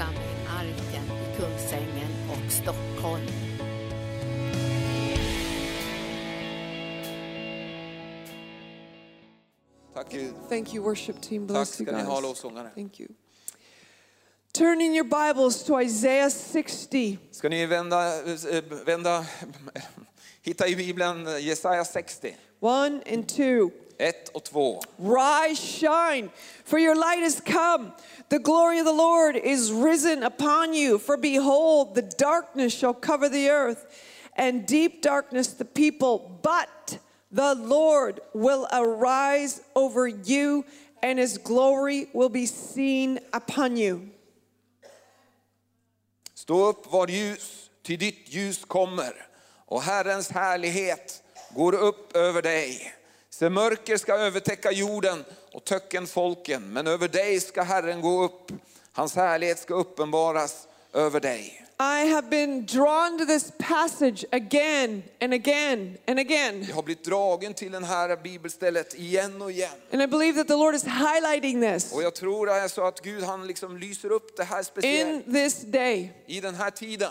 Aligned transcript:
församling 0.00 0.46
Arken 0.48 1.04
i 1.04 1.36
Kungsängen 1.36 2.10
och 2.30 2.52
Stockholm. 2.52 3.26
Tack 9.94 10.12
Gud. 10.12 10.34
Thank 10.48 10.74
you, 10.74 10.84
worship 10.84 11.20
team. 11.20 11.46
Bless 11.46 11.80
you 11.80 11.86
ska 11.86 11.96
ni 11.96 12.02
ha 12.02 12.14
guys. 12.14 12.22
lovsångare. 12.22 12.70
Thank 12.74 13.00
you. 13.00 13.08
Turn 14.52 14.80
in 14.80 14.94
your 14.94 15.04
Bibles 15.04 15.64
to 15.64 15.80
Isaiah 15.80 16.30
60. 16.30 17.18
Ska 17.30 17.48
ni 17.48 17.66
vända, 17.66 18.16
eh, 18.16 18.62
vända 18.86 19.26
hitta 20.42 20.68
i 20.68 20.76
Bibeln 20.76 21.26
Jesaja 21.40 21.84
60, 21.84 22.36
One 22.60 23.02
and 23.12 23.28
two. 23.28 23.70
1 24.00 24.28
och 24.28 24.44
2. 24.44 24.80
Rise, 24.98 25.62
shine, 25.62 26.30
for 26.64 26.78
your 26.78 26.94
light 26.94 27.22
has 27.22 27.40
come. 27.40 27.92
The 28.28 28.38
glory 28.38 28.78
of 28.78 28.86
the 28.86 28.92
Lord 28.92 29.36
is 29.36 29.72
risen 29.72 30.22
upon 30.22 30.74
you. 30.74 30.98
For 30.98 31.16
behold, 31.16 31.94
the 31.94 32.02
darkness 32.02 32.72
shall 32.72 32.94
cover 32.94 33.28
the 33.28 33.50
earth, 33.50 33.86
and 34.36 34.66
deep 34.66 35.02
darkness 35.02 35.48
the 35.48 35.64
people. 35.64 36.40
But 36.42 36.98
the 37.30 37.54
Lord 37.54 38.20
will 38.32 38.66
arise 38.72 39.60
over 39.74 40.08
you, 40.08 40.64
and 41.02 41.18
his 41.18 41.38
glory 41.38 42.06
will 42.12 42.30
be 42.30 42.46
seen 42.46 43.18
upon 43.32 43.76
you. 43.76 44.10
Stå 46.34 46.68
upp, 46.68 46.92
var 46.92 47.06
ljus, 47.06 47.70
ty 47.82 47.96
ditt 47.96 48.34
ljus 48.34 48.64
kommer 48.64 49.26
och 49.66 49.82
Herrens 49.82 50.30
härlighet 50.30 51.22
går 51.54 51.74
upp 51.74 52.16
över 52.16 52.42
dig. 52.42 52.94
Se 53.40 53.50
mörker 53.50 53.96
ska 53.96 54.14
övertäcka 54.14 54.72
jorden 54.72 55.24
och 55.52 55.64
töcken 55.64 56.06
folken, 56.06 56.72
men 56.72 56.86
över 56.86 57.08
dig 57.08 57.40
ska 57.40 57.62
Herren 57.62 58.00
gå 58.00 58.24
upp. 58.24 58.52
Hans 58.92 59.16
härlighet 59.16 59.58
ska 59.58 59.74
uppenbaras 59.74 60.68
över 60.92 61.20
dig. 61.20 61.66
I 61.78 62.08
have 62.12 62.28
been 62.30 62.66
drawn 62.66 63.18
to 63.18 63.26
this 63.26 63.52
passage 63.58 64.24
again 64.32 65.02
and 65.20 65.34
again 65.34 65.96
and 66.06 66.18
again. 66.18 66.64
Jag 66.68 66.74
har 66.74 66.82
blivit 66.82 67.04
dragen 67.04 67.54
till 67.54 67.72
det 67.72 67.86
här 67.86 68.16
bibelstället 68.16 68.94
igen 68.94 69.42
och 69.42 69.50
igen. 69.50 69.70
And 69.92 70.02
I 70.02 70.06
believe 70.06 70.38
that 70.38 70.48
the 70.48 70.56
Lord 70.56 70.74
is 70.74 70.84
highlighting 70.84 71.60
this 71.60 71.92
Och 71.92 72.02
jag 72.02 72.14
tror 72.14 72.50
alltså 72.50 72.82
att 72.82 73.00
Gud 73.00 73.22
han 73.22 73.46
liksom 73.46 73.78
lyser 73.78 74.12
upp 74.12 74.36
det 74.36 74.44
här 74.44 74.62
speciellt 74.62 75.26
in 75.26 75.34
this 75.34 75.60
day. 75.62 76.12
i 76.26 76.40
den 76.40 76.54
här 76.54 76.70
tiden. 76.70 77.10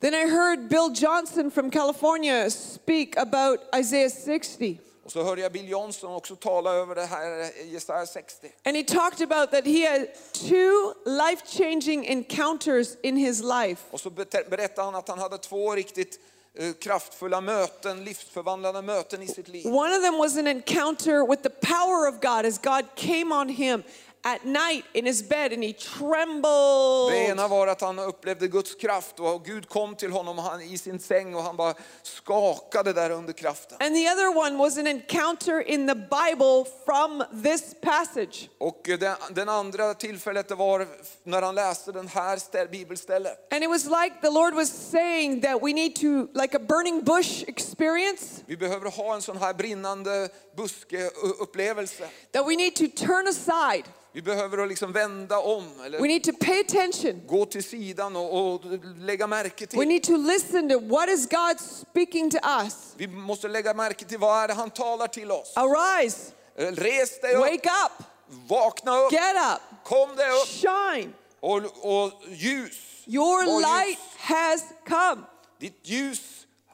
Then 0.00 0.14
I 0.14 0.30
heard 0.30 0.68
Bill 0.68 0.90
Johnson 0.94 1.50
from 1.50 1.70
California 1.70 2.50
speak 2.50 3.16
about 3.16 3.60
Isaiah 3.80 4.10
60. 4.10 4.80
Och 5.06 5.12
så 5.12 5.22
hörde 5.22 5.42
jag 5.42 5.52
Bill 5.52 5.68
Johnson 5.68 6.14
också 6.14 6.36
tala 6.36 6.70
över 6.72 6.94
det 6.94 7.04
här 7.04 7.50
Jesaja 7.64 8.06
60. 8.06 8.52
And 8.64 8.76
he 8.76 8.82
talked 8.82 9.32
about 9.32 9.50
that 9.50 9.64
he 9.64 9.90
had 9.90 10.06
two 10.32 10.94
life 11.04 11.42
changing 11.46 12.06
encounters 12.06 12.96
in 13.02 13.16
his 13.16 13.42
life. 13.42 13.82
Och 13.90 14.00
så 14.00 14.10
berättade 14.10 14.82
han 14.82 14.94
att 14.94 15.08
han 15.08 15.18
hade 15.18 15.38
två 15.38 15.74
riktigt 15.74 16.20
eh, 16.54 16.72
kraftfulla 16.72 17.40
möten, 17.40 18.04
livsförvandlande 18.04 18.82
möten 18.82 19.22
i 19.22 19.26
sitt 19.26 19.48
liv. 19.48 19.66
One 19.66 19.96
of 19.96 20.02
them 20.02 20.18
was 20.18 20.36
an 20.36 20.46
encounter 20.46 21.26
with 21.26 21.42
the 21.42 21.50
power 21.50 22.08
of 22.08 22.20
God 22.20 22.46
as 22.46 22.58
God 22.58 22.84
came 22.94 23.34
on 23.34 23.48
him 23.48 23.82
at 24.26 24.44
night 24.44 24.84
in 24.92 25.06
his 25.06 25.28
bed 25.28 25.52
and 25.52 25.62
he 25.64 25.72
trembled. 25.72 27.10
Det 27.10 27.26
ena 27.30 27.48
var 27.48 27.66
att 27.66 27.80
han 27.80 27.98
upplevde 27.98 28.48
Guds 28.48 28.74
kraft 28.74 29.20
och 29.20 29.44
Gud 29.44 29.68
kom 29.68 29.94
till 29.94 30.12
honom 30.12 30.38
han, 30.38 30.60
i 30.60 30.78
sin 30.78 30.98
säng 30.98 31.34
och 31.34 31.42
han 31.42 31.56
bara 31.56 31.74
skakade 32.02 32.92
där 32.92 33.10
under 33.10 33.32
kraften. 33.32 33.78
And 33.80 33.94
the 33.94 34.10
other 34.10 34.36
one 34.36 34.56
was 34.58 34.78
an 34.78 34.86
encounter 34.86 35.60
in 35.60 35.88
the 35.88 35.94
Bible 35.94 36.64
from 36.84 37.24
this 37.44 37.74
passage. 37.80 38.48
Och 38.58 38.80
den, 38.84 39.16
den 39.30 39.48
andra 39.48 39.94
tillfället 39.94 40.48
det 40.48 40.54
var 40.54 40.86
när 41.22 41.42
han 41.42 41.54
läste 41.54 41.92
den 41.92 42.08
här 42.08 42.36
ställ, 42.36 42.68
bibelstället. 42.68 43.52
And 43.52 43.64
it 43.64 43.70
was 43.70 43.84
like 43.84 44.16
the 44.22 44.30
Lord 44.30 44.54
was 44.54 44.90
saying 44.90 45.40
that 45.40 45.62
we 45.62 45.72
need 45.72 45.96
to, 45.96 46.26
like 46.40 46.56
a 46.56 46.60
burning 46.68 47.04
bush 47.04 47.44
experience, 47.48 48.42
Vi 48.46 48.56
behöver 48.56 48.90
ha 48.90 49.14
en 49.14 49.22
sån 49.22 49.36
här 49.36 49.54
brinnande 49.54 50.28
buske-upplevelse. 50.56 52.08
that 52.32 52.46
we 52.48 52.56
need 52.56 52.74
to 52.76 52.84
turn 53.06 53.28
aside. 53.28 53.84
Vi 54.16 54.22
behöver 54.22 54.66
liksom 54.66 54.92
vända 54.92 55.38
om 55.38 55.64
We 55.78 55.86
eller 55.86 56.00
need 56.00 56.24
to 56.24 56.32
pay 56.40 56.60
attention. 56.60 57.22
gå 57.26 57.46
till 57.46 57.64
sidan 57.64 58.16
och, 58.16 58.54
och 58.54 58.60
lägga 58.98 59.26
märke 59.26 59.64
We 59.64 59.66
till. 59.66 59.88
need 59.88 60.02
to 60.02 60.16
listen 60.16 60.68
to 60.68 60.78
what 60.78 61.08
is 61.08 61.28
God 61.28 61.60
speaking 61.60 62.30
to 62.30 62.36
us. 62.64 62.74
Vi 62.96 63.08
måste 63.08 63.48
lägga 63.48 63.74
märke 63.74 64.04
till 64.04 64.18
vad 64.18 64.42
är 64.44 64.48
det 64.48 64.54
han 64.54 64.70
talar 64.70 65.06
till 65.08 65.30
oss. 65.30 65.52
Arise, 65.56 66.32
Eh, 66.58 66.72
Res 66.72 67.20
dig 67.20 67.34
upp, 67.34 67.40
wake 67.40 67.54
up, 67.86 68.04
vakna 68.48 68.98
upp, 68.98 69.12
get 69.12 69.36
up, 69.54 69.60
kom 69.84 70.16
dig 70.16 70.30
upp 70.30 70.48
shine. 70.48 71.12
och, 71.40 71.56
och 72.02 72.12
ljus. 72.28 72.78
Your 73.06 73.44
Var 73.46 73.60
light 73.60 73.98
ljus. 73.98 73.98
has 74.18 74.62
come. 74.88 75.22
Ditt 75.60 75.80
ljus 75.82 76.20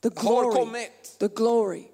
The 0.03 0.11
har 0.17 0.23
glory, 0.43 0.55
kommit. 0.55 1.17
the 1.19 1.29
glory, 1.29 1.85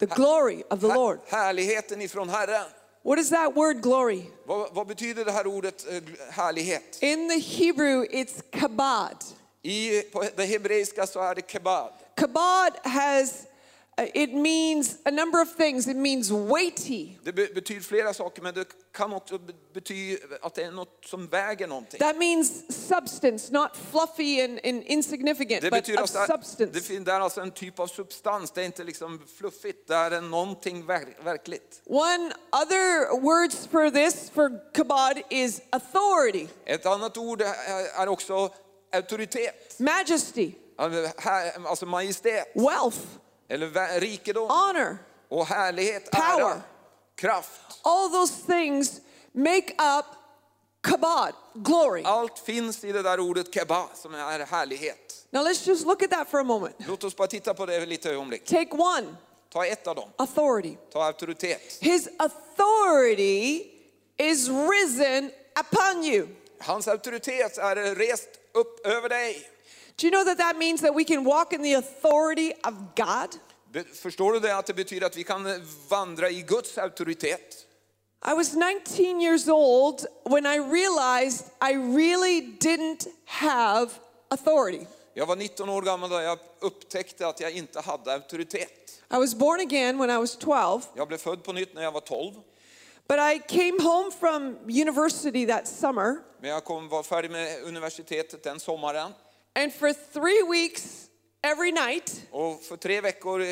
the 0.00 0.06
glory 0.06 0.62
of 0.70 0.80
the 0.80 0.86
Lord. 0.94 1.18
Härligheten 1.28 2.02
ifrån 2.02 2.28
Herren. 2.28 2.64
What 3.06 3.20
is 3.20 3.30
that 3.30 3.54
word 3.54 3.82
glory? 3.82 4.22
Vad, 4.44 4.74
vad 4.74 4.86
betyder 4.86 5.24
det 5.24 5.32
här 5.32 5.46
ordet 5.46 5.86
eh, 5.88 6.02
härlighet? 6.30 6.98
In 7.02 7.28
the 7.28 7.38
Hebrew, 7.38 8.06
it's 8.10 8.42
kabod. 8.50 9.24
I 9.62 10.02
på 10.02 10.24
det 10.36 10.44
hebreiska 10.44 11.06
så 11.06 11.20
är 11.20 11.34
det. 11.34 11.42
Kabod 12.14 12.72
has, 12.82 13.45
Uh, 13.98 14.06
it 14.14 14.34
means 14.34 14.98
a 15.04 15.10
number 15.10 15.40
of 15.42 15.56
things. 15.56 15.88
It 15.88 15.96
means 15.96 16.30
weighty. 16.30 17.08
Det 17.24 17.32
betyder 17.32 17.80
flera 17.80 18.14
saker 18.14 18.42
men 18.42 18.54
det 18.54 18.66
kan 18.92 19.12
också 19.12 19.38
betyda 19.74 20.18
att 20.42 20.54
det 20.54 20.62
är 20.62 20.70
något 20.70 21.04
som 21.04 21.26
väger 21.26 21.66
någonting. 21.66 21.98
That 22.00 22.16
means 22.16 22.62
substance, 22.88 23.52
not 23.52 23.70
fluffy 23.90 24.40
and, 24.40 24.60
and 24.64 24.82
insignificant, 24.86 25.62
Det 25.62 25.70
but 25.70 25.78
betyder 25.80 25.98
of 25.98 26.16
alltså, 26.16 26.18
det, 26.18 26.26
substance. 26.26 26.80
fin- 26.80 27.04
det 27.04 27.12
är 27.12 27.20
alltså 27.20 27.40
en 27.40 27.50
typ 27.50 27.78
av 27.80 27.86
substans, 27.86 28.50
det 28.50 28.60
är 28.62 28.66
inte 28.66 28.84
liksom 28.84 29.22
fluffigt, 29.38 29.88
det 29.88 29.94
är 29.94 30.20
någonting 30.20 30.86
ver, 30.86 31.24
verkligt. 31.24 31.82
One 31.86 32.32
other 32.52 33.20
words 33.20 33.66
for 33.66 33.90
this, 33.90 34.30
for 34.30 34.72
kabod, 34.72 35.22
is 35.30 35.60
authority, 35.70 36.48
Ett 36.64 36.86
annat 36.86 37.16
ord 37.16 37.42
är, 37.42 38.08
också 38.08 38.50
auktoritet, 38.92 39.78
majesty, 39.78 40.52
alltså 41.64 41.86
majestät, 41.86 42.46
wealth, 42.54 42.98
eller 43.48 44.00
rikedom 44.00 44.48
honor. 44.50 44.98
och 45.28 45.46
härlighet, 45.46 46.10
Power. 46.10 46.40
ära, 46.50 46.60
kraft. 47.14 47.80
All 47.82 48.10
those 48.10 48.34
things 48.46 49.00
make 49.32 49.72
up 49.98 50.06
kabod, 50.82 51.32
glory. 51.54 52.02
Allt 52.04 52.38
finns 52.38 52.84
i 52.84 52.92
det 52.92 53.02
där 53.02 53.20
ordet 53.20 53.54
kebab 53.54 53.88
som 53.94 54.14
är 54.14 54.46
härlighet. 54.46 55.26
Now 55.30 55.42
let's 55.46 55.68
just 55.68 55.86
look 55.86 56.02
at 56.02 56.10
that 56.10 56.28
for 56.28 56.40
a 56.40 56.44
moment. 56.44 56.74
Låt 56.88 57.04
oss 57.04 57.16
bara 57.16 57.28
titta 57.28 57.54
på 57.54 57.66
det 57.66 57.86
lite 57.86 58.10
ögonblick. 58.10 58.44
Take 58.44 58.70
one, 58.70 59.16
Ta 59.52 59.66
ett 59.66 59.86
av 59.86 59.96
dem, 59.96 60.08
authority. 60.16 60.76
ta 60.92 61.04
auktoritet. 61.04 61.78
His 61.80 62.08
authority 62.18 63.64
is 64.16 64.48
risen 64.48 65.30
upon 65.60 66.04
you. 66.04 66.26
Hans 66.60 66.88
auktoritet 66.88 67.58
är 67.58 67.94
rest 67.94 68.28
upp 68.54 68.86
över 68.86 69.08
dig. 69.08 69.48
Do 69.98 70.06
you 70.06 70.10
know 70.10 70.24
that 70.24 70.38
that 70.38 70.58
means 70.58 70.80
that 70.80 70.94
we 70.94 71.04
can 71.04 71.24
walk 71.24 71.52
in 71.52 71.62
the 71.62 71.72
authority 71.74 72.52
of 72.64 72.74
God? 72.96 73.38
Förstår 73.94 74.32
du 74.32 74.40
det 74.40 74.56
att 74.56 74.66
det 74.66 74.74
betyder 74.74 75.06
att 75.06 75.16
vi 75.16 75.24
kan 75.24 75.66
vandra 75.88 76.30
i 76.30 76.42
Guds 76.42 76.78
auktoritet? 76.78 77.66
I 78.32 78.34
was 78.34 78.54
19 78.54 79.20
years 79.20 79.48
old 79.48 80.06
when 80.24 80.46
I 80.46 80.58
realized 80.58 81.46
I 81.60 81.72
really 81.74 82.40
didn't 82.60 83.06
have 83.24 83.90
authority. 84.28 84.86
Jag 85.14 85.26
var 85.26 85.36
19 85.36 85.68
år 85.68 85.82
gammal 85.82 86.10
då 86.10 86.20
jag 86.20 86.38
upptäckte 86.60 87.26
att 87.26 87.40
jag 87.40 87.52
inte 87.52 87.80
hade 87.80 88.12
auktoritet. 88.14 89.02
I 89.10 89.16
was 89.16 89.34
born 89.34 89.60
again 89.60 89.98
when 89.98 90.10
I 90.10 90.16
was 90.16 90.36
12, 90.36 90.82
Jag 90.94 91.08
blev 91.08 91.18
född 91.18 91.42
på 91.44 91.52
nytt 91.52 91.74
när 91.74 91.82
jag 91.82 91.92
var 91.92 92.00
12. 92.00 92.34
but 93.08 93.18
I 93.18 93.38
came 93.48 93.82
home 93.82 94.10
from 94.20 94.56
university 94.66 95.46
that 95.46 95.66
summer, 95.68 96.16
Men 96.40 96.50
jag 96.50 96.64
kom, 96.64 96.88
var 96.88 97.02
färdig 97.02 97.30
med 97.30 97.62
universitetet 97.62 98.42
den 98.42 98.60
sommaren. 98.60 99.12
And 99.56 99.72
for 99.72 99.92
three 100.12 100.42
weeks, 100.42 101.08
every 101.42 101.72
night, 101.72 102.22
Och 102.30 102.62
för 102.62 102.76
tre 102.76 103.00
veckor 103.00 103.40
eh, 103.40 103.46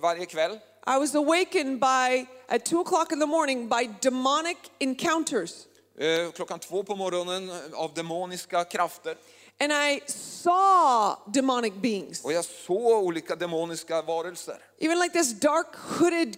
varje 0.00 0.26
kväll 0.26 0.58
I 0.86 0.98
was 0.98 1.14
awakened 1.14 1.80
by, 1.80 2.26
at 2.48 2.64
2 2.64 2.80
o'clock 2.80 3.12
in 3.12 3.20
the 3.20 3.26
morning, 3.26 3.68
by 3.68 3.88
demonic 4.02 4.56
encounters. 4.78 5.66
eh, 5.98 6.30
klockan 6.32 6.58
två 6.58 6.82
på 6.82 6.96
morgonen 6.96 7.50
av 7.74 7.94
demoniska 7.94 8.64
krafter. 8.64 9.16
And 9.60 9.72
I 9.72 10.00
saw 10.06 11.16
demonic 11.32 11.72
beings, 11.74 12.24
Och 12.24 12.32
jag 12.32 12.44
såg 12.44 13.04
olika 13.04 13.36
demoniska 13.36 14.02
varelser. 14.02 14.58
even 14.80 14.98
like 14.98 15.12
this 15.12 15.32
dark 15.32 15.76
hooded 15.76 16.36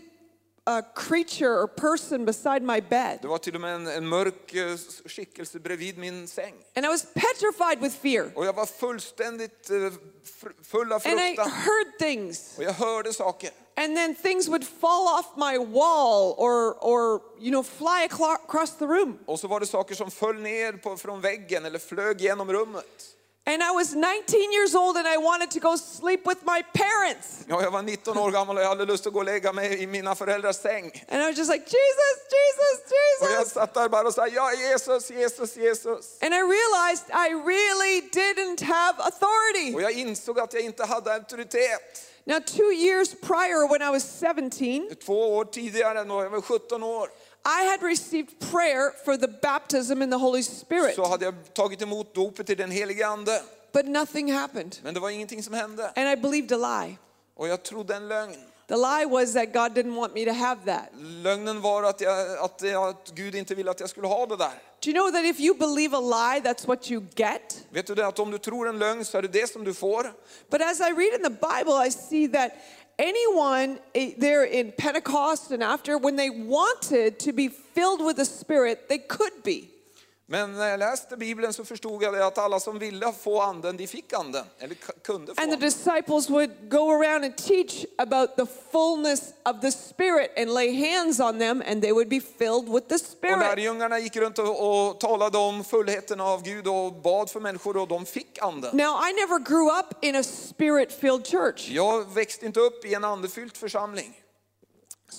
uh, 0.68 0.80
creature 0.94 1.62
or 1.62 1.66
person 1.66 2.24
beside 2.24 2.62
my 2.62 2.80
bed. 2.80 3.18
Det 3.22 3.28
var 3.28 3.38
till 3.38 3.54
och 3.54 3.60
med 3.60 3.74
en, 3.74 3.86
en 3.86 4.08
mörk 4.08 4.54
eh, 4.54 4.76
skickelse 5.06 5.58
bredvid 5.58 5.98
min 5.98 6.28
säng. 6.28 6.54
And 6.76 6.86
I 6.86 6.88
was 6.88 7.06
petrified 7.14 7.80
with 7.80 7.96
fear. 7.96 8.30
Och 8.34 8.46
jag 8.46 8.52
var 8.52 8.66
fullständigt 8.66 9.70
eh, 9.70 9.74
fr- 9.74 10.64
full 10.64 10.92
av 10.92 11.02
And 11.04 11.20
I 11.20 11.26
fruktan. 11.26 11.50
heard 11.50 11.98
things. 11.98 12.54
Och 12.58 12.64
jag 12.64 12.72
hörde 12.72 13.12
saker. 13.12 13.50
and 13.76 13.96
then 13.96 14.14
things 14.14 14.48
would 14.48 14.64
fall 14.80 15.18
off 15.20 15.26
my 15.36 15.58
wall 15.58 16.34
or, 16.38 16.74
or 16.84 17.20
you 17.40 17.50
know, 17.50 17.62
fly 17.62 18.06
aclo- 18.08 18.34
across 18.48 18.76
the 18.78 18.84
room. 18.84 19.18
Och 19.26 19.40
så 19.40 19.48
var 19.48 19.60
det 19.60 19.66
saker 19.66 19.94
som 19.94 20.10
föll 20.10 20.36
ner 20.40 20.72
på, 20.72 20.96
från 20.96 21.20
väggen 21.20 21.64
eller 21.64 21.78
flög 21.78 22.20
genom 22.20 22.52
rummet. 22.52 23.16
And 23.46 23.62
I 23.62 23.70
was 23.74 23.94
19 23.94 24.52
years 24.52 24.74
old 24.74 24.96
and 24.96 25.08
I 25.08 25.16
wanted 25.16 25.50
to 25.50 25.60
go 25.60 25.76
sleep 25.76 26.26
with 26.26 26.44
my 26.44 26.62
parents. 26.74 27.44
Ja, 27.48 27.62
jag 27.62 27.70
var 27.70 27.82
19 27.82 28.18
år 28.18 28.30
gammal 28.30 28.56
och 28.56 28.62
jag 28.62 28.68
hade 28.68 28.84
lust 28.84 29.06
att 29.06 29.12
gå 29.12 29.18
och 29.18 29.24
lägga 29.24 29.52
mig 29.52 29.82
i 29.82 29.86
mina 29.86 30.14
föräldrars 30.14 30.56
säng. 30.56 30.84
And 31.08 31.22
I 31.22 31.26
was 31.26 31.38
just 31.38 31.50
like, 31.50 31.64
Jesus, 31.64 32.16
Jesus, 32.38 33.20
Och 33.20 33.26
jag 33.30 33.38
Jesus. 33.38 33.52
satt 33.52 33.74
där 33.74 33.88
bara 33.88 34.06
och 34.06 34.14
sa, 34.14 34.26
ja 34.26 34.52
Jesus, 34.52 35.10
Jesus, 35.10 35.56
Jesus. 35.56 36.18
And 36.22 36.34
I 36.34 36.40
realized 36.40 37.04
I 37.10 37.28
really 37.34 38.00
didn't 38.12 38.64
have 38.64 38.94
authority. 39.02 39.74
Och 39.74 39.82
jag 39.82 39.92
insåg 39.92 40.40
att 40.40 40.54
jag 40.54 40.62
inte 40.62 40.84
hade 40.84 41.14
auktoritet. 41.14 42.06
Now, 42.24 42.38
two 42.40 42.72
years 42.72 43.14
prior, 43.14 43.66
when 43.68 43.82
I 43.82 43.90
was 43.90 44.04
17, 44.20 44.50
Två 45.04 45.36
år 45.36 45.44
tidigare, 45.44 46.04
när 46.04 46.22
jag 46.22 46.30
var 46.30 46.40
17 46.40 46.82
år, 46.82 47.08
I 47.44 47.64
had 47.70 47.82
received 47.82 48.38
prayer 48.50 48.92
for 49.04 49.16
the 49.16 49.28
baptism 49.28 50.02
in 50.02 50.10
the 50.10 50.16
Holy 50.16 50.42
Spirit, 50.42 50.94
så 50.94 51.04
hade 51.04 51.24
jag 51.24 51.34
tagit 51.54 51.82
emot 51.82 52.14
dopet 52.14 52.50
i 52.50 52.54
den 52.54 52.70
helige 52.70 53.06
Ande. 53.06 53.42
but 53.72 53.86
nothing 53.86 54.32
happened. 54.32 54.76
Men 54.82 54.94
det 54.94 55.00
var 55.00 55.10
ingenting 55.10 55.42
som 55.42 55.54
hände. 55.54 55.92
And 55.96 56.08
I 56.08 56.16
believed 56.16 56.52
a 56.52 56.56
lie. 56.84 56.96
Och 57.36 57.48
jag 57.48 57.62
trodde 57.62 57.94
en 57.96 58.08
lögn. 58.08 58.36
The 58.68 58.76
lie 58.76 59.06
was 59.06 59.32
that 59.32 59.52
God 59.52 59.72
didn't 59.72 59.96
want 59.96 60.14
me 60.14 60.24
to 60.24 60.32
have 60.32 60.60
that. 60.66 60.88
Lögnen 60.98 61.60
var 61.60 61.82
att, 61.82 62.00
jag, 62.00 62.38
att, 62.38 62.62
jag, 62.62 62.88
att 62.88 63.10
Gud 63.14 63.34
inte 63.34 63.54
ville 63.54 63.70
att 63.70 63.80
jag 63.80 63.90
skulle 63.90 64.06
ha 64.06 64.26
det 64.26 64.36
där. 64.36 64.52
Do 64.80 64.90
you 64.90 64.94
know 64.94 65.10
that 65.12 65.24
if 65.24 65.40
you 65.40 65.54
believe 65.54 65.96
a 65.96 66.00
lie, 66.00 66.40
that's 66.40 66.66
what 66.66 66.90
you 66.90 67.02
get? 67.16 67.64
Vet 67.70 67.86
du 67.86 67.94
det 67.94 68.06
att 68.06 68.18
om 68.18 68.30
du 68.30 68.38
tror 68.38 68.68
en 68.68 68.78
lögn 68.78 69.04
så 69.04 69.18
är 69.18 69.22
det 69.22 69.28
det 69.28 69.50
som 69.50 69.64
du 69.64 69.74
får. 69.74 70.12
But 70.50 70.62
as 70.62 70.80
I 70.80 70.92
read 70.92 71.14
in 71.14 71.22
the 71.22 71.30
Bible, 71.30 71.86
I 71.86 71.90
see 71.90 72.28
that 72.28 72.52
anyone 73.00 73.80
eh, 73.94 74.12
there 74.18 74.44
in 74.44 74.72
Pentecost 74.72 75.50
and 75.50 75.62
after, 75.62 75.98
when 75.98 76.16
they 76.16 76.30
wanted 76.30 77.18
to 77.20 77.32
be 77.32 77.48
filled 77.48 78.04
with 78.04 78.16
the 78.16 78.24
Spirit, 78.24 78.88
they 78.88 78.98
could 78.98 79.42
be. 79.42 79.70
Men 80.32 80.52
när 80.52 80.68
jag 80.68 80.78
läste 80.78 81.16
Bibeln 81.16 81.52
så 81.52 81.64
förstod 81.64 82.02
jag 82.02 82.16
att 82.20 82.38
alla 82.38 82.60
som 82.60 82.78
ville 82.78 83.12
få 83.12 83.40
anden, 83.40 83.76
de 83.76 83.86
fick 83.86 84.12
anden. 84.12 84.44
Eller 84.58 84.74
kunde 85.02 85.34
få 85.34 85.42
And 85.42 85.50
the 85.50 85.54
anden. 85.54 85.60
disciples 85.60 86.30
would 86.30 86.50
go 86.70 86.90
around 86.90 87.24
and 87.24 87.36
teach 87.36 87.84
about 87.98 88.36
the 88.36 88.46
fullness 88.72 89.22
of 89.44 89.60
the 89.60 89.72
Spirit 89.72 90.38
and 90.38 90.54
lay 90.54 90.90
hands 90.92 91.20
on 91.20 91.38
them, 91.38 91.62
and 91.66 91.82
they 91.82 91.92
would 91.92 92.08
be 92.08 92.20
filled 92.20 92.68
with 92.68 92.88
the 92.88 92.94
Och 92.94 93.00
Spirit. 93.00 93.38
lärjungarna 93.38 93.98
gick 93.98 94.16
runt 94.16 94.38
och, 94.38 94.88
och 94.88 95.00
talade 95.00 95.38
om 95.38 95.64
fullheten 95.64 96.20
av 96.20 96.42
Gud 96.42 96.66
och 96.68 96.92
bad 96.92 97.30
för 97.30 97.40
människor 97.40 97.76
och 97.76 97.88
de 97.88 98.06
fick 98.06 98.38
anden. 98.42 98.76
Now, 98.76 98.96
I 99.08 99.12
never 99.12 99.38
grew 99.38 99.78
up 99.80 100.04
in 100.04 100.16
a 100.16 100.22
spirit 100.22 100.92
filled 100.92 101.26
church, 101.26 101.68
Jag 101.70 102.14
växte 102.14 102.46
inte 102.46 102.60
upp 102.60 102.84
i 102.84 102.94
en 102.94 103.04
andefylld 103.04 103.56
församling. 103.56 104.19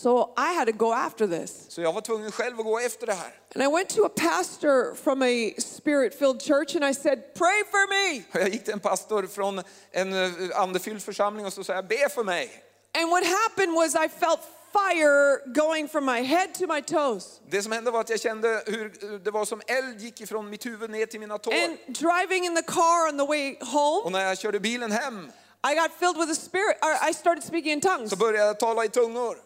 So 0.01 0.33
I 0.37 0.53
had 0.53 0.65
to 0.67 0.73
go 0.73 0.91
after 0.93 1.27
this. 1.27 1.65
Så 1.69 1.81
jag 1.81 1.93
var 1.93 2.01
tvungen 2.01 2.31
själv 2.31 2.59
att 2.59 2.65
gå 2.65 2.79
efter 2.79 3.07
det 3.07 3.13
här. 3.13 3.31
And 3.55 3.63
I 3.63 3.67
went 3.67 3.89
to 3.89 4.05
a 4.05 4.09
pastor 4.15 4.95
from 4.95 5.21
a 5.21 5.53
spirit 5.57 6.15
filled 6.19 6.41
church 6.41 6.75
and 6.75 6.85
I 6.85 6.93
said, 6.93 7.33
Pray 7.35 7.63
for 7.71 7.87
me. 7.87 8.23
Och 8.33 8.39
jag 8.39 8.49
gick 8.49 8.63
till 8.63 8.73
en 8.73 8.79
pastor 8.79 9.27
från 9.27 9.61
en 9.91 10.13
eh, 10.13 10.59
andefylld 10.61 11.03
församling 11.03 11.45
och 11.45 11.53
så 11.53 11.63
sa 11.63 11.73
jag, 11.73 11.87
be 11.87 12.09
för 12.09 12.23
mig. 12.23 12.63
And 13.01 13.09
what 13.09 13.23
happened 13.25 13.73
was 13.73 13.95
I 13.95 14.09
felt 14.09 14.39
fire 14.73 15.39
going 15.53 15.87
from 15.87 16.05
my 16.05 16.21
head 16.21 16.53
to 16.53 16.67
my 16.67 16.81
toes. 16.81 17.39
Det 17.49 17.61
som 17.61 17.71
hände 17.71 17.91
var 17.91 18.01
att 18.01 18.09
jag 18.09 18.19
kände 18.19 18.63
hur 18.65 19.19
det 19.23 19.31
var 19.31 19.45
som 19.45 19.61
eld 19.67 20.01
gick 20.01 20.21
ifrån 20.21 20.49
mitt 20.49 20.65
huvud 20.65 20.89
ner 20.89 21.05
till 21.05 21.19
mina 21.19 21.37
tår. 21.37 21.53
And 21.53 21.77
driving 21.87 22.45
in 22.45 22.55
the 22.55 22.63
car 22.63 23.09
on 23.09 23.17
the 23.17 23.25
way 23.25 23.57
home, 23.61 24.01
Och 24.03 24.11
när 24.11 24.25
jag 24.25 24.37
körde 24.37 24.59
bilen 24.59 24.91
hem 24.91 25.31
I 25.71 25.75
got 25.75 25.91
filled 25.99 26.17
with 26.17 26.27
the 26.27 26.35
spirit, 26.35 26.77
I 27.09 27.13
started 27.13 27.43
speaking 27.43 27.71
in 27.71 27.81
tongues. 27.81 28.09
så 28.09 28.15
började 28.15 28.45
jag 28.47 28.59
tala 28.59 28.85
i 28.85 28.89
tungor. 28.89 29.37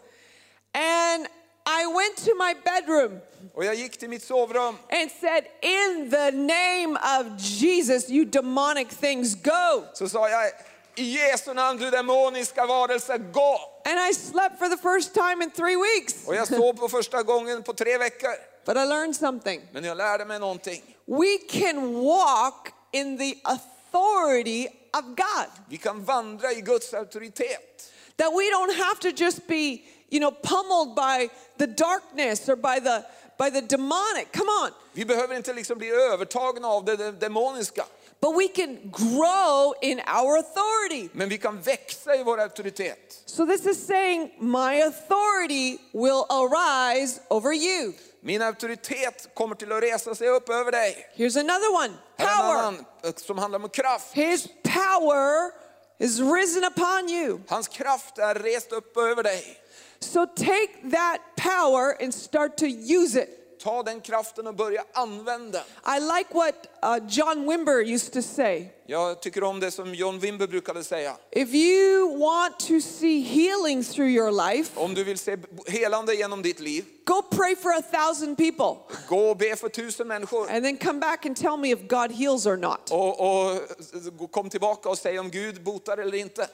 And 0.76 1.26
I 1.66 1.86
went 1.86 2.16
to 2.16 2.34
my 2.34 2.54
bedroom 2.64 3.20
Och 3.54 3.64
jag 3.64 3.74
gick 3.74 3.96
till 3.96 4.08
mitt 4.08 4.22
sovrum 4.22 4.76
and 4.90 5.10
said, 5.20 5.44
In 5.62 6.10
the 6.10 6.30
name 6.30 6.96
of 6.96 7.40
Jesus, 7.40 8.10
you 8.10 8.24
demonic 8.24 8.88
things, 8.88 9.34
go. 9.34 9.84
så 9.94 10.08
sa 10.08 10.28
jag, 10.28 10.52
i 10.96 11.02
Jesu 11.02 11.54
namn 11.54 11.78
du 11.78 11.90
demoniska 11.90 12.66
varelse, 12.66 13.18
gå! 13.18 13.58
And 13.84 14.00
I 14.10 14.14
slept 14.14 14.58
for 14.58 14.68
the 14.68 14.76
first 14.76 15.14
time 15.14 15.44
in 15.44 15.50
three 15.50 15.76
weeks. 15.76 16.26
Och 16.26 16.34
jag 16.34 16.48
sov 16.48 16.72
på 16.72 16.88
första 16.88 17.22
gången 17.22 17.62
på 17.62 17.72
tre 17.72 17.98
veckor. 17.98 18.30
But 18.66 18.76
I 18.76 18.84
learned 18.84 19.16
something. 19.16 19.60
Men 19.72 19.84
jag 19.84 19.96
lärde 19.96 20.24
mig 20.24 20.38
någonting. 20.38 20.82
We 21.06 21.38
can 21.48 21.94
walk 22.04 22.72
in 22.92 23.18
the 23.18 23.34
authority 23.44 24.66
of 24.92 25.04
God. 25.04 25.46
Vi 25.68 25.76
kan 25.76 26.04
vandra 26.04 26.52
i 26.52 26.60
Guds 26.60 26.94
auktoritet. 26.94 27.92
That 28.16 28.32
we 28.32 28.50
don't 28.50 28.74
have 28.84 29.00
to 29.00 29.10
just 29.24 29.46
be, 29.46 29.78
you 30.10 30.20
know, 30.20 30.30
pummeled 30.30 30.94
by 30.94 31.28
the 31.58 31.66
darkness 31.66 32.48
or 32.48 32.56
by 32.56 32.80
the 32.80 33.04
by 33.38 33.50
the 33.50 33.60
demonic. 33.60 34.32
Come 34.32 34.48
on. 34.48 34.70
Vi 34.92 35.04
behöver 35.04 35.36
inte 35.36 35.52
liksom 35.52 35.78
bli 35.78 35.90
övertagna 35.90 36.68
av 36.68 36.84
det, 36.84 36.96
det 36.96 37.12
demoniska. 37.12 37.84
But 38.20 38.34
we 38.34 38.48
can 38.48 38.78
grow 38.90 39.74
in 39.82 40.00
our 40.00 40.38
authority. 40.38 41.08
Men 41.12 41.28
vi 41.28 41.38
kan 41.38 41.60
växa 41.60 42.14
i 42.14 42.22
vår 42.22 42.40
auktoritet. 42.40 43.22
So 43.26 43.46
this 43.46 43.66
is 43.66 43.86
saying 43.86 44.30
my 44.38 44.82
authority 44.82 45.78
will 45.92 46.24
arise 46.28 47.20
over 47.28 47.52
you. 47.52 47.92
Min 48.20 48.42
auktoritet 48.42 49.28
kommer 49.34 49.54
till 49.54 49.72
att 49.72 49.82
resa 49.82 50.14
sig 50.14 50.28
upp 50.28 50.48
över 50.48 50.72
dig. 50.72 51.06
Here's 51.16 51.40
another 51.40 51.74
one. 51.74 51.92
Power. 52.16 52.58
annan 52.58 52.84
eh, 53.04 53.14
som 53.16 53.38
handlar 53.38 53.58
om 53.62 53.68
kraft. 53.68 54.12
His 54.12 54.48
power 54.62 55.50
is 55.98 56.20
risen 56.20 56.64
upon 56.64 57.08
you. 57.10 57.38
Hans 57.48 57.68
kraft 57.68 58.18
är 58.18 58.34
rest 58.34 58.72
upp 58.72 58.96
över 58.96 59.22
dig. 59.22 59.65
So 60.00 60.26
take 60.26 60.90
that 60.92 61.18
power 61.36 61.96
and 62.02 62.14
start 62.14 62.56
to 62.56 62.66
use 62.66 63.22
it. 63.22 63.42
Ta 63.62 63.82
den 63.82 64.00
kraften 64.00 64.46
och 64.46 64.54
börja 64.54 64.84
använda. 64.92 65.58
I 65.86 66.00
like 66.00 66.34
what 66.34 66.54
uh, 66.82 66.98
John 67.08 67.46
Wimber 67.50 67.94
used 67.94 68.12
to 68.12 68.22
say. 68.22 68.68
Jag 68.86 69.22
tycker 69.22 69.42
om 69.44 69.60
det 69.60 69.70
som 69.70 69.94
John 69.94 70.18
Wimber 70.18 70.46
brukade 70.46 70.84
säga. 70.84 71.16
If 71.30 71.54
you 71.54 72.18
want 72.18 72.58
to 72.58 72.80
see 72.80 73.20
healing 73.20 73.84
through 73.84 74.08
your 74.10 74.30
life, 74.50 74.80
Om 74.80 74.94
du 74.94 75.04
vill 75.04 75.18
se 75.18 75.36
helande 75.66 76.14
genom 76.14 76.42
ditt 76.42 76.60
liv, 76.60 76.84
go 77.06 77.22
pray 77.30 77.56
for 77.56 77.70
a 77.72 77.82
thousand 77.82 78.36
people 78.36 78.76
gå 79.08 79.30
och 79.30 79.36
be 79.36 79.56
för 79.56 79.68
tusen 79.68 80.08
människor. 80.08 80.50
and 80.50 80.64
then 80.64 80.76
come 80.76 81.00
back 81.00 81.26
and 81.26 81.36
tell 81.36 81.56
me 81.56 81.70
if 81.72 81.88
God 81.88 82.12
heals 82.12 82.46
or 82.46 82.56
not. 82.56 82.90
Och, 82.90 83.20
och 83.20 84.30
kom 84.30 84.50
tillbaka 84.50 84.88
och 84.88 84.98
säg 84.98 85.18
om 85.18 85.30
Gud 85.30 85.62
botar 85.62 85.98
eller 85.98 86.18
inte. 86.18 86.48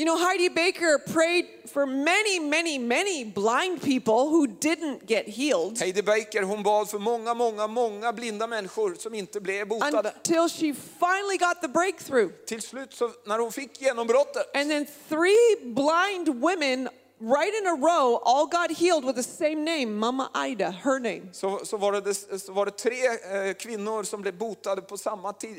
You 0.00 0.06
know, 0.06 0.16
Heidi 0.16 0.48
Baker 0.48 0.98
prayed 1.12 1.46
for 1.66 1.84
many, 1.84 2.38
many, 2.38 2.78
many 2.78 3.22
blind 3.22 3.82
people 3.82 4.30
who 4.30 4.46
didn't 4.46 5.06
get 5.06 5.28
healed 5.28 5.78
Heidi 5.78 6.00
Baker 6.00 6.42
hon 6.42 6.62
bad 6.62 6.88
för 6.88 6.98
många, 6.98 7.34
många, 7.34 7.66
många 7.66 8.12
blinda 8.12 8.46
människor 8.46 8.94
som 8.94 9.14
inte 9.14 9.40
blev 9.40 9.68
botade. 9.68 10.12
until 10.16 10.48
she 10.48 10.72
finally 10.72 11.36
got 11.36 11.60
the 11.60 11.68
breakthrough. 11.68 12.30
Till 12.46 12.62
slut 12.62 12.94
så, 12.94 13.10
när 13.24 13.38
hon 13.38 13.52
fick 13.52 13.80
genombrottet 13.80 14.56
And 14.56 14.70
then 14.70 14.86
three 15.08 15.56
blind 15.64 16.28
women 16.28 16.88
right 17.18 17.52
in 17.60 17.66
a 17.66 17.74
row 17.74 18.22
all 18.24 18.46
got 18.46 18.70
healed 18.70 19.04
with 19.04 19.16
the 19.16 19.22
same 19.22 19.64
name, 19.64 19.86
Mama 19.98 20.30
Ida, 20.34 20.70
her 20.70 20.98
name. 20.98 21.22
så, 21.32 21.60
så, 21.64 21.76
var 21.76 21.92
det, 21.92 22.14
så 22.40 22.52
var 22.52 22.64
det 22.64 22.72
tre 22.76 23.06
eh, 23.48 23.54
kvinnor 23.54 24.02
som 24.02 24.22
blev 24.22 24.34
botade 24.38 24.82
på 24.82 24.96
samma, 24.96 25.32
tid, 25.32 25.56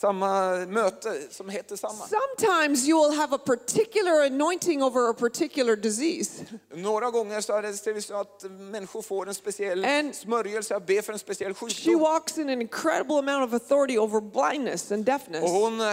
samma 0.00 0.50
möte 0.66 1.20
som 1.30 1.48
hette 1.48 1.76
samma. 1.76 2.06
Sometimes 2.08 2.88
you 2.88 2.98
will 3.10 3.18
have 3.18 3.34
a 3.34 3.38
particular 3.38 4.24
anointing 4.26 4.82
over 4.82 5.10
a 5.10 5.14
particular 5.14 5.76
disease. 5.76 6.44
Några 6.74 7.10
gånger 7.10 7.40
så 7.40 7.52
är 7.52 7.62
det 7.62 7.74
ser 7.74 7.92
vi 7.92 8.02
så 8.02 8.14
att 8.20 8.44
människor 8.50 9.02
får 9.02 9.28
en 9.28 9.34
speciell 9.34 9.84
And- 9.84 10.14
smörjelse 10.14 10.76
att 10.76 10.86
be 10.86 11.02
för 11.02 11.12
en 11.12 11.18
speciell 11.18 11.54
She 11.54 11.66
sjukdom. 11.66 12.00
walks 12.00 12.38
in 12.38 12.48
an 12.50 12.62
incredible 12.62 13.18
amount 13.18 13.44
of 13.46 13.52
authority 13.62 13.98
over 13.98 14.20
blindness 14.20 14.92
and 14.92 15.04
deafness. 15.04 15.42
Och 15.42 15.48
hon 15.50 15.80
eh, 15.80 15.86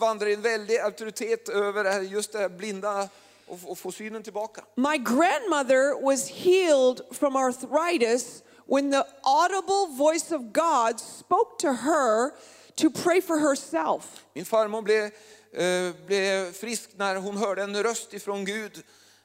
vandrar 0.00 0.26
i 0.28 0.34
en 0.34 0.42
väldig 0.42 0.78
auktoritet 0.78 1.48
över 1.48 2.00
just 2.02 2.32
det 2.32 2.38
här 2.38 2.48
blinda 2.48 3.08
och, 3.46 3.58
och 3.66 3.78
få 3.78 3.92
synen 3.92 4.22
tillbaka. 4.22 4.64
My 4.74 4.96
grandmother 4.98 6.02
was 6.04 6.28
healed 6.28 7.00
from 7.12 7.36
arthritis 7.36 8.42
when 8.66 8.90
the 8.92 9.02
audible 9.22 9.86
voice 9.98 10.32
of 10.32 10.40
God 10.52 11.00
spoke 11.00 11.56
to 11.58 11.68
her 11.68 12.30
to 12.76 12.90
pray 12.90 13.20
for 13.20 13.38
herself. 13.38 14.24
Min 14.34 14.44
farmor 14.44 14.82
blev, 14.82 15.04
eh, 15.52 15.92
blev 16.06 16.52
frisk 16.52 16.90
när 16.96 17.16
hon 17.16 17.36
hörde 17.36 17.62
en 17.62 17.82
röst 17.82 18.14
ifrån 18.14 18.44
Gud 18.44 18.82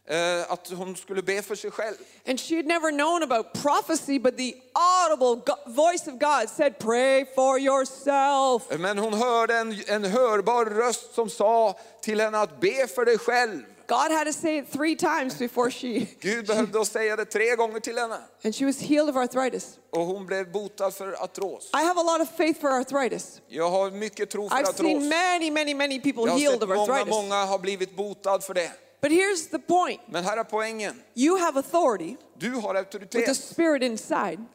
eh, 0.10 0.51
att 0.51 0.70
hon 0.70 0.96
skulle 0.96 1.22
be 1.22 1.41
för 1.41 1.56
sig 1.56 1.72
själv. 1.72 1.96
And 2.27 2.39
she 2.39 2.56
had 2.56 2.65
never 2.65 2.91
known 2.91 3.24
about 3.24 3.53
prophecy, 3.53 4.20
but 4.20 4.38
the 4.38 4.53
audible 4.74 5.56
voice 5.65 6.08
of 6.08 6.20
God 6.20 6.50
said, 6.50 6.79
Pray 6.79 7.25
for 7.36 7.60
yourself. 7.60 8.79
Men 8.79 8.98
hon 8.98 9.13
hörde 9.13 9.58
en, 9.58 9.84
en 9.88 10.03
hörbar 10.03 10.65
röst 10.65 11.13
som 11.13 11.29
sa 11.29 11.79
till 12.01 12.22
henne 12.22 12.39
att 12.39 12.60
be 12.60 12.88
för 12.88 13.06
dig 13.06 13.18
själv. 13.18 13.63
God 13.89 14.12
had 14.12 14.25
to 14.27 14.34
say 14.34 14.58
it 14.58 14.72
three 14.72 14.96
times 14.96 15.39
before 15.39 15.72
she. 15.72 16.08
Gud 16.22 16.48
behövde 16.48 16.86
säga 16.86 17.15
det 17.15 17.25
tre 17.25 17.55
gånger 17.55 17.79
till 17.79 17.98
henne. 17.98 18.17
And 18.43 18.55
she 18.55 18.65
was 18.65 18.79
healed 18.79 19.10
of 19.10 19.15
arthritis. 19.15 19.79
Och 19.89 20.05
hon 20.05 20.25
blev 20.25 20.51
botad 20.51 20.93
för 20.93 21.24
artros. 21.24 21.69
I 21.74 21.84
have 21.84 22.00
a 22.00 22.03
lot 22.03 22.22
of 22.22 22.38
faith 22.38 22.62
for 22.62 22.69
arthritis. 22.69 23.41
Jag 23.48 23.69
har 23.69 23.91
mycket 23.91 24.29
tro 24.29 24.50
för 24.50 24.55
I've 24.55 24.62
artros. 24.69 24.77
seen 24.77 25.10
many, 25.10 25.51
many, 25.51 25.74
many 25.75 26.00
people 26.00 26.24
Jag 26.24 26.31
har 26.31 26.39
healed 26.39 26.60
sett 26.60 26.63
of 26.63 26.69
många, 26.69 26.93
arthritis. 26.93 27.13
många 27.15 27.46
har 27.46 27.60
blivit 27.60 27.96
botad 27.96 28.43
för 28.43 28.53
det. 28.53 28.72
But 29.01 29.12
here's 29.12 29.50
the 29.51 29.60
point 29.60 30.01
Men 30.08 30.24
här 30.24 30.38
är 30.38 30.43
poängen. 30.43 31.01
you 31.15 31.38
have 31.39 31.60
authority 31.60 32.15
Du 32.38 32.51
har 32.51 32.74
with 32.91 33.25
the 33.25 33.36
Spirit 33.36 33.84
inside, 33.84 34.46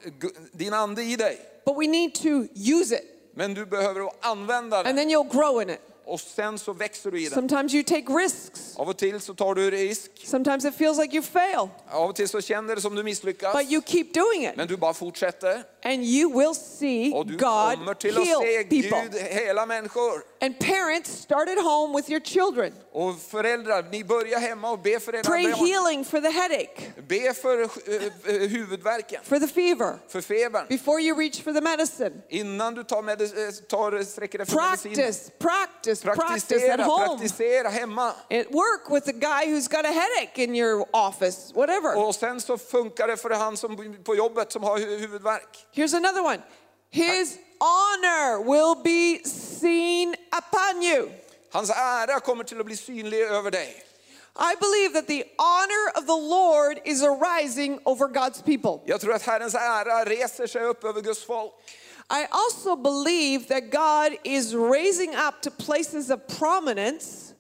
din 0.53 0.73
ande 0.73 1.03
i 1.03 1.17
dig. 1.17 1.38
but 1.67 1.76
we 1.76 1.87
need 1.87 2.14
to 2.14 2.29
use 2.55 2.95
it, 2.97 3.05
Men 3.37 3.55
du 3.55 3.67
behöver 3.67 4.11
använda 4.21 4.76
and 4.83 4.99
then 4.99 5.11
you'll 5.11 5.33
grow 5.33 5.62
in 5.62 5.71
it. 5.71 5.81
Och 6.06 6.20
sen 6.20 6.58
så 6.58 6.73
växer 6.73 7.11
du 7.11 7.20
i 7.20 7.25
den. 7.25 7.32
Sometimes 7.34 7.75
you 7.75 7.82
take 7.84 8.12
risks, 8.12 8.76
Av 8.76 8.88
och 8.88 8.96
till 8.96 9.20
så 9.20 9.34
tar 9.34 9.54
du 9.54 9.70
risk. 9.70 10.11
sometimes 10.26 10.64
it 10.64 10.75
feels 10.75 10.99
like 10.99 11.16
you 11.16 11.23
fail, 11.25 11.68
Av 11.90 12.08
och 12.08 12.16
till 12.16 12.28
så 12.28 12.40
känner 12.40 12.75
du 12.76 12.80
som 12.80 12.94
du 12.94 13.02
misslyckas. 13.02 13.56
but 13.56 13.73
you 13.73 13.82
keep 13.87 14.04
doing 14.14 14.44
it, 14.46 14.56
Men 14.56 14.68
du 14.68 14.76
bara 14.76 14.94
fortsätter. 14.94 15.62
and 15.84 16.04
you 16.04 16.38
will 16.38 16.54
see 16.54 17.12
Och 17.12 17.26
du 17.26 17.32
God 17.37 17.40
kommer 17.78 17.94
till 17.94 18.18
att 18.18 18.26
se 18.26 18.64
people. 18.64 19.08
Gud 19.12 19.23
hela 19.23 19.66
människor. 19.66 20.23
And 20.45 20.59
parents, 20.59 21.11
start 21.11 21.49
at 21.49 21.59
home 21.59 21.97
with 21.97 22.11
your 22.11 22.21
children. 22.21 22.73
Och 22.93 23.21
föräldrar, 23.31 23.85
ni 23.91 24.05
börjar 24.05 24.39
hemma 24.41 24.71
och 24.71 24.79
be 24.79 25.01
för 25.01 25.15
era 25.15 25.23
Pray 25.23 25.51
barn. 25.53 25.67
healing 25.67 26.05
for 26.05 26.21
the 26.21 26.29
headache, 26.31 26.93
Be 27.09 27.35
för 27.35 27.63
eh, 27.63 28.49
huvudvärken, 28.49 29.21
for 29.25 29.39
the 29.39 29.47
fever, 29.49 29.99
för 30.09 30.21
febern. 30.21 30.67
before 30.69 31.01
you 31.03 31.19
reach 31.19 31.43
for 31.43 31.53
the 31.53 31.61
medicine. 31.61 32.23
Innan 32.29 32.75
du 32.75 32.85
tar, 32.85 33.03
medic- 33.03 33.47
eh, 33.49 33.53
tar 33.69 34.03
sträcker 34.05 34.39
dig 34.39 34.47
för 34.47 34.57
medicin. 34.71 34.95
Practice, 34.95 35.31
practice, 35.39 36.03
practice 36.03 36.71
at 36.71 36.81
home. 36.81 37.09
praktisera 37.19 37.69
hemma. 37.69 38.09
At 38.09 38.47
work 38.51 38.91
with 38.91 39.07
the 39.07 39.13
guy 39.13 39.45
who's 39.47 39.69
got 39.71 39.85
a 39.87 39.93
headache 39.93 40.39
in 40.45 40.57
your 40.57 40.87
office, 40.93 41.53
whatever. 41.55 42.07
Och 42.07 42.15
sen 42.15 42.41
så 42.41 42.59
funkar 42.59 43.07
det 43.09 43.17
för 43.17 43.31
han 43.31 43.57
som 43.57 43.95
på 44.05 44.15
jobbet 44.15 44.53
som 44.53 44.63
har 44.63 44.79
hu- 44.79 44.99
huvudvärk. 44.99 45.67
Here's 45.75 45.97
another 45.97 46.23
one. 46.25 46.43
His 46.91 47.38
honor 47.61 48.41
will 48.41 48.75
be 48.83 49.19
seen 49.25 50.14
upon 50.33 50.83
you. 50.83 51.11
Hans 51.50 51.71
ära 51.71 52.21
kommer 52.21 52.45
till 52.45 52.61
att 52.61 52.67
bli 52.67 52.76
synlig 52.76 53.21
över 53.21 53.50
dig. 53.50 53.83
I 54.37 54.55
believe 54.61 54.95
that 54.95 55.07
the 55.07 55.25
honor 55.38 55.93
of 55.95 56.07
the 56.07 56.17
Lord 56.17 56.81
is 56.85 57.03
arising 57.03 57.79
over 57.85 58.09
God's 58.09 58.43
people. 58.43 58.83
Jag 58.87 59.00
tror 59.00 59.14
att 59.14 59.23
Herrens 59.23 59.55
ära 59.55 60.05
reser 60.05 60.47
sig 60.47 60.64
upp 60.64 60.85
över 60.85 61.00
Guds 61.00 61.25
folk. 61.25 61.53
I 62.11 62.26
also 62.31 62.76
believe 62.76 63.49
that 63.49 63.71
God 63.71 64.19
is 64.25 64.55
raising 64.55 65.14
up 65.14 65.41
to 65.43 65.50
places 65.50 66.11
of 66.11 66.21
prominence 66.38 67.35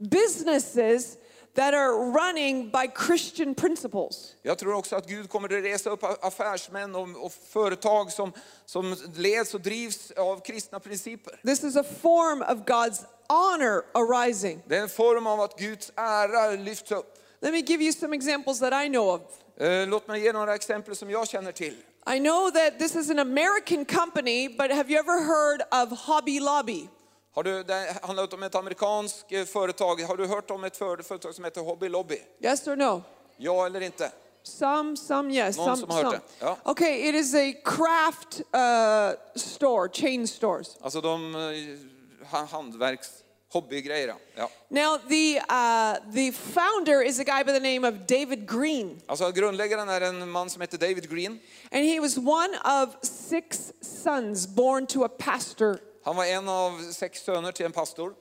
businesses 0.00 1.16
that 1.54 1.74
are 1.74 1.92
running 1.92 2.70
by 2.70 2.88
Christian 3.06 3.54
principles. 3.54 4.34
Jag 4.42 4.58
tror 4.58 4.74
också 4.74 4.96
att 4.96 5.06
Gud 5.06 5.30
kommer 5.30 5.58
att 5.58 5.64
resa 5.64 5.90
upp 5.90 6.04
affärsmän 6.24 6.94
och, 6.94 7.24
och 7.24 7.32
företag 7.32 8.12
som, 8.12 8.32
som 8.66 8.96
leds 9.14 9.54
och 9.54 9.60
drivs 9.60 10.10
av 10.10 10.40
kristna 10.40 10.80
principer. 10.80 11.40
This 11.44 11.64
is 11.64 11.76
a 11.76 11.84
form 12.02 12.42
of 12.42 12.66
God's 12.66 13.04
honor 13.28 13.82
arising. 13.94 14.62
Det 14.66 14.76
är 14.76 14.82
en 14.82 14.88
form 14.88 15.26
av 15.26 15.40
att 15.40 15.58
Guds 15.58 15.92
ära 15.96 16.50
lyfts 16.50 16.92
upp. 16.92 17.16
Let 17.40 17.52
me 17.52 17.60
give 17.60 17.84
you 17.84 17.92
some 17.92 18.16
examples 18.16 18.60
that 18.60 18.84
I 18.84 18.88
know 18.88 19.08
of. 19.08 19.20
Eh, 19.60 19.88
Låt 19.88 20.08
mig 20.08 20.20
ge 20.20 20.32
några 20.32 20.54
exempel 20.54 20.96
som 20.96 21.10
jag 21.10 21.28
känner 21.28 21.52
till. 21.52 21.76
I 22.14 22.18
know 22.18 22.50
that 22.50 22.78
this 22.78 22.96
is 22.96 23.10
an 23.10 23.18
American 23.18 23.84
company, 23.84 24.48
but 24.48 24.70
have 24.70 24.90
you 24.90 24.98
ever 24.98 25.20
heard 25.22 25.62
of 25.70 25.98
Hobby 25.98 26.40
Lobby? 26.40 26.88
Har 27.32 27.42
du, 27.42 27.62
det 27.62 27.96
handlar 28.02 28.34
om 28.34 28.42
ett 28.42 28.54
amerikanskt 28.54 29.32
eh, 29.32 29.44
företag. 29.44 30.00
Har 30.00 30.16
du 30.16 30.26
hört 30.26 30.50
om 30.50 30.64
ett 30.64 30.76
företag 30.76 31.34
som 31.34 31.44
heter 31.44 31.60
Hobby 31.60 31.88
Lobby? 31.88 32.18
Yes 32.40 32.68
or 32.68 32.76
no? 32.76 33.02
Ja 33.36 33.66
eller 33.66 33.80
inte? 33.80 34.12
Some, 34.42 34.96
some, 34.96 35.34
yes, 35.34 35.56
Någon 35.56 35.66
some, 35.66 35.76
som 35.76 35.90
har 35.90 36.04
hört 36.04 36.12
some. 36.12 36.20
det, 36.38 36.44
ja. 36.64 36.70
Okay, 36.70 37.08
it 37.08 37.14
is 37.14 37.34
a 37.34 37.52
craft 37.64 38.40
uh, 38.54 39.38
store, 39.40 39.88
chain 39.92 40.28
stores. 40.28 40.76
Alltså 40.80 41.00
de 41.00 41.34
eh, 41.34 42.28
ha- 42.30 42.44
hantverks 42.50 43.10
hobbygrejer. 43.52 44.14
Ja. 44.34 44.50
Now, 44.68 44.98
the, 45.08 45.38
uh, 45.38 46.14
the 46.14 46.32
founder 46.32 47.02
is 47.02 47.18
a 47.20 47.24
guy 47.24 47.44
by 47.44 47.52
the 47.52 47.74
name 47.74 47.88
of 47.88 47.94
David 48.06 48.48
Green, 48.50 49.00
Alltså 49.06 49.30
grundläggaren 49.30 49.88
är 49.88 50.00
en 50.00 50.30
man 50.30 50.50
som 50.50 50.60
heter 50.60 50.78
David 50.78 51.10
Green. 51.10 51.38
and 51.72 51.84
he 51.84 52.00
was 52.00 52.16
one 52.16 52.56
of 52.84 52.88
six 53.02 53.72
sons 53.82 54.46
born 54.48 54.86
to 54.86 55.04
a 55.04 55.08
pastor. 55.18 55.78
Han 56.04 56.16
var 56.16 56.24
en 56.24 56.48
av 56.48 56.92
sex 56.92 57.24
söner 57.24 57.52
till 57.52 57.66
en 57.66 57.72
pastor. 57.72 58.14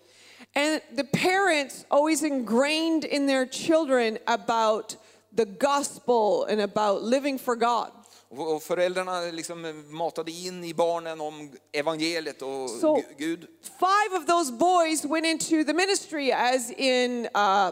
And 0.56 0.82
the 0.98 1.04
parents 1.04 1.86
always 1.90 2.24
ingrained 2.24 3.06
in 3.06 3.28
their 3.28 3.46
children 3.52 4.18
about 4.26 4.98
the 5.38 5.46
gospel 5.46 6.46
and 6.50 6.62
about 6.62 7.04
living 7.04 7.40
for 7.40 7.56
God. 7.56 7.92
Och 8.32 8.64
föräldrarna 8.64 9.22
liksom 9.22 9.84
matade 9.90 10.32
in 10.32 10.64
i 10.64 10.74
barnen 10.74 11.22
om 11.22 11.52
evangeliet 11.72 12.42
och 12.42 12.50
Gu- 12.70 13.04
Gud. 13.18 13.48
Five 13.80 14.18
of 14.18 14.26
those 14.26 14.52
boys 14.52 15.06
went 15.06 15.26
into 15.26 15.64
the 15.64 15.74
ministry 15.74 16.32
as 16.32 16.72
in 16.72 17.26
uh, 17.26 17.72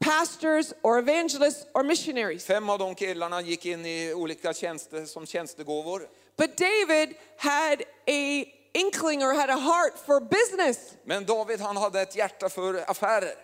pastors 0.00 0.72
or 0.82 0.98
evangelists 0.98 1.66
or 1.74 1.82
missionaries. 1.82 2.44
Fem 2.46 2.68
av 2.68 2.78
de 2.78 2.94
killarna 2.94 3.40
gick 3.42 3.66
in 3.66 3.86
i 3.86 4.12
olika 4.14 4.52
tjänster 4.54 5.04
som 5.06 5.26
tjänstegåvor. 5.26 6.08
But 6.36 6.56
David 6.56 7.14
had 7.38 7.82
a 8.08 8.44
inkling 8.74 9.22
or 9.22 9.34
had 9.34 9.50
a 9.50 9.58
heart 9.58 9.98
for 9.98 10.20
business. 10.20 10.96
Men 11.04 11.24
David 11.24 11.60
han 11.60 11.76
hade 11.76 12.00
ett 12.00 12.16
hjärta 12.16 12.48
för 12.48 12.90
affärer. 12.90 13.34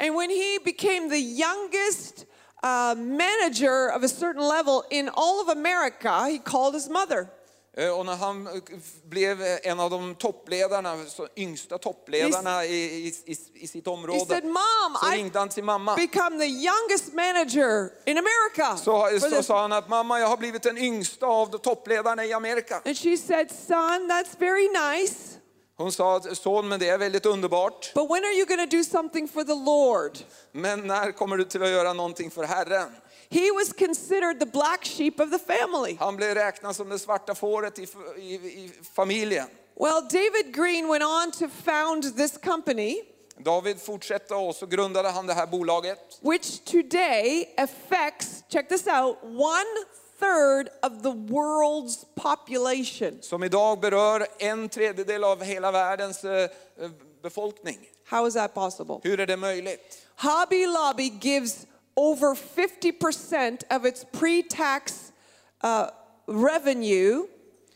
And 0.00 0.14
when 0.14 0.30
he 0.30 0.58
became 0.64 1.08
the 1.08 1.18
youngest 1.18 2.26
uh, 2.62 2.94
manager 2.94 3.88
of 3.88 4.04
a 4.04 4.08
certain 4.08 4.42
level 4.42 4.84
in 4.90 5.08
all 5.08 5.40
of 5.40 5.48
America, 5.48 6.28
he 6.28 6.38
called 6.38 6.74
his 6.74 6.88
mother. 6.88 7.28
Eh, 7.76 7.98
Och 7.98 8.06
när 8.06 8.16
han 8.16 8.46
eh, 8.46 8.52
blev 9.04 9.42
en 9.62 9.80
av 9.80 9.90
de 9.90 10.14
toppledarna, 10.14 10.96
yngsta 11.36 11.78
toppledarna 11.78 12.64
i, 12.64 13.08
i, 13.26 13.36
i, 13.54 13.66
sitt 13.66 13.86
område, 13.86 14.20
said, 14.26 14.44
så 15.02 15.10
ringde 15.10 15.38
han 15.38 15.48
till 15.48 15.64
mamma. 15.64 15.96
become 15.96 16.38
the 16.38 16.46
youngest 16.46 17.12
manager 17.12 17.90
in 18.06 18.18
America. 18.18 18.76
Så, 18.76 19.20
så 19.20 19.30
this." 19.30 19.46
sa 19.46 19.60
han 19.60 19.72
att 19.72 19.88
mamma, 19.88 20.20
jag 20.20 20.28
har 20.28 20.36
blivit 20.36 20.62
den 20.62 20.78
yngsta 20.78 21.26
av 21.26 21.50
de 21.50 21.58
toppledarna 21.58 22.24
i 22.24 22.32
Amerika. 22.32 22.82
And 22.84 22.96
she 22.96 23.16
said, 23.16 23.50
Son, 23.50 24.10
that's 24.10 24.38
very 24.38 24.68
nice. 24.68 25.38
Hon 25.76 25.92
sa, 25.92 26.20
son 26.20 26.68
men 26.68 26.80
det 26.80 26.88
är 26.88 26.98
väldigt 26.98 27.26
underbart. 27.26 27.94
But 27.94 28.10
when 28.10 28.24
are 28.24 28.32
you 28.32 28.46
going 28.46 28.70
to 28.70 28.76
do 28.76 28.84
something 28.84 29.28
for 29.28 29.44
the 29.44 29.54
Lord? 29.54 30.18
Men 30.52 30.86
när 30.86 31.12
kommer 31.12 31.36
du 31.36 31.44
till 31.44 31.62
att 31.62 31.68
göra 31.68 31.92
någonting 31.92 32.30
för 32.30 32.44
Herren? 32.44 32.88
He 33.30 33.50
was 33.50 33.72
considered 33.72 34.40
the 34.40 34.46
black 34.46 34.84
sheep 34.84 35.20
of 35.20 35.30
the 35.30 35.38
family. 35.38 35.96
Han 36.00 36.16
blev 36.16 36.34
räknad 36.34 36.76
som 36.76 36.88
det 36.88 36.98
svarta 36.98 37.34
fåret 37.34 37.78
i, 37.78 37.86
i, 38.18 38.34
i 38.34 38.70
familjen. 38.94 39.46
Well, 39.80 40.02
David 40.02 40.54
Green 40.54 40.88
went 40.88 41.04
on 41.04 41.32
to 41.32 41.48
found 41.64 42.16
this 42.16 42.38
company, 42.44 43.02
David 43.38 43.80
fortsatte 43.80 44.34
och 44.34 44.54
så 44.54 44.66
grundade 44.66 45.08
han 45.08 45.26
det 45.26 45.34
här 45.34 45.46
bolaget. 45.46 46.18
which 46.22 46.64
today 46.64 47.54
affects, 47.58 48.42
check 48.48 48.68
this 48.68 48.86
out, 48.86 49.16
one 49.22 49.66
third 50.20 50.68
of 50.82 51.02
the 51.02 51.12
world's 51.34 52.04
population. 52.14 53.18
Som 53.22 53.44
idag 53.44 53.80
berör 53.80 54.26
en 54.38 54.68
tredjedel 54.68 55.24
av 55.24 55.42
hela 55.42 55.72
världens 55.72 56.24
eh, 56.24 56.42
eh, 56.42 56.90
befolkning. 57.22 57.78
How 58.04 58.26
is 58.26 58.34
that 58.34 58.54
possible? 58.54 59.00
Hur 59.02 59.20
är 59.20 59.26
det 59.26 59.36
möjligt? 59.36 60.06
Hobby 60.16 60.66
Lobby 60.66 61.12
gives 61.20 61.66
over 61.98 62.34
50% 62.34 63.64
of 63.70 63.84
its 63.84 64.04
pre 64.12 64.42
tax 64.42 65.12
uh, 65.64 65.90
revenue 66.26 67.26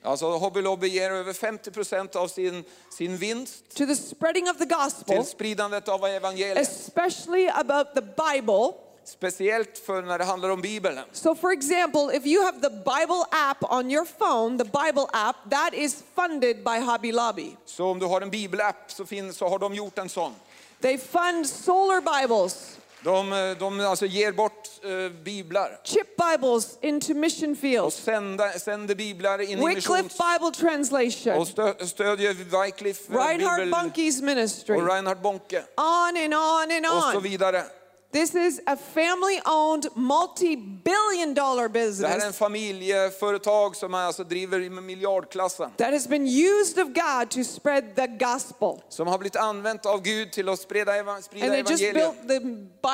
Hobby 0.04 0.62
Lobby 0.62 0.88
ger 0.88 1.10
över 1.10 1.32
50% 1.32 2.16
av 2.16 2.28
sin, 2.28 2.64
sin 2.90 3.16
vinst 3.16 3.76
to 3.76 3.86
the 3.86 3.96
spreading 3.96 4.48
of 4.50 4.58
the 4.58 4.66
gospel, 4.66 5.24
spridandet 5.24 5.88
av 5.88 6.06
evangeliet. 6.06 6.58
especially 6.58 7.48
about 7.48 7.94
the 7.94 8.02
Bible. 8.02 8.74
Speciellt 9.04 9.78
för 9.78 10.02
när 10.02 10.18
det 10.18 10.24
handlar 10.24 10.48
om 10.48 10.60
Bibeln. 10.60 10.98
So, 11.12 11.34
for 11.34 11.52
example, 11.52 12.16
if 12.16 12.26
you 12.26 12.44
have 12.44 12.60
the 12.60 12.70
Bible 12.70 13.24
app 13.30 13.64
on 13.72 13.90
your 13.90 14.04
phone, 14.04 14.58
the 14.58 14.64
Bible 14.64 15.06
app, 15.12 15.36
that 15.50 15.74
is 15.74 16.02
funded 16.14 16.64
by 16.64 16.78
Hobby 16.78 17.12
Lobby. 17.12 17.56
Så 17.64 17.86
om 17.86 17.98
du 17.98 18.06
har 18.06 18.20
en 18.20 18.30
bibelapp 18.30 18.92
så, 18.92 19.06
finns, 19.06 19.36
så 19.36 19.48
har 19.48 19.58
de 19.58 19.74
gjort 19.74 19.98
en 19.98 20.08
sån. 20.08 20.34
They 20.80 20.98
fund 20.98 21.46
solar 21.46 22.00
Bibles, 22.00 22.78
De, 23.04 23.32
eh, 23.32 23.58
de 23.58 23.80
alltså 23.80 24.06
ger 24.06 24.32
bort 24.32 24.68
eh, 24.82 25.12
biblar. 25.24 25.80
Chip 25.84 26.16
Bibles 26.16 26.78
into 26.80 27.14
mission 27.14 27.52
och 27.52 27.58
fields, 27.58 27.96
sända, 27.96 28.52
sänder 28.52 28.94
biblar 28.94 29.38
in 29.38 29.48
i 29.58 29.66
Wycliffe 29.66 29.74
missions 29.74 30.18
Bible 30.18 30.50
translation, 30.50 31.40
och 31.40 31.48
stö, 31.48 31.86
stödjer 31.86 32.34
Wycliffe 32.64 33.12
eh, 33.12 33.16
Reinhard 33.26 33.60
bibel 33.60 33.74
Bonnke's 33.74 34.22
ministry, 34.22 34.76
och 34.76 34.86
Reinhard 34.86 35.20
Bonke. 35.20 35.64
On 35.76 36.16
and 36.24 36.34
on 36.34 36.76
and 36.76 36.86
och 36.86 37.02
så 37.12 37.16
on. 37.16 37.22
vidare. 37.22 37.64
This 38.12 38.34
is 38.34 38.60
a 38.66 38.76
family 38.76 39.40
owned, 39.44 39.86
multi 39.94 40.56
billion 40.56 41.34
dollar 41.34 41.68
Det 41.68 42.06
här 42.06 42.18
är 42.18 42.26
en 42.26 42.32
business 42.32 42.36
familjeföretag 42.38 43.76
som 43.76 43.94
alltså 43.94 44.24
driver 44.24 44.60
i 44.60 44.70
miljardklassen. 44.70 45.70
that 45.76 45.92
has 45.92 46.08
been 46.08 46.26
used 46.26 46.78
of 46.78 46.88
God 46.88 47.30
to 47.30 47.44
spread 47.44 47.94
the 47.96 48.06
gospel. 48.06 48.82
Som 48.88 49.08
har 49.08 49.18
blivit 49.18 49.36
använt 49.36 49.86
av 49.86 50.02
Gud 50.02 50.32
till 50.32 50.48
att 50.48 50.60
sprida, 50.60 50.96
eva- 50.96 51.22
sprida 51.22 51.46
And 51.46 51.54
they 51.54 51.72
just 51.72 51.94
built 51.94 52.28
the 52.28 52.40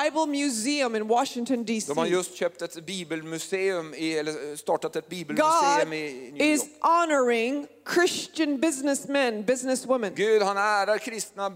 Bible 0.05 0.27
Museum 0.27 0.97
in 0.97 1.09
Washington, 1.09 1.65
D.C. 1.65 1.87
De 1.89 1.99
har 1.99 2.07
just 2.07 2.35
köpt 2.35 2.63
ett 2.63 2.87
bibelmuseum, 2.87 3.95
i, 3.95 4.19
eller 4.19 4.57
startat 4.57 4.97
ett 4.97 5.05
God 5.05 5.11
bibelmuseum 5.11 5.93
i 5.93 6.31
New 6.33 6.43
is 6.43 6.65
honoring 6.81 7.67
Christian 7.95 8.61
businessmen, 8.61 9.45
businesswomen. 9.45 10.15
Gud 10.15 10.43
han 10.43 10.57
ärar 10.57 10.99
kristna 10.99 11.53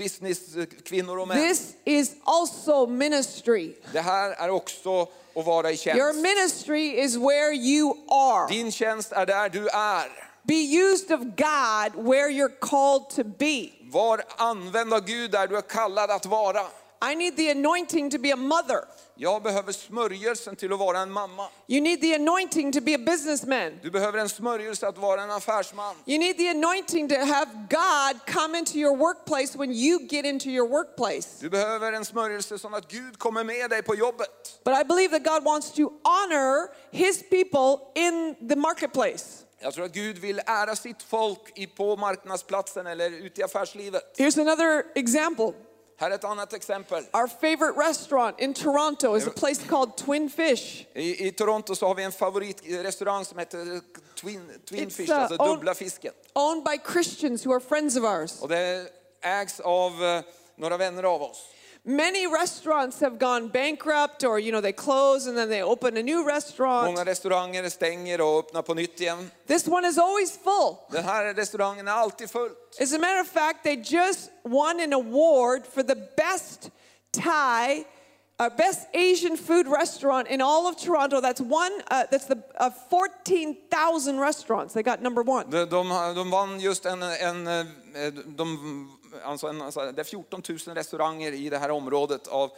businesskvinnor 0.00 1.16
eh, 1.16 1.22
och 1.22 1.28
män. 1.28 1.48
This 1.48 1.74
is 1.84 2.12
also 2.24 2.86
ministry. 2.86 3.74
Det 3.92 4.00
här 4.00 4.30
är 4.30 4.50
också 4.50 5.02
att 5.34 5.46
vara 5.46 5.70
i 5.70 5.74
Your 5.74 6.12
ministry 6.12 7.00
is 7.04 7.16
where 7.16 7.54
you 7.54 7.94
are. 8.08 8.48
Din 8.48 8.72
tjänst 8.72 9.12
är 9.12 9.26
där 9.26 9.48
du 9.48 9.68
är. 9.68 10.30
Be 10.42 10.54
used 10.54 11.10
of 11.12 11.20
God 11.20 12.04
where 12.06 12.28
you're 12.28 12.58
called 12.60 13.08
to 13.08 13.24
be. 13.38 13.68
Var 13.92 14.22
använd 14.36 14.94
av 14.94 15.04
Gud 15.04 15.30
där 15.30 15.46
du 15.46 15.56
är 15.56 15.62
kallad 15.62 16.10
att 16.10 16.26
vara. 16.26 16.62
I 17.02 17.14
need 17.14 17.36
the 17.36 17.50
anointing 17.50 18.10
to 18.10 18.18
be 18.18 18.32
a 18.32 18.36
mother. 18.36 18.84
Jag 19.14 19.42
behöver 19.42 19.72
smörjelsen 19.72 20.56
till 20.56 20.72
att 20.72 20.78
vara 20.78 20.98
en 20.98 21.12
mamma. 21.12 21.48
You 21.66 21.80
need 21.80 22.00
the 22.00 22.14
anointing 22.14 22.72
to 22.72 22.80
be 22.80 22.94
a 22.94 22.98
businessman. 22.98 23.78
Du 23.82 23.90
behöver 23.90 24.18
en 24.18 24.28
smörjelse 24.28 24.88
att 24.88 24.98
vara 24.98 25.22
en 25.22 25.30
affärsman. 25.30 25.96
You 26.06 26.18
need 26.18 26.36
the 26.36 26.48
anointing 26.48 27.08
to 27.08 27.14
have 27.14 27.46
God 27.70 28.34
come 28.34 28.58
into 28.58 28.78
your 28.78 28.96
workplace 28.96 29.58
when 29.58 29.72
you 29.72 29.98
get 30.08 30.24
into 30.24 30.48
your 30.48 30.68
workplace. 30.68 31.28
Du 31.40 31.50
behöver 31.50 31.92
en 31.92 32.04
smörjelse 32.04 32.58
som 32.58 32.74
att 32.74 32.88
Gud 32.88 33.18
kommer 33.18 33.44
med 33.44 33.70
dig 33.70 33.82
på 33.82 33.94
jobbet. 33.94 34.60
But 34.64 34.74
I 34.80 34.84
believe 34.84 35.18
that 35.18 35.34
God 35.34 35.44
wants 35.44 35.70
to 35.72 35.82
honor 36.04 36.68
his 36.90 37.22
people 37.22 37.78
in 37.94 38.48
the 38.48 38.56
marketplace. 38.56 39.44
Jag 39.62 39.74
tror 39.74 39.84
att 39.84 39.92
Gud 39.92 40.18
vill 40.18 40.40
ära 40.46 40.76
sitt 40.76 41.02
folk 41.02 41.76
på 41.76 41.96
marknadsplatsen 41.96 42.86
eller 42.86 43.10
ute 43.10 43.40
i 43.40 43.44
affärslivet. 43.44 44.18
Here's 44.18 44.40
another 44.40 44.84
example. 44.94 45.52
Här 46.00 46.10
är 46.10 46.14
ett 46.14 46.24
annat 46.24 46.52
exempel. 46.52 47.04
Our 47.12 47.26
favorite 47.26 47.78
restaurant 47.90 48.40
in 48.40 48.54
Toronto 48.54 49.16
is 49.16 49.26
a 49.26 49.30
place 49.36 49.62
called 49.68 49.96
Twin 49.96 50.30
Fish. 50.30 50.86
I, 50.94 51.26
I 51.26 51.32
Toronto 51.32 51.74
så 51.74 51.86
har 51.86 51.94
vi 51.94 52.02
en 52.02 52.12
favoritrestaurang 52.12 53.24
som 53.24 53.38
heter 53.38 53.80
Twin, 54.14 54.50
Twin 54.68 54.88
It's, 54.88 54.96
Fish, 54.96 55.10
uh, 55.10 55.20
alltså 55.20 55.36
own- 55.36 55.54
dubbla 55.54 55.74
fisken. 55.74 56.12
Owned 56.32 56.64
by 56.64 56.78
Christians 56.92 57.46
who 57.46 57.52
are 57.52 57.60
friends 57.60 57.96
of 57.96 58.04
ours. 58.04 58.42
Och 58.42 58.48
det 58.48 58.86
ägs 59.20 59.60
av 59.60 60.04
eh, 60.04 60.22
några 60.56 60.76
vänner 60.76 61.02
av 61.02 61.22
oss. 61.22 61.46
Many 61.82 62.26
restaurants 62.26 63.00
have 63.00 63.18
gone 63.18 63.48
bankrupt 63.48 64.24
or 64.24 64.38
you 64.38 64.50
know 64.50 64.60
they 64.60 64.72
close 64.72 65.28
and 65.28 65.38
then 65.38 65.48
they 65.48 65.62
open 65.62 65.96
a 65.96 66.02
new 66.02 66.26
restaurant. 66.26 66.86
Många 66.86 67.04
restauranger 67.04 67.68
stänger 67.68 68.20
och 68.20 68.38
öppnar 68.38 68.62
på 68.62 68.74
nytt 68.74 69.00
igen. 69.00 69.30
This 69.46 69.66
one 69.66 69.88
is 69.88 69.98
always 69.98 70.38
full. 70.44 70.76
Den 70.90 71.04
här 71.04 71.34
restaurangen 71.34 71.88
är 71.88 71.92
alltid 71.92 72.30
full. 72.30 72.50
As 72.80 72.92
a 72.92 72.98
matter 72.98 73.20
of 73.20 73.28
fact, 73.28 73.62
they 73.62 73.76
just 73.76 74.30
won 74.42 74.80
an 74.80 74.92
award 74.92 75.62
for 75.74 75.82
the 75.82 75.96
best 76.16 76.70
Thai, 77.12 77.84
uh, 78.40 78.48
best 78.56 78.88
Asian 78.94 79.36
food 79.36 79.66
restaurant 79.68 80.28
in 80.28 80.40
all 80.40 80.66
of 80.66 80.76
Toronto. 80.76 81.20
That's 81.20 81.40
one. 81.40 81.72
Uh, 81.90 82.04
that's 82.10 82.26
the 82.26 82.36
uh, 82.58 82.70
fourteen 82.90 83.56
thousand 83.70 84.20
restaurants. 84.20 84.74
They 84.74 84.82
got 84.82 85.02
number 85.02 85.22
one. 85.22 85.50
De, 85.50 85.66
de, 85.66 86.14
de 86.14 86.30
vann 86.30 86.60
just 86.60 86.86
en, 86.86 87.02
en, 87.02 87.46
eh, 87.46 87.66
de, 88.26 88.98
alltså 89.24 89.46
en 89.46 89.62
alltså 89.62 89.92
det 89.92 90.00
är 90.00 90.04
14 90.04 90.42
000 90.48 90.58
restauranger 90.76 91.32
i 91.32 91.48
det 91.48 91.58
här 91.58 91.70
området 91.70 92.28
av, 92.28 92.50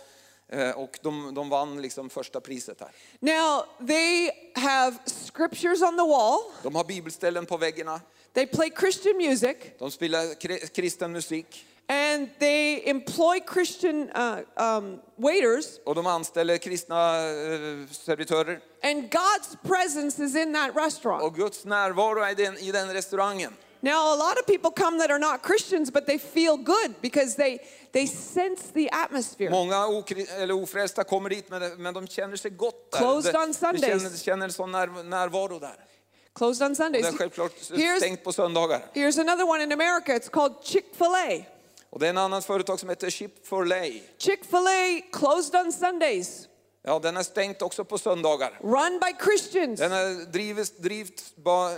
eh, 0.48 0.70
och 0.70 0.98
de, 1.02 1.34
de 1.34 1.48
vann 1.48 1.82
liksom 1.82 2.10
första 2.10 2.40
priset 2.40 2.80
här. 2.80 2.90
Now 3.20 3.86
they 3.86 4.30
have 4.54 4.96
scriptures 5.06 5.82
on 5.82 5.96
the 5.96 6.06
wall. 6.08 6.40
De 6.62 6.74
har 6.74 6.84
bibelställen 6.84 7.46
på 7.46 7.56
väggarna, 7.56 8.00
They 8.32 8.46
play 8.46 8.70
Christian 8.80 9.16
music, 9.16 9.56
de 9.78 9.90
spelar 9.90 10.34
kri- 10.40 10.66
kristen 10.74 11.12
musik 11.12 11.66
and 11.88 12.28
they 12.38 12.82
employ 12.84 13.40
Christian 13.40 14.10
uh, 14.14 14.42
um, 14.56 15.00
waiters. 15.16 15.80
och 15.84 15.94
de 15.94 16.06
anställer 16.06 16.58
kristna 16.58 17.18
eh, 17.18 17.88
servitörer. 17.90 18.60
And 18.82 19.10
God's 19.10 19.56
presence 19.62 20.24
is 20.24 20.36
in 20.36 20.52
that 20.52 20.76
restaurant. 20.76 21.22
Och 21.22 21.34
Guds 21.34 21.64
närvaro 21.64 22.20
är 22.22 22.34
den, 22.34 22.58
i 22.58 22.72
den 22.72 22.92
restaurangen. 22.92 23.52
Now, 23.84 24.12
a 24.12 24.16
lot 24.16 24.38
of 24.38 24.46
people 24.46 24.70
come 24.70 24.98
that 24.98 25.10
are 25.10 25.18
not 25.18 25.42
Christians, 25.42 25.90
but 25.90 26.06
they 26.06 26.16
feel 26.16 26.56
good 26.56 26.94
because 27.00 27.34
they, 27.34 27.58
they 27.92 28.06
sense 28.06 28.70
the 28.72 28.88
atmosphere. 28.92 29.50
Många 29.50 30.04
eller 30.38 30.54
ofrälsta 30.54 31.04
kommer 31.04 31.30
dit 31.30 31.50
men, 31.50 31.82
men 31.82 31.94
de 31.94 32.06
känner 32.06 32.36
sig 32.36 32.50
gott 32.50 32.92
där. 32.92 32.98
Closed 32.98 33.32
de, 33.32 33.38
on 33.38 33.46
de 33.48 33.54
Sundays. 33.54 34.02
känner, 34.02 34.16
känner 34.16 34.44
en 34.44 34.52
sån 34.52 34.72
när, 34.72 35.02
närvaro 35.02 35.58
där. 35.58 35.76
Closed 36.34 36.68
on 36.68 36.76
Sundays. 36.76 37.06
det 37.06 37.12
är 37.12 37.18
självklart 37.18 37.52
Here's, 37.52 37.96
stängt 37.96 38.24
på 38.24 38.32
söndagar. 38.32 38.82
here's 38.94 39.20
another 39.20 39.48
one 39.48 39.62
in 39.62 39.72
America. 39.72 40.12
It's 40.12 40.28
called 40.30 40.54
Chick 40.62 40.94
fil 40.94 41.14
A. 41.14 41.44
Och 41.92 41.98
det 41.98 42.06
är 42.06 42.10
en 42.10 42.18
annan 42.18 42.42
företag 42.42 42.80
som 42.80 42.88
heter 42.88 43.10
Chip 43.10 43.46
for 43.46 43.64
Lay. 43.64 44.00
Chick 44.18 44.44
fil 44.44 44.66
A 44.66 45.00
closed 45.12 45.54
on 45.66 45.72
Sundays, 45.72 46.48
Ja, 46.84 46.98
den 46.98 47.16
är 47.16 47.22
stängt 47.22 47.62
också 47.62 47.84
på 47.84 47.98
söndagar. 47.98 48.58
run 48.62 49.00
by 49.00 49.24
Christians. 49.24 49.80
Den 49.80 49.92
är 49.92 50.32
drivs, 50.32 50.70
drivs 50.70 51.10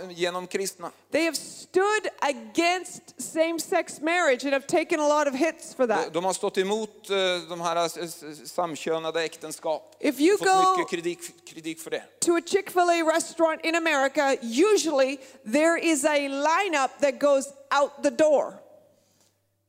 genom 0.09 0.47
kristna. 0.47 0.91
They 1.11 1.25
have 1.25 1.35
stood 1.35 2.07
against 2.19 3.01
same 3.33 3.59
sex 3.59 4.01
marriage 4.01 4.43
and 4.45 4.53
have 4.53 4.65
taken 4.67 4.99
a 4.99 5.07
lot 5.19 5.27
of 5.33 5.39
hits 5.39 5.75
for 5.75 5.87
De, 5.87 5.93
that. 5.93 6.13
de 6.13 6.25
har 6.25 6.33
stått 6.33 6.57
emot 6.57 7.09
eh, 7.09 7.17
de 7.49 7.61
här 7.61 7.75
eh, 7.75 8.07
samkönade 8.45 9.23
äktenskap. 9.23 9.95
If 9.99 10.19
you 10.19 10.37
Fått 10.37 10.47
go- 10.47 10.77
mycket 10.77 10.89
kritik, 10.91 11.45
kritik 11.47 11.79
för 11.79 11.91
det. 11.91 12.03
To 12.19 12.35
a 12.37 12.41
Chick 12.45 12.69
fil 12.69 12.81
A 12.89 13.11
restaurant 13.15 13.65
in 13.65 13.75
America, 13.75 14.35
usually 14.41 15.17
there 15.53 15.79
is 15.79 16.05
a 16.05 16.17
lineup 16.27 16.91
that 17.01 17.19
goes 17.19 17.45
out 17.81 18.03
the 18.03 18.09
door. 18.09 18.53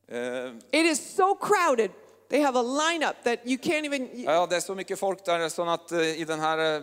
Eh, 0.08 0.80
It 0.80 0.86
is 0.86 1.14
so 1.16 1.34
crowded. 1.34 1.90
They 2.28 2.40
have 2.40 2.58
a 2.58 2.62
lineup 2.62 3.14
that 3.24 3.38
you 3.44 3.58
can't 3.58 3.86
even. 3.86 4.22
Ja, 4.22 4.46
det 4.46 4.56
är 4.56 4.60
så 4.60 4.74
mycket 4.74 4.98
folk 4.98 5.24
där 5.24 5.48
så 5.48 5.68
att, 5.68 5.92
eh, 5.92 6.00
i 6.20 6.24
den 6.24 6.40
här 6.40 6.76
eh, 6.76 6.82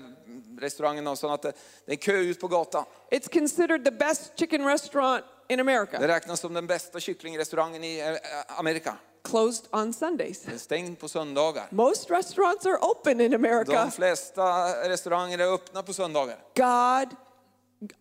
restaurangen 0.60 1.08
och 1.08 1.18
så 1.20 1.32
att 1.34 1.42
det, 1.42 1.54
det 1.86 1.92
är 1.92 1.96
kö 1.96 2.14
ut 2.18 2.40
på 2.40 2.48
gatan. 2.48 2.86
It's 3.12 3.34
considered 3.40 3.86
the 3.86 3.92
best 3.92 4.32
chicken 4.40 4.66
restaurant 4.66 5.24
in 5.50 5.60
America. 5.60 6.00
Det 6.00 6.08
räknas 6.08 6.40
som 6.40 6.54
den 6.54 6.68
bästa 6.68 7.00
kycklingrestaurangen 7.00 7.84
i 7.84 8.00
eh, 8.00 8.60
Amerika. 8.60 8.96
Closed 9.24 9.66
on 9.72 9.94
Sundays. 9.94 10.46
Stängd 10.62 11.00
på 11.00 11.10
söndagar. 11.10 11.68
Most 11.70 12.12
restaurants 12.12 12.66
are 12.66 12.78
open 12.78 13.22
in 13.22 13.34
America. 13.34 13.72
De 13.84 13.92
flesta 13.92 14.44
restauranger 14.90 15.40
är 15.40 15.54
öppna 15.54 15.84
på 15.84 15.94
söndagar. 15.94 16.38
God 16.56 17.18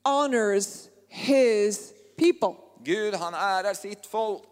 honors 0.05 0.67
his 1.09 1.93
people. 2.19 2.55
Gud 2.85 3.15
han 3.15 3.35
ärar 3.35 3.75
sitt 3.75 4.07
folk. 4.07 4.43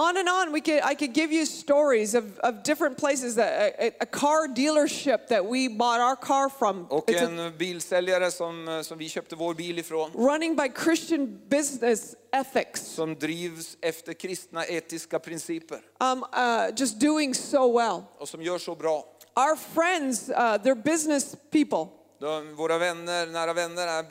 On 0.00 0.16
and 0.16 0.28
on, 0.28 0.52
we 0.52 0.60
could, 0.60 0.80
I 0.84 0.94
could 0.94 1.12
give 1.12 1.32
you 1.32 1.44
stories 1.44 2.14
of, 2.14 2.38
of 2.44 2.62
different 2.62 2.96
places. 2.98 3.36
A, 3.36 3.72
a, 3.78 3.92
a 4.00 4.06
car 4.06 4.46
dealership 4.46 5.26
that 5.26 5.44
we 5.44 5.66
bought 5.68 6.00
our 6.00 6.14
car 6.14 6.48
from. 6.48 6.86
Och 6.90 7.10
It's 7.10 7.46
a- 7.46 7.52
bilsäljare 7.58 8.30
som, 8.30 8.68
eh, 8.68 8.82
som 8.82 8.98
vi 8.98 9.08
köpte 9.08 9.36
vår 9.36 9.54
bil 9.54 9.78
ifrån. 9.78 10.10
running 10.14 10.56
by 10.56 10.68
Christian 10.84 11.40
business 11.48 12.14
ethics. 12.32 12.80
Som 12.80 13.14
drivs 13.14 13.76
efter 13.80 14.12
kristna 14.12 14.66
etiska 14.66 15.18
principer. 15.18 15.80
Um, 16.00 16.22
uh, 16.22 16.70
just 16.76 17.00
doing 17.00 17.34
so 17.34 17.78
well. 17.78 18.02
Och 18.18 18.28
som 18.28 18.42
gör 18.42 18.58
så 18.58 18.74
bra. 18.74 19.04
Our 19.36 19.56
friends, 19.56 20.28
uh, 20.28 20.34
they're 20.34 20.82
business 20.82 21.36
people. 21.50 21.86
De, 22.20 22.54
våra 22.56 22.78
vänner, 22.78 23.26
nära 23.26 23.52
vänner 23.52 23.86
är 23.86 24.04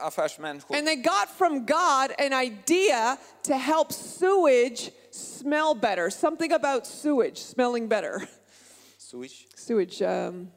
affärsmänniskor. 0.00 0.76
And 0.76 0.86
they 0.86 0.96
got 0.96 1.28
from 1.38 1.66
God 1.66 2.12
an 2.18 2.42
idea 2.42 3.16
to 3.42 3.52
help 3.54 3.92
sewage 3.92 4.90
smell 5.18 5.74
better. 5.74 6.10
Something 6.10 6.52
about 6.52 6.86
sewage 6.86 7.38
smelling 7.38 7.88
better. 7.88 8.28
Sewage? 8.98 9.46
Sewage. 9.54 10.02
Um, 10.02 10.50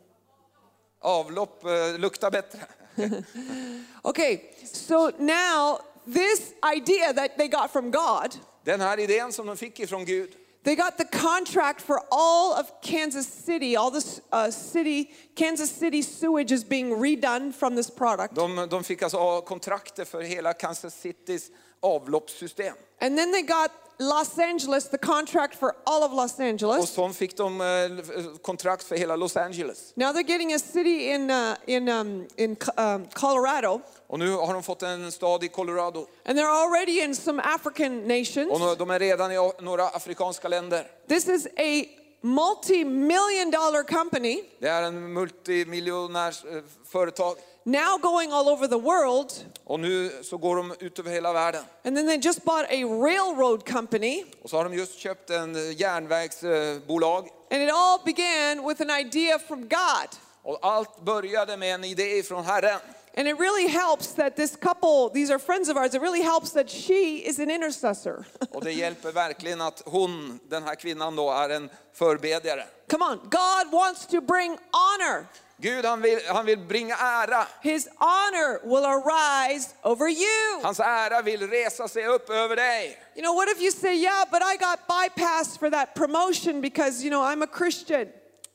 Avlopp 1.03 1.65
eh, 1.65 1.97
luktar 1.97 2.31
bättre. 2.31 2.59
okay, 4.05 4.41
so 4.65 5.11
now 5.19 5.79
this 6.05 6.53
idea 6.63 7.13
that 7.13 7.37
they 7.37 7.47
got 7.47 7.71
from 7.71 7.91
God, 7.91 8.35
Den 8.63 8.81
här 8.81 8.99
idén 8.99 9.31
som 9.31 9.47
de 9.47 9.57
fick 9.57 9.79
ifrån 9.79 10.05
Gud. 10.05 10.29
they 10.63 10.75
got 10.75 10.97
the 10.97 11.05
contract 11.05 11.81
for 11.81 12.01
all 12.11 12.53
of 12.53 12.81
Kansas 12.81 13.27
City. 13.27 13.75
All 13.75 13.91
this 13.91 14.21
uh, 14.31 14.51
city, 14.51 15.09
Kansas 15.35 15.71
City 15.71 16.01
sewage 16.01 16.51
is 16.51 16.63
being 16.63 16.91
redone 16.91 17.53
from 17.53 17.75
this 17.75 17.89
product. 17.89 18.35
De, 18.35 18.67
de 18.67 18.83
fick 18.83 19.01
alltså 19.01 19.41
kontrakter 19.41 20.05
för 20.05 20.21
hela 20.21 20.53
Kansas 20.53 21.01
Citys 21.01 21.49
avloppssystem. 21.81 22.75
And 22.99 23.17
then 23.17 23.31
they 23.31 23.41
got 23.41 23.71
Los 24.01 24.39
Angeles, 24.39 24.89
the 24.89 24.97
contract 24.97 25.55
for 25.55 25.75
all 25.85 26.03
of 26.03 26.11
Los 26.11 26.39
Angeles. 26.39 26.63
Och 26.63 26.73
Angeles. 26.73 26.93
så 26.93 27.09
fick 27.09 27.37
de 27.37 27.61
eh, 27.61 28.37
kontrakt 28.41 28.83
för 28.83 28.95
hela 28.95 29.15
Los 29.15 29.37
Angeles. 29.37 29.93
Now 29.95 30.11
they're 30.11 30.27
getting 30.27 30.53
a 30.53 30.59
city 30.59 31.11
in, 31.11 31.29
uh, 31.29 31.55
in, 31.65 31.89
um, 31.89 32.27
in 32.35 32.57
um, 32.77 33.05
Colorado, 33.13 33.81
Och 34.07 34.19
nu 34.19 34.31
har 34.31 34.53
de 34.53 34.63
fått 34.63 34.83
en 34.83 35.11
stad 35.11 35.43
i 35.43 35.47
Colorado. 35.47 36.07
and 36.25 36.37
they're 36.39 36.63
already 36.63 37.01
in 37.01 37.15
some 37.15 37.41
African 37.41 38.07
nations. 38.07 38.51
Och 38.51 38.77
de 38.77 38.89
är 38.89 38.99
redan 38.99 39.31
i 39.31 39.51
några 39.59 39.87
afrikanska 39.87 40.47
länder. 40.47 40.87
This 41.07 41.27
is 41.27 41.45
a 41.45 41.85
multi 42.21 42.85
million 42.85 43.51
dollar 43.51 43.83
company 43.83 44.43
Det 44.59 44.67
är 44.67 44.83
en 44.83 45.13
multimiljonärs 45.13 46.45
eh, 46.45 46.61
företag. 46.91 47.35
Now 47.65 47.97
going 47.97 48.31
all 48.31 48.49
over 48.49 48.67
the 48.67 48.79
world. 48.79 49.33
Och 49.63 49.79
nu 49.79 50.23
så 50.23 50.37
går 50.37 50.55
de 50.55 50.75
ut 50.79 50.99
över 50.99 51.11
hela 51.11 51.33
världen. 51.33 51.63
And 51.85 51.95
then 51.95 52.07
they 52.07 52.17
just 52.17 52.43
bought 52.45 52.65
a 52.65 52.83
railroad 52.83 53.69
company. 53.69 54.25
Och 54.43 54.49
så 54.49 54.57
har 54.57 54.63
de 54.63 54.73
just 54.73 54.99
köpt 54.99 55.29
en 55.29 55.55
eh, 55.55 55.81
järnvägsbolag. 55.81 57.29
And 57.51 57.61
it 57.61 57.69
all 57.73 57.99
began 58.05 58.67
with 58.67 58.81
an 58.81 58.89
idea 58.89 59.39
from 59.39 59.61
God. 59.61 60.07
Och 60.43 60.59
allt 60.61 61.01
började 61.01 61.57
med 61.57 61.75
en 61.75 61.83
idé 61.83 62.23
från 62.23 62.45
Herren. 62.45 62.79
And 63.17 63.27
it 63.27 63.39
really 63.39 63.67
helps 63.67 64.13
that 64.13 64.35
this 64.35 64.55
couple, 64.55 65.09
these 65.13 65.29
are 65.29 65.39
friends 65.39 65.69
of 65.69 65.75
ours, 65.75 65.93
it 65.93 66.01
really 66.01 66.21
helps 66.21 66.53
that 66.53 66.69
she 66.69 67.17
is 67.27 67.39
an 67.39 67.51
intercessor. 67.51 68.25
Och 68.51 68.63
det 68.63 68.71
hjälper 68.71 69.11
verkligen 69.11 69.61
att 69.61 69.81
hon, 69.85 70.39
den 70.49 70.63
här 70.63 70.75
kvinnan 70.75 71.15
då, 71.15 71.31
är 71.31 71.49
en 71.49 71.69
förbedjare. 71.93 72.65
Come 72.89 73.05
on, 73.05 73.19
God 73.23 73.71
wants 73.71 74.05
to 74.05 74.21
bring 74.21 74.51
honor. 74.51 75.27
Gud 75.61 75.85
han 75.85 76.01
vill, 76.01 76.19
han 76.27 76.45
vill 76.45 76.59
bringa 76.59 76.95
ära. 76.95 77.47
His 77.61 77.87
honor 77.97 78.59
will 78.63 78.85
arise 78.85 79.69
over 79.83 80.07
you. 80.07 80.61
Hans 80.63 80.79
ära 80.79 81.21
vill 81.21 81.47
resa 81.49 81.87
sig 81.87 82.07
upp 82.07 82.29
över 82.29 82.55
dig. 82.55 82.97
You 83.15 83.23
know, 83.23 83.35
what 83.35 83.49
if 83.49 83.61
you 83.61 83.71
say, 83.71 83.93
yeah, 83.93 84.25
but 84.31 84.41
I 84.41 84.57
got 84.57 84.79
bypassed 84.87 85.59
for 85.59 85.69
that 85.69 85.93
promotion 85.95 86.61
because, 86.61 87.03
you 87.03 87.09
know, 87.09 87.21
I'm 87.21 87.43
a 87.43 87.47
Christian? 87.57 88.07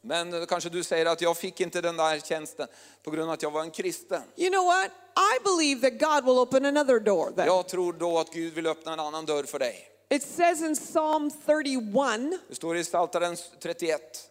Men 0.02 0.30
då 0.30 0.46
kanske 0.46 0.70
du 0.70 0.82
säger 0.82 1.06
att 1.06 1.20
jag 1.20 1.36
fick 1.36 1.60
inte 1.60 1.80
den 1.80 1.96
där 1.96 2.20
tjänsten 2.20 2.66
på 3.04 3.10
grund 3.10 3.28
av 3.28 3.34
att 3.34 3.42
jag 3.42 3.50
var 3.50 3.60
en 3.62 3.70
kristen. 3.70 4.22
You 4.36 4.50
know 4.50 4.64
what? 4.64 4.90
I 5.16 5.44
believe 5.44 5.90
that 5.90 6.00
God 6.00 6.24
will 6.24 6.38
open 6.38 6.64
another 6.64 7.00
door 7.00 7.30
then. 7.36 7.46
Jag 7.46 7.68
tror 7.68 7.92
då 7.92 8.18
att 8.18 8.32
Gud 8.32 8.54
vill 8.54 8.66
öppna 8.66 8.92
en 8.92 9.00
annan 9.00 9.26
dörr 9.26 9.44
för 9.44 9.58
dig. 9.58 9.88
It 10.10 10.22
says 10.22 10.60
in 10.60 10.74
Psalm 10.74 11.30
31, 11.46 12.40
Det 12.48 12.54
står 12.54 12.76
i 12.76 12.84
Psaltaren 12.84 13.36
31 13.62 14.30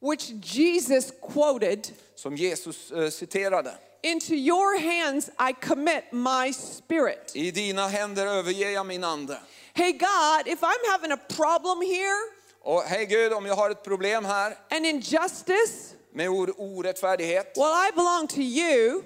which 0.00 0.30
Jesus 0.30 1.12
quoted, 1.32 1.90
som 2.16 2.36
Jesus 2.36 2.92
eh, 2.92 3.10
citerade. 3.10 3.74
Into 4.02 4.34
your 4.34 4.78
hands 4.80 5.28
I 5.28 5.52
commit 5.66 6.04
my 6.12 6.52
spirit. 6.52 7.32
I 7.34 7.50
dina 7.50 7.88
händer 7.88 8.26
överger 8.26 8.70
jag 8.70 8.86
min 8.86 9.04
ande. 9.04 9.38
Hey, 9.74 9.92
God, 9.92 10.46
if 10.48 10.60
I'm 10.62 10.90
having 10.92 11.12
a 11.12 11.18
problem 11.28 11.80
here, 11.90 12.18
Och 12.62 12.82
hej 12.82 13.06
Gud, 13.06 13.32
om 13.32 13.46
jag 13.46 13.54
har 13.54 13.70
ett 13.70 13.82
problem 13.84 14.24
här 14.24 14.58
an 14.70 14.84
injustice, 14.84 15.94
med 16.12 16.28
or- 16.28 16.54
orättfärdighet 16.58 17.52
well, 17.56 17.88
I 17.88 17.92
belong 17.96 18.26
to 18.26 18.38
you. 18.40 19.02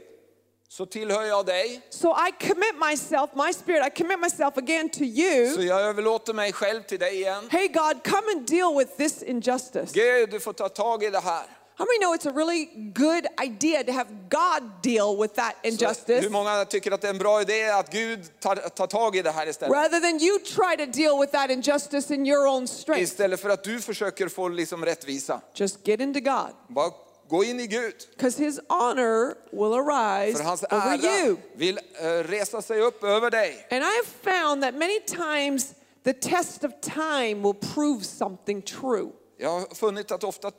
så 0.69 0.87
tillhör 0.87 1.23
jag 1.25 1.47
dig. 1.47 1.81
So 1.91 2.09
I 2.29 2.47
commit 2.49 2.75
myself, 2.91 3.31
my 3.35 3.53
spirit, 3.53 3.87
I 3.87 4.03
commit 4.03 4.21
myself 4.21 4.57
again 4.59 4.89
to 4.89 4.99
Så 4.99 5.05
you. 5.05 5.63
jag 5.63 5.81
överlåter 5.81 6.33
mig 6.35 6.53
själv 6.53 6.83
till 6.83 6.99
dig 6.99 7.15
igen. 7.17 7.49
Hey, 7.51 7.69
God, 7.69 8.05
come 8.05 8.33
and 8.37 8.47
deal 8.47 8.79
with 8.79 8.97
this 8.97 9.23
injustice. 9.23 9.93
Gud, 9.93 10.31
du 10.31 10.41
får 10.41 10.53
ta 10.53 10.69
tag 10.69 11.05
i 11.05 11.11
det 11.11 11.21
här. 11.21 11.43
How 11.81 11.87
many 11.87 11.99
know 11.99 12.13
it's 12.15 12.27
a 12.27 12.33
really 12.33 12.65
good 12.95 13.27
idea 13.43 13.85
to 13.85 13.93
have 13.93 14.09
God 14.29 14.83
deal 14.83 15.17
with 15.21 15.35
that 15.35 15.55
Så 15.63 15.69
injustice 15.69 16.23
hur 16.23 16.31
många 16.31 16.65
tycker 16.65 16.91
att 16.93 17.01
det 17.01 17.07
är 17.09 17.13
en 17.13 17.19
bra 17.19 17.41
idé 17.43 17.69
att 17.71 17.93
Gud 17.93 18.41
tar, 18.41 18.57
tar 18.57 18.87
tag 18.87 19.17
i 19.17 19.23
det 19.23 19.31
här 19.31 19.47
istället? 19.49 19.75
rather 19.77 20.01
than 20.01 20.21
you 20.21 20.39
try 20.39 20.77
to 20.87 20.93
deal 20.99 21.21
with 21.21 21.33
that 21.33 21.51
injustice 21.51 22.15
in 22.15 22.27
your 22.27 22.47
own 22.47 22.69
strength? 22.69 23.03
Istället 23.03 23.41
för 23.41 23.49
att 23.51 23.65
du 23.65 23.81
försöker 23.81 24.29
få 24.29 24.49
liksom 24.49 24.85
rättvisa. 24.85 25.41
Just 25.55 25.89
get 25.89 26.01
into 26.01 26.21
God 26.21 26.51
Bara 26.69 26.91
gå 27.29 27.45
in 27.45 27.61
i 27.61 27.67
Gud. 27.67 27.95
because 28.17 28.45
His 28.45 28.61
honor 28.69 29.35
will 29.53 29.73
arise 29.73 30.39
För 30.39 30.45
hans 30.45 30.65
over 30.65 30.95
ära 30.95 31.25
you. 31.27 31.37
vill 31.55 31.79
eh, 32.01 32.05
resa 32.09 32.63
sig 32.63 32.81
upp 32.81 33.05
över 33.05 33.31
dig. 33.31 33.67
And 33.71 33.83
I 33.83 33.97
have 33.97 34.39
found 34.39 34.63
that 34.63 34.75
many 34.75 35.01
times 35.01 35.75
the 36.05 36.13
test 36.13 36.65
of 36.65 36.73
time 36.81 37.35
will 37.43 37.55
prove 37.75 38.05
something 38.05 38.63
true. 38.63 39.09
Jag 39.39 39.51
har 39.51 39.75
funnit 39.75 40.11
att 40.13 40.25
ofta 40.25 40.51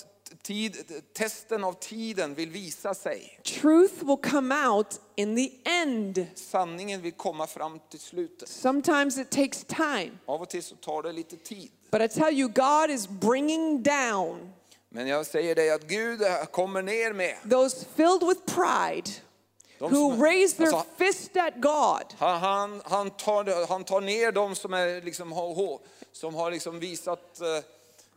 tid, 0.43 0.77
testen 1.13 1.63
av 1.63 1.73
tiden 1.73 2.35
vill 2.35 2.49
visa 2.49 2.93
sig. 2.93 3.39
Truth 3.43 4.03
will 4.03 4.31
come 4.31 4.67
out 4.67 4.99
in 5.15 5.35
the 5.35 5.51
end. 5.81 6.25
Sanningen 6.35 7.01
vill 7.01 7.11
komma 7.11 7.47
fram 7.47 7.79
till 7.89 7.99
slutet. 7.99 8.49
Sometimes 8.49 9.17
it 9.17 9.29
takes 9.29 9.63
time. 9.63 10.11
Av 10.25 10.41
och 10.41 10.49
till 10.49 10.63
så 10.63 10.75
tar 10.75 11.03
det 11.03 11.11
lite 11.11 11.37
tid. 11.37 11.71
But 11.91 12.01
I 12.01 12.07
tell 12.07 12.39
you, 12.39 12.49
God 12.49 12.89
is 12.89 13.07
bringing 13.07 13.83
down 13.83 14.53
Men 14.89 15.07
jag 15.07 15.25
säger 15.25 15.55
dig 15.55 15.71
att 15.71 15.87
Gud 15.87 16.21
kommer 16.51 16.81
ner 16.81 17.13
med. 17.13 17.35
those 17.49 17.85
filled 17.95 18.27
with 18.27 18.41
pride 18.45 19.11
De 19.79 19.93
who 19.93 20.23
raise 20.23 20.57
their 20.57 20.75
alltså, 20.75 20.85
fist 20.97 21.37
at 21.37 21.53
God. 21.55 22.13
han, 22.17 22.39
han, 22.39 22.81
han, 22.85 23.09
tar, 23.09 23.67
han 23.67 23.83
tar 23.83 24.01
ner 24.01 24.31
de 24.31 24.55
som, 24.55 24.73
är 24.73 25.01
liksom, 25.01 25.33
som 26.11 26.35
har 26.35 26.51
liksom 26.51 26.79
visat, 26.79 27.41
eh, 27.41 27.47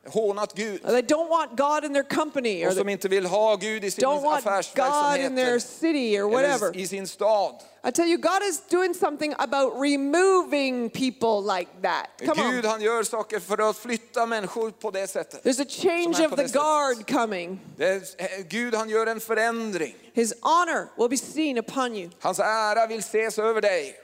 hånat 0.06 0.54
Gud. 0.54 0.82
They 0.82 1.02
don't 1.02 1.28
want 1.28 1.56
God 1.56 1.84
in 1.84 1.92
their 1.92 2.04
company 2.04 2.64
or 2.64 2.68
Och 2.68 2.74
som 2.74 2.84
they 2.84 2.92
inte 2.92 3.08
vill 3.08 3.26
ha 3.26 3.56
Gud 3.56 3.84
i 3.84 3.90
sin 3.90 4.04
don't 4.04 4.22
want 4.22 4.44
God 4.74 5.20
in 5.20 5.36
their 5.36 5.58
city 5.58 6.18
or 6.18 6.28
whatever. 6.28 6.76
i 6.76 6.86
sin 6.86 7.06
stad. 7.06 7.54
I 7.86 7.90
tell 7.90 8.08
you, 8.08 8.16
God 8.16 8.42
is 8.42 8.60
doing 8.70 8.94
something 8.94 9.34
about 9.38 9.80
removing 9.80 10.90
people 10.90 11.42
like 11.42 11.68
that. 11.82 12.06
Come 12.18 12.50
Gud 12.50 12.64
on. 12.64 12.70
han 12.70 12.80
gör 12.80 13.02
saker 13.02 13.40
för 13.40 13.70
att 13.70 13.76
flytta 13.76 14.26
människor 14.26 14.70
på 14.70 14.90
det 14.90 15.06
sättet. 15.06 15.44
There's 15.44 15.62
a 15.62 15.66
change 15.68 16.26
of 16.26 16.36
the 16.36 16.58
guard 16.58 17.06
coming. 17.10 17.60
Det 17.76 17.84
är, 17.84 17.96
eh, 18.18 18.44
Gud 18.48 18.74
han 18.74 18.88
gör 18.88 19.06
en 19.06 19.20
förändring. 19.20 19.94
His 20.14 20.34
honor 20.42 20.88
will 20.98 21.08
be 21.08 21.16
seen 21.16 21.58
upon 21.58 21.96
you. 21.96 22.10
Hans 22.20 22.38
ära 22.38 22.86
vill 22.86 22.98
ses 22.98 23.38
över 23.38 23.60
dig. 23.60 24.00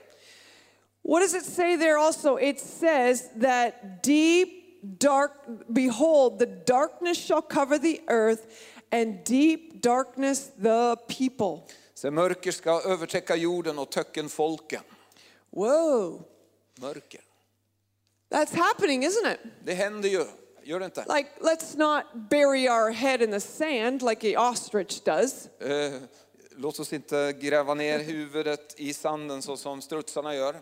What 1.02 1.22
does 1.22 1.34
it 1.34 1.44
say 1.44 1.76
there 1.76 1.98
also? 1.98 2.36
It 2.36 2.60
says 2.60 3.30
that 3.40 4.02
deep, 4.02 4.48
dark, 4.82 5.32
behold, 5.68 6.38
the 6.38 6.46
darkness 6.46 7.18
shall 7.18 7.42
cover 7.42 7.78
the 7.78 8.00
earth, 8.08 8.46
and 8.92 9.24
deep 9.24 9.82
darkness 9.82 10.50
the 10.62 10.96
people. 11.08 11.62
Så 11.94 12.10
mörker 12.10 12.52
ska 12.52 12.80
övertäcka 12.80 13.36
jorden 13.36 13.78
och 13.78 13.90
töcken 13.90 14.28
folken. 14.28 14.82
Whoa, 15.50 16.22
Mörker. 16.80 17.20
that's 18.30 18.54
happening, 18.54 19.04
isn't 19.04 19.32
it? 19.32 19.40
Det 19.64 19.74
händer 19.74 20.08
ju, 20.08 20.24
gör 20.62 20.78
det 20.78 20.84
inte? 20.84 21.04
Like, 21.16 21.28
let's 21.40 21.76
not 21.76 22.30
bury 22.30 22.68
our 22.68 22.90
head 22.92 23.22
in 23.22 23.30
the 23.30 23.40
sand 23.40 24.02
like 24.02 24.20
the 24.20 24.36
ostrich 24.36 25.00
does. 25.04 25.48
Eh, 25.60 25.92
låt 26.56 26.80
oss 26.80 26.92
inte 26.92 27.32
gräva 27.40 27.74
ner 27.74 27.98
huvudet 27.98 28.74
i 28.76 28.94
sanden 28.94 29.42
så 29.42 29.56
som 29.56 29.82
strutsarna 29.82 30.34
gör. 30.34 30.56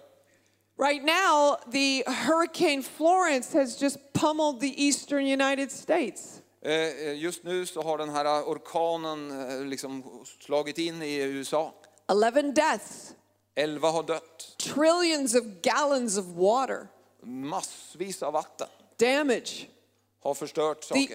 Right 0.78 1.02
now, 1.04 1.56
the 1.72 2.04
Hurricane 2.06 2.82
Florence 2.82 3.52
has 3.58 3.76
just 3.82 3.98
pummeled 4.12 4.60
the 4.60 4.84
eastern 4.84 5.26
United 5.26 5.72
States. 5.72 6.42
Eh, 6.62 7.12
Just 7.14 7.44
nu 7.44 7.66
så 7.66 7.82
har 7.82 7.98
den 7.98 8.08
här 8.10 8.42
orkanen 8.48 9.30
eh, 9.50 9.60
liksom 9.66 10.02
slagit 10.40 10.78
in 10.78 11.02
i 11.02 11.14
USA. 11.22 11.72
11 12.08 12.42
deaths, 12.42 13.14
Elva 13.54 13.90
har 13.90 14.02
dött. 14.02 14.54
trillions 14.58 15.34
of 15.34 15.44
gallons 15.62 16.18
of 16.18 16.24
water, 16.26 16.86
Massvis 17.22 18.22
av 18.22 18.32
vatten 18.32 18.66
damage. 18.98 19.68
har 20.22 20.34
förstört 20.34 20.88
The 20.88 21.08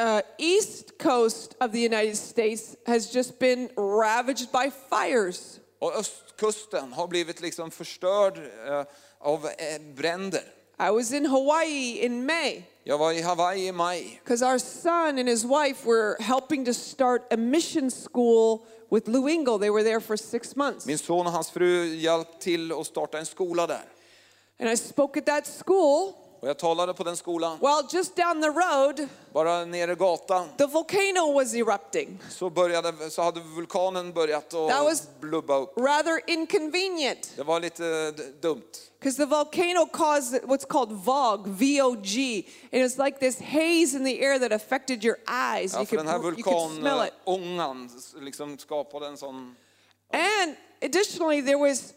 uh, 0.00 0.20
east 0.38 0.98
coast 1.02 1.54
of 1.60 1.72
the 1.72 1.84
United 1.86 2.16
States 2.18 2.76
has 2.86 3.14
just 3.14 3.38
been 3.38 3.68
ravaged 3.76 4.48
by 4.52 4.70
fires. 4.90 5.60
Och 5.84 5.96
östkusten 5.96 6.92
har 6.92 7.06
blivit 7.06 7.40
liksom 7.40 7.70
förstörd 7.70 8.38
eh, 8.68 8.84
av 9.18 9.46
eh, 9.46 9.80
bränder. 9.94 10.42
I 10.80 10.90
was 10.90 11.12
in 11.12 11.26
Hawaii 11.26 11.98
in 12.04 12.26
May 12.26 12.62
Jag 12.84 12.98
var 12.98 13.12
i 13.12 13.20
Hawaii 13.22 13.66
i 13.66 13.72
maj. 13.72 14.20
because 14.24 14.46
our 14.46 14.58
son 14.58 15.18
and 15.18 15.28
his 15.28 15.44
wife 15.44 15.86
were 15.88 16.16
helping 16.20 16.64
to 16.64 16.74
start 16.74 17.32
a 17.32 17.36
mission 17.36 17.90
school 17.90 18.66
with 18.90 19.08
Lou 19.08 19.28
Engle. 19.28 19.58
They 19.58 19.70
were 19.70 19.82
there 19.82 20.00
for 20.00 20.16
six 20.16 20.56
months. 20.56 20.86
Min 20.86 20.98
son 20.98 21.26
och 21.26 21.32
hans 21.32 21.50
fru 21.50 21.94
hjälpte 21.94 22.38
till 22.38 22.72
att 22.72 22.86
starta 22.86 23.18
en 23.18 23.26
skola 23.26 23.66
där. 23.66 23.84
And 24.60 24.70
I 24.70 24.76
spoke 24.76 25.20
at 25.20 25.26
that 25.26 25.46
school. 25.66 26.12
Och 26.44 26.50
jag 26.50 26.58
talade 26.58 26.94
på 26.94 27.04
den 27.04 27.16
skolan. 27.16 27.58
Well, 27.62 27.86
just 27.90 28.16
down 28.16 28.42
the 28.42 28.48
road, 28.48 29.08
Bara 29.32 29.64
nere 29.64 29.94
gatan 29.94 30.48
the 30.58 30.66
volcano 30.66 31.32
was 31.32 31.54
erupting. 31.54 32.18
så, 32.30 32.50
började, 32.50 33.10
så 33.10 33.22
hade 33.22 33.40
vulkanen 33.40 34.12
börjat 34.12 34.50
That 34.50 34.70
att 34.70 34.84
was- 34.84 35.02
blubba 35.20 35.56
upp. 35.56 35.72
Rather 35.76 36.20
inconvenient 36.30 37.32
Det 37.36 37.42
var 37.42 37.60
lite 37.60 38.10
dumt. 38.40 38.62
because 39.00 39.16
the 39.16 39.26
volcano 39.26 39.86
caused 39.86 40.42
what's 40.42 40.66
called 40.66 40.92
VOG, 40.92 41.46
V-O-G, 41.46 42.46
and 42.72 42.82
it's 42.82 43.04
like 43.04 43.18
this 43.18 43.38
haze 43.40 43.96
in 43.96 44.04
the 44.04 44.24
air 44.24 44.38
that 44.38 44.52
affected 44.52 45.04
your 45.04 45.16
eyes. 45.26 45.72
Ja, 45.72 45.80
you, 45.80 45.86
could, 45.86 45.98
den 46.00 46.06
här 46.08 46.18
you 46.22 46.42
could 46.42 46.78
smell 46.78 47.02
it. 47.06 48.22
liksom 48.22 48.58
skapade 48.58 49.06
en 49.06 49.16
sån... 49.16 49.56
And 50.12 50.56
additionally, 50.82 51.40
there 51.42 51.58
was 51.58 51.94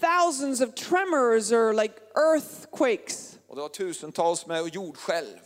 thousands 0.00 0.60
of 0.60 0.74
tremors 0.74 1.52
or 1.52 1.74
like 1.74 1.94
earthquakes. 2.14 3.36
Och 3.50 3.56
det 3.56 3.62
var 3.62 3.68
tusentals 3.68 4.46
med 4.46 4.74
jordskälv. 4.74 5.38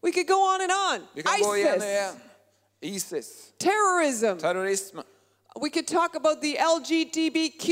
We 0.00 0.12
could 0.12 0.26
go 0.28 0.34
on 0.34 0.60
and 0.60 0.72
on. 0.72 1.06
Vi 1.14 1.22
kan 1.22 1.40
gå 1.42 1.56
igen 1.56 1.70
och 1.70 1.76
ISIS, 1.76 1.88
igen. 1.88 2.14
Isis, 2.80 3.52
terrorism. 3.58 4.38
terrorism. 4.38 4.98
We 5.60 5.70
could 5.70 5.86
talk 5.86 6.16
about 6.16 6.42
the 6.42 6.56
LGBTQ. 6.56 7.70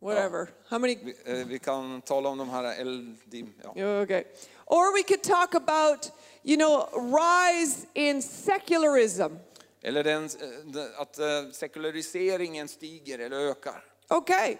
Whatever. 0.00 0.48
How 0.68 0.78
many? 0.78 0.96
Vi, 1.02 1.14
eh, 1.24 1.46
vi 1.46 1.58
kan 1.58 2.02
tala 2.02 2.28
om 2.28 2.38
de 2.38 2.50
här 2.50 2.84
LD... 2.84 3.46
Ja. 3.74 4.00
Okay. 4.02 4.24
Or 4.66 4.94
we 4.94 5.02
could 5.02 5.22
talk 5.22 5.54
about, 5.54 6.10
you 6.42 6.56
know, 6.56 6.88
rise 6.94 7.86
in 7.94 8.22
secularism. 8.22 9.36
Eller 9.82 10.04
den, 10.04 10.24
eh, 10.24 11.00
att 11.00 11.18
eh, 11.18 11.50
sekulariseringen 11.52 12.68
stiger 12.68 13.18
eller 13.18 13.36
ökar. 13.36 13.84
Okay. 14.10 14.56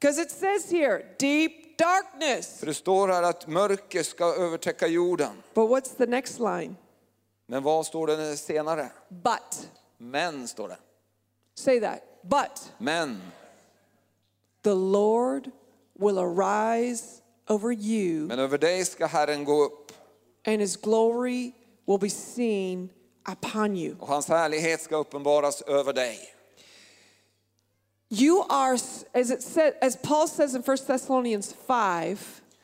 Because 0.00 0.22
it 0.22 0.30
says 0.30 0.70
here, 0.70 1.04
deep 1.18 1.71
darkness. 1.86 2.58
För 2.58 2.66
det 2.66 2.74
står 2.74 3.08
här 3.08 3.22
att 3.22 3.46
mörker 3.46 4.02
ska 4.02 4.24
övertäcka 4.34 4.86
jorden. 4.86 5.42
But 5.54 5.70
what's 5.70 5.96
the 5.96 6.06
next 6.06 6.38
line? 6.38 6.76
Men 7.46 7.62
vad 7.62 7.86
står 7.86 8.06
det 8.06 8.36
senare? 8.36 8.90
But. 9.08 9.68
Men 9.98 10.48
står 10.48 10.68
det. 10.68 10.76
Say 11.54 11.80
that. 11.80 12.00
But 12.22 12.72
Men 12.78 13.22
the 14.64 14.74
Lord 14.74 15.50
will 15.98 16.18
arise 16.18 17.04
over 17.48 17.72
you, 17.72 18.26
Men 18.26 18.38
över 18.38 18.58
dig 18.58 18.84
ska 18.84 19.06
Herren 19.06 19.44
gå 19.44 19.64
upp 19.64 19.92
and 20.46 20.60
his 20.60 20.76
glory 20.76 21.52
will 21.86 21.98
be 21.98 22.10
seen 22.10 22.88
upon 23.32 23.76
you. 23.76 23.96
och 24.00 24.08
hans 24.08 24.28
härlighet 24.28 24.80
ska 24.82 24.96
uppenbaras 24.96 25.62
över 25.62 25.92
dig. 25.92 26.18
You 28.14 28.44
are, 28.48 28.74
as 29.14 29.30
it 29.30 29.42
said, 29.42 29.74
as 29.80 29.96
Paul 29.96 30.28
says 30.28 30.54
in 30.54 30.62
1 30.62 30.86
Thessalonians 30.86 31.54
5, 31.66 32.16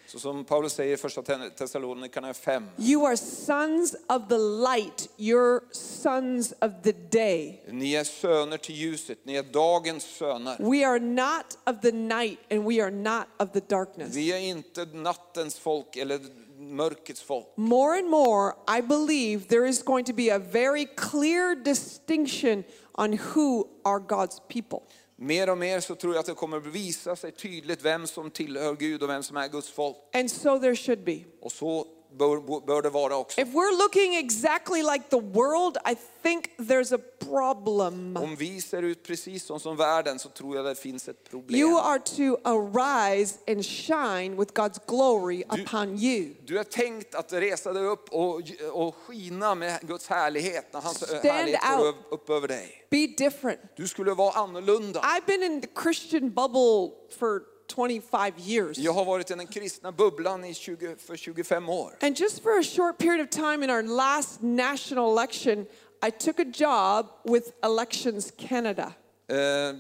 Så 0.07 0.19
som 0.19 0.45
Paulus 0.45 0.73
säger 0.73 0.95
i 0.95 0.97
första 0.97 1.23
Thessalonikerna 1.59 2.35
5. 2.35 2.65
you 2.79 3.07
are 3.07 3.17
sons 3.17 3.97
of 4.09 4.29
the 4.29 4.39
light, 4.39 5.09
you're 5.17 5.61
sons 5.73 6.53
of 6.61 6.73
the 6.83 6.93
day. 6.93 7.61
Ni 7.69 7.95
är 7.95 8.05
söner 8.05 8.57
till 8.57 8.75
ljuset, 8.75 9.19
ni 9.25 9.35
är 9.35 9.43
dagens 9.43 10.05
söner. 10.05 10.57
We 10.59 10.87
are 10.87 10.99
not 10.99 11.59
of 11.67 11.81
the 11.83 11.93
night 11.93 12.39
and 12.51 12.65
we 12.65 12.83
are 12.83 12.91
not 12.91 13.27
of 13.39 13.53
the 13.53 13.61
darkness. 13.61 14.17
Vi 14.17 14.33
är 14.33 14.39
inte 14.39 14.85
nattens 14.85 15.59
folk 15.59 15.97
eller 15.97 16.21
mörkrets 16.59 17.23
folk. 17.23 17.47
More 17.57 17.99
and 17.99 18.09
more, 18.09 18.53
I 18.79 18.83
believe 18.83 19.49
there 19.49 19.69
is 19.69 19.83
going 19.83 20.05
to 20.05 20.13
be 20.13 20.35
a 20.35 20.39
very 20.39 20.87
clear 20.97 21.55
distinction 21.55 22.65
on 22.95 23.13
who 23.13 23.69
are 23.85 23.99
God's 24.01 24.41
people. 24.49 24.81
Mer 25.21 25.51
och 25.51 25.59
mer 25.59 25.81
så 25.81 25.95
tror 25.95 26.15
jag 26.15 26.21
att 26.21 26.27
det 26.27 26.35
kommer 26.35 26.61
visa 26.61 27.17
sig 27.17 27.33
tydligt 27.33 27.85
vem 27.85 28.07
som 28.07 28.31
tillhör 28.31 28.77
Gud 28.77 29.03
och 29.03 29.09
vem 29.09 29.23
som 29.23 29.37
är 29.37 29.49
Guds 29.49 29.71
folk. 29.71 29.97
And 30.15 30.31
so 30.31 30.59
there 30.59 30.77
should 30.77 31.05
be. 31.05 31.25
Och 31.41 31.53
så 31.53 31.87
bör, 32.17 32.67
bör 32.67 32.83
det 32.83 32.91
vara 32.91 33.17
också. 33.17 33.41
If 33.41 33.49
we're 33.49 33.79
looking 33.79 34.15
exactly 34.15 34.83
like 34.83 35.05
the 35.11 35.21
world, 35.21 35.77
I 35.85 35.97
think 36.23 36.57
there's 36.59 36.95
a 36.95 36.99
problem. 37.19 38.17
Om 38.17 38.37
vi 38.37 38.61
ser 38.61 38.83
ut 38.83 39.03
precis 39.03 39.45
som, 39.45 39.61
som 39.61 39.77
världen 39.77 40.19
så 40.19 40.29
tror 40.29 40.57
jag 40.57 40.65
det 40.65 40.75
finns 40.75 41.09
ett 41.09 41.31
problem. 41.31 41.61
You 41.61 41.79
are 41.79 41.99
to 41.99 42.37
arise 42.45 43.39
and 43.49 43.65
shine 43.67 44.37
with 44.37 44.53
God's 44.53 44.81
glory 44.87 45.45
upon 45.49 45.99
you. 45.99 46.35
Du 46.45 46.59
är 46.59 46.65
tänkt 46.65 47.15
att 47.15 47.33
resa 47.33 47.73
dig 47.73 47.85
upp 47.85 48.09
och, 48.09 48.43
och 48.73 48.95
skina 48.95 49.55
med 49.55 49.81
Guds 49.83 50.09
härlighet 50.09 50.73
när 50.73 50.81
hans 50.81 50.97
Stand 50.97 51.25
härlighet 51.25 51.61
går 51.79 51.95
upp 52.11 52.31
över 52.31 52.49
dig. 52.49 52.87
Be 52.91 53.07
different. 53.07 53.61
Du 53.77 53.89
skulle 53.89 54.15
vara 54.15 54.33
annorlunda. 54.33 55.01
I've 55.01 55.27
been 55.27 55.43
in 55.43 55.61
the 55.61 55.69
Christian 55.83 56.31
bubble 56.31 56.91
for 57.19 57.58
25 57.75 58.33
years. 58.39 58.79
Jag 58.79 58.93
har 58.93 59.05
varit 59.05 59.31
i 59.31 59.35
den 59.35 59.47
kristna 59.47 59.93
bubblan 59.93 60.45
i 60.45 60.55
20, 60.55 60.97
för 60.97 61.17
25 61.17 61.69
år. 61.69 61.97
And 62.01 62.21
just 62.21 62.43
for 62.43 62.59
a 62.59 62.63
short 62.63 62.99
period 62.99 63.21
of 63.21 63.31
time 63.31 63.65
in 63.65 63.71
our 63.71 63.83
last 63.83 64.43
national 64.43 65.13
election, 65.19 65.67
I 66.07 66.11
took 66.11 66.39
a 66.41 66.45
job 66.55 67.07
with 67.25 67.49
Elections 67.65 68.33
Canada. 68.37 68.93
Eh, 69.29 69.37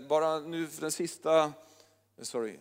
bara 0.08 0.38
nu 0.38 0.66
för 0.66 0.80
den 0.80 0.92
sista, 0.92 1.52
sorry, 2.22 2.58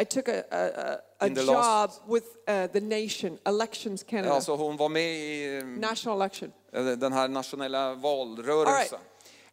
I 0.00 0.04
took 0.04 0.28
a, 0.28 0.42
a, 0.50 0.56
a, 0.76 0.98
a 1.20 1.26
In 1.26 1.34
the 1.34 1.40
job 1.40 1.54
last- 1.54 2.00
with 2.08 2.26
uh, 2.48 2.66
the 2.72 2.80
nation, 2.80 3.38
Elections 3.46 4.02
Canada, 4.02 4.32
alltså 4.34 4.56
hon 4.56 4.76
var 4.76 4.88
med 4.88 5.02
i 5.16 5.62
national 5.64 6.20
election. 6.20 6.52
eh, 6.72 6.84
den 6.84 7.12
här 7.12 7.28
nationella 7.28 7.78
All 7.88 7.94
right. 7.94 8.02
valrörelsen. 8.02 8.98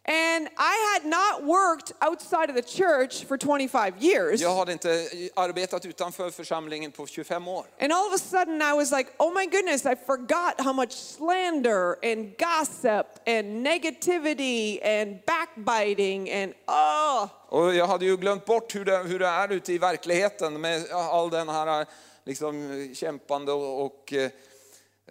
And 0.07 0.49
I 0.57 0.93
had 0.93 1.05
not 1.05 1.43
worked 1.43 1.91
outside 1.99 2.49
of 2.49 2.55
the 2.55 2.61
church 2.61 3.25
for 3.25 3.37
25 3.37 3.93
years. 3.99 4.41
Jag 4.41 4.55
hade 4.55 4.71
inte 4.71 5.09
arbetat 5.35 5.85
utanför 5.85 6.29
församlingen 6.29 6.91
på 6.91 7.07
25 7.07 7.47
år. 7.47 7.65
And 7.79 7.93
all 7.93 8.07
of 8.07 8.13
a 8.13 8.17
sudden, 8.17 8.61
I 8.61 8.73
was 8.73 8.91
like, 8.91 9.09
oh 9.17 9.33
my 9.33 9.45
goodness, 9.45 9.85
I 9.85 9.95
forgot 9.95 10.61
how 10.61 10.73
much 10.73 10.91
slander 10.91 11.97
and 12.03 12.37
gossip 12.37 13.07
and 13.27 13.65
negativity 13.65 14.79
and 14.83 15.19
backbiting 15.25 16.31
and 16.31 16.53
oh. 16.67 17.29
Och 17.49 17.75
jag 17.75 17.87
hade 17.87 18.05
ju 18.05 18.17
glömt 18.17 18.45
bort 18.45 18.75
hur 18.75 18.85
det, 18.85 18.97
hur 18.97 19.19
det 19.19 19.27
är 19.27 19.51
ute 19.51 19.73
i 19.73 19.77
verkligheten 19.77 20.61
med 20.61 20.91
all 20.91 21.29
den 21.29 21.49
här 21.49 21.85
liksom, 22.23 22.89
kämpande 22.95 23.51
och, 23.51 23.85
och 23.85 24.13
eh, 24.13 24.29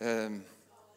eh, 0.00 0.30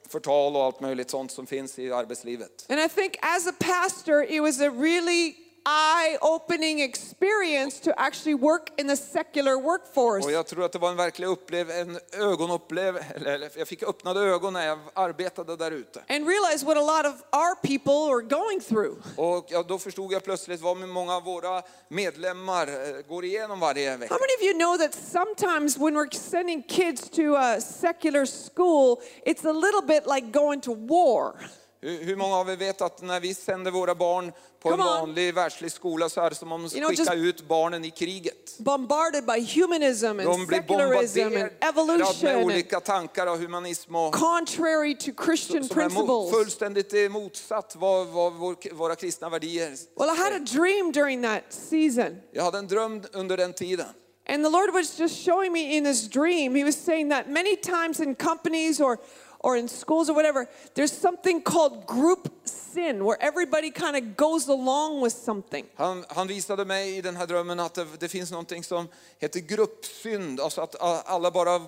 förtal 0.08 0.56
och 0.56 0.64
allt 0.64 0.80
möjligt 0.80 1.10
sånt 1.10 1.32
som 1.32 1.48
finns 1.48 1.80
i 1.80 1.92
arbetslivet. 1.92 2.66
And 2.70 2.80
I 2.80 2.90
think 2.90 3.18
as 3.22 3.48
a 3.48 3.54
pastor, 3.60 4.24
it 4.24 4.42
was 4.42 4.62
a 4.62 4.70
really 4.70 5.47
eye 5.68 6.18
opening 6.22 6.80
experience 6.82 7.80
to 7.80 7.92
actually 7.98 8.36
work 8.36 8.70
in 8.78 8.88
the 8.88 8.96
secular 8.96 9.62
workforce. 9.62 10.26
Och 10.26 10.32
jag 10.32 10.48
tror 10.48 10.66
att 10.66 10.72
det 10.72 10.80
var 10.80 10.90
en 10.90 10.96
verklig 10.98 11.28
upplev, 11.28 11.72
en 11.72 12.00
ögonupplev, 12.14 12.98
eller 13.16 13.52
jag 13.58 13.68
fick 13.68 13.84
öppnade 13.84 14.20
ögon 14.20 14.54
när 14.54 14.68
jag 14.68 14.80
arbetade 14.94 15.56
där 15.56 15.72
ute. 15.72 16.00
And 16.10 16.28
realize 16.28 16.66
what 16.66 16.78
a 16.78 16.82
lot 16.82 17.06
of 17.06 17.24
our 17.32 17.56
people 17.56 18.14
are 18.14 18.22
going 18.22 18.62
through. 18.62 18.98
Och 19.18 19.46
ja, 19.50 19.64
då 19.68 19.78
förstod 19.78 20.12
jag 20.12 20.24
plötsligt 20.24 20.62
vad 20.62 20.78
många 20.78 21.16
av 21.16 21.24
våra 21.24 21.62
medlemmar 21.88 22.68
eh, 22.68 23.02
går 23.08 23.26
igenom 23.26 23.60
varje 23.60 23.98
vecka. 23.98 24.14
How 24.14 24.20
many 24.20 24.34
of 24.38 24.42
you 24.42 24.54
know 24.54 24.78
that 24.78 24.94
sometimes 24.94 25.78
when 25.78 25.94
we're 25.94 26.12
sending 26.12 26.64
kids 26.64 27.10
to 27.10 27.36
a 27.36 27.62
secular 27.62 28.26
school, 28.26 29.02
it's 29.26 29.46
a 29.46 29.54
little 29.54 29.82
bit 29.88 30.06
like 30.16 30.32
going 30.32 30.62
to 30.62 30.74
war? 30.74 31.36
Hur, 31.82 32.04
hur 32.04 32.16
många 32.16 32.36
av 32.36 32.50
er 32.50 32.56
vet 32.56 32.82
att 32.82 33.02
när 33.02 33.20
vi 33.20 33.34
sänder 33.34 33.72
våra 33.72 33.96
barn 33.96 34.32
på 34.62 34.70
en 34.70 34.78
Come 34.78 34.90
on. 34.90 35.00
vanlig 35.00 35.34
världslig 35.34 35.72
skola 35.72 36.10
så 36.10 36.22
är 36.22 36.30
det 36.30 36.36
som 36.36 36.52
om 36.52 36.62
You 36.62 36.70
know, 36.70 36.90
skickar 36.90 37.14
just- 37.16 37.42
ut 37.42 37.48
barnen 37.48 37.86
i 37.86 37.92
kriget. 37.92 38.56
Bombarded 38.60 39.26
by 39.26 39.62
humanism 39.62 40.06
and 40.06 40.20
De 40.20 40.46
blir 40.48 40.58
secularism 40.58 41.20
and 41.20 41.30
bombarderade 41.32 41.52
med 41.60 41.70
evolution 41.70 42.30
and 42.30 42.46
olika 42.46 42.80
tankar 42.80 43.28
av 43.28 43.38
humanism 43.40 43.96
och 43.96 44.14
contrary 44.14 44.96
to 44.98 45.24
Christian 45.26 45.64
som 45.64 45.80
är 45.80 45.84
mo- 45.84 45.90
principles. 45.90 46.32
fullständigt 46.32 46.94
eh, 46.94 47.10
motsatt 47.10 47.76
vad, 47.76 48.08
vad 48.08 48.34
vår, 48.34 48.74
våra 48.74 48.96
kristna 48.96 49.30
värderingar 49.30 49.78
Well, 50.00 50.10
I 50.10 50.18
had 50.20 50.34
a 50.34 50.40
dream 50.54 50.92
during 50.92 51.24
that 51.24 51.44
season. 51.50 52.16
Jag 52.32 52.44
hade 52.44 52.58
en 52.58 52.68
dröm 52.68 53.04
under 53.14 53.38
den 53.38 53.54
tiden. 53.54 53.86
And 54.30 54.44
the 54.44 54.50
Lord 54.50 54.74
was 54.74 55.00
just 55.00 55.26
showing 55.26 55.54
me 55.54 55.78
in 55.78 55.84
this 55.86 56.10
dream, 56.10 56.56
He 56.56 56.64
was 56.64 56.76
saying 56.76 57.10
that 57.12 57.28
many 57.30 57.56
times 57.56 58.00
in 58.00 58.16
companies 58.16 58.80
or, 58.80 58.98
or 59.40 59.58
in 59.58 59.68
schools 59.68 60.10
or 60.10 60.16
whatever, 60.16 60.48
there's 60.74 60.92
something 60.92 61.42
called 61.42 61.86
group 61.86 62.30
sin 62.46 63.04
where 63.06 63.18
everybody 63.22 63.72
kind 63.72 63.96
of 63.96 64.16
goes 64.16 64.50
along 64.50 65.02
with 65.04 65.16
something. 65.16 65.66
Han, 65.76 66.06
han 66.10 66.28
visade 66.28 66.66
mig 66.66 66.98
i 66.98 67.02
den 67.02 67.16
här 67.16 67.28
drömmen 67.28 67.60
att 67.60 67.74
det, 67.74 67.86
det 68.00 68.08
finns 68.08 68.32
någonting 68.32 68.64
som 68.64 68.88
heter 69.20 69.40
gruppsynd. 69.40 70.40
Alltså 70.40 70.62
att 70.62 70.76
alla 71.06 71.32
bara 71.32 71.62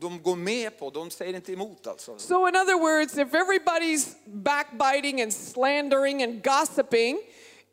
de 0.00 0.22
går 0.22 0.36
med 0.36 0.78
på, 0.78 0.90
de 0.90 1.10
säger 1.10 1.34
inte 1.34 1.52
emot 1.52 1.86
alltså. 1.86 2.18
So, 2.18 2.48
in 2.48 2.56
other 2.56 2.78
words, 2.78 3.18
if 3.18 3.32
everybody's 3.32 4.14
backbiting 4.24 5.22
and 5.22 5.32
slandering 5.32 6.22
and 6.22 6.42
gossiping, 6.42 7.18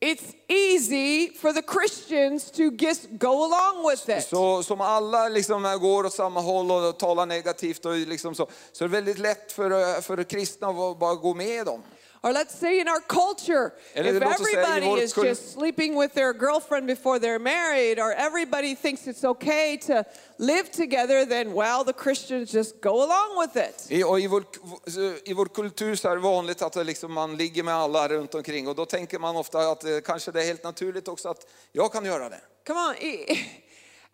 it's 0.02 0.34
easy 0.48 1.30
for 1.30 1.54
the 1.54 1.62
Christians 1.62 2.52
to 2.52 2.64
just 2.64 3.08
go 3.10 3.46
along 3.46 3.90
with 3.90 4.10
it. 4.10 4.28
Så 4.28 4.64
som 4.64 4.82
alla 4.82 5.30
liksom 5.30 5.80
går 5.82 6.06
åt 6.06 6.14
samma 6.14 6.40
håll 6.42 6.72
och 6.72 7.00
talar 7.00 7.26
negativt 7.26 7.86
och 7.86 7.96
liksom 7.96 8.36
så, 8.36 8.48
så 8.72 8.84
är 8.84 8.88
det 8.88 8.92
väldigt 8.92 9.20
lätt 9.20 9.52
för, 9.52 9.72
eh, 9.72 10.02
för 10.02 10.24
kristna 10.24 10.68
att 10.68 11.00
bara 11.00 11.16
gå 11.16 11.34
med 11.34 11.66
dem. 11.66 11.84
Or 12.26 12.34
let's 12.34 12.56
say 12.56 12.80
in 12.80 12.88
our 12.88 13.02
culture, 13.02 13.72
Eller 13.94 14.16
if 14.16 14.24
låt 14.24 14.40
oss 14.40 14.48
säga 14.48 14.62
i 14.62 14.78
everybody 14.78 15.02
is 15.04 15.14
just 15.14 15.54
sleeping 15.54 15.96
with 15.96 16.14
their 16.16 16.34
girlfriend 16.34 16.88
before 16.88 17.20
they're 17.20 17.40
married, 17.40 18.00
or 18.00 18.14
everybody 18.14 18.76
thinks 18.76 19.08
it's 19.08 19.24
okay 19.24 19.78
to 19.78 20.04
live 20.38 20.72
together, 20.72 21.26
then 21.26 21.54
well, 21.54 21.84
the 21.84 21.94
Christians 21.94 22.52
just 22.52 22.82
go 22.82 23.04
along 23.04 23.40
with 23.42 23.56
it. 23.56 23.92
I, 23.92 24.04
och 24.04 24.20
i, 24.20 24.28
vår, 24.28 24.44
I 25.26 25.34
vår 25.34 25.46
kultur 25.46 25.96
så 25.96 26.10
är 26.10 26.16
det 26.16 26.22
vanligt 26.22 26.62
att 26.62 26.74
det 26.74 26.84
liksom 26.84 27.14
man 27.14 27.38
ligger 27.38 27.64
med 27.64 27.74
alla 27.74 28.08
runt 28.08 28.36
omkring 28.36 28.68
och 28.68 28.76
då 28.76 28.86
tänker 28.86 29.20
man 29.20 29.36
ofta 29.36 29.60
att 29.60 29.84
eh, 29.84 30.00
kanske 30.06 30.32
det 30.32 30.42
är 30.42 30.46
helt 30.46 30.64
naturligt 30.64 31.08
också 31.08 31.30
att 31.30 31.48
jag 31.72 31.92
kan 31.92 32.06
göra 32.06 32.30
det. 32.30 32.42
Come 32.68 32.80
on. 32.80 32.96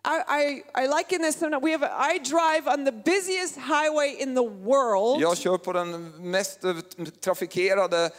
I, 0.04 0.62
I, 0.74 0.82
I 0.82 0.86
liken 0.86 1.22
this 1.22 1.36
sometimes. 1.36 1.62
We 1.62 1.70
have 1.70 1.84
I 1.84 2.18
drive 2.18 2.66
on 2.66 2.84
the 2.84 2.92
busiest 2.92 3.56
highway 3.56 4.16
in 4.18 4.34
the 4.34 4.42
world. 4.42 5.20
Jag 5.20 5.36
kör 5.36 5.58
på 5.58 5.72
den 5.72 6.12
mest 6.30 6.64
eh, 6.64 6.76
trafikerade 7.20 8.10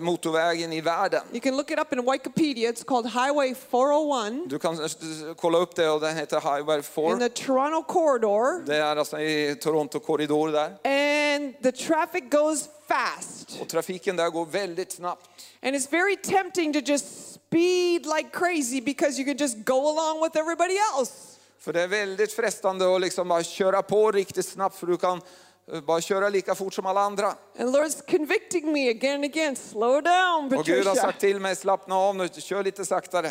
motorvägen 0.00 0.72
i 0.72 0.80
världen. 0.80 1.22
You 1.32 1.40
can 1.40 1.56
look 1.56 1.70
it 1.70 1.78
up 1.78 1.92
in 1.92 2.04
Wikipedia. 2.04 2.70
It's 2.70 2.84
called 2.84 3.06
Highway 3.06 3.54
401 3.54 4.50
Du 4.50 4.58
kan 4.58 4.84
eh, 4.84 4.90
kolla 5.36 5.58
upp 5.58 5.76
det 5.76 5.88
och 5.88 6.00
den 6.00 6.16
heter 6.16 6.40
Highway 6.40 6.82
in 7.12 7.18
the 7.18 7.28
Toronto 7.28 7.82
corridor. 7.82 8.66
Det 8.66 8.76
är 8.76 8.96
alltså 8.96 9.20
i 9.20 9.56
Toronto 9.60 10.00
korridor 10.00 10.52
där. 10.52 10.66
And 11.38 11.62
the 11.62 11.72
traffic 11.72 12.24
goes 12.30 12.68
fast. 12.88 13.60
Och 13.60 13.68
trafiken 13.68 14.16
där 14.16 14.30
går 14.30 14.46
väldigt 14.46 14.92
snabbt. 14.92 15.30
And 15.62 15.76
it's 15.76 15.90
very 15.90 16.16
tempting 16.16 16.72
to 16.72 16.78
just 16.78 17.34
speed 17.34 18.06
like 18.06 18.30
crazy 18.32 18.80
because 18.80 19.18
you 19.18 19.24
can 19.24 19.36
just 19.36 19.64
go 19.64 19.88
along 19.88 20.22
with 20.22 20.36
everybody 20.36 20.76
else. 20.98 21.12
För 21.58 21.72
det 21.72 21.82
är 21.82 21.88
väldigt 21.88 22.32
frestande 22.32 22.94
att 22.94 23.00
liksom 23.00 23.28
bara 23.28 23.42
köra 23.42 23.82
på 23.82 24.12
riktigt 24.12 24.46
snabbt 24.46 24.76
för 24.76 24.86
du 24.86 24.96
kan 24.96 25.16
eh, 25.16 25.22
bara 25.80 26.00
köra 26.00 26.28
lika 26.28 26.54
fort 26.54 26.74
som 26.74 26.86
alla 26.86 27.00
andra. 27.00 27.34
And 27.58 27.76
Lord's 27.76 28.10
convicting 28.10 28.72
me 28.72 28.90
again 28.90 29.14
and 29.14 29.24
again. 29.24 29.56
Slow 29.56 30.02
down, 30.02 30.44
Och 30.58 30.64
Gud 30.64 30.76
har 30.76 30.84
Patricia. 30.84 30.94
sagt 30.94 31.20
till 31.20 31.40
mig, 31.40 31.56
slappna 31.56 31.96
av 31.96 32.16
nu, 32.16 32.28
kör 32.28 32.64
lite 32.64 32.84
saktare. 32.84 33.28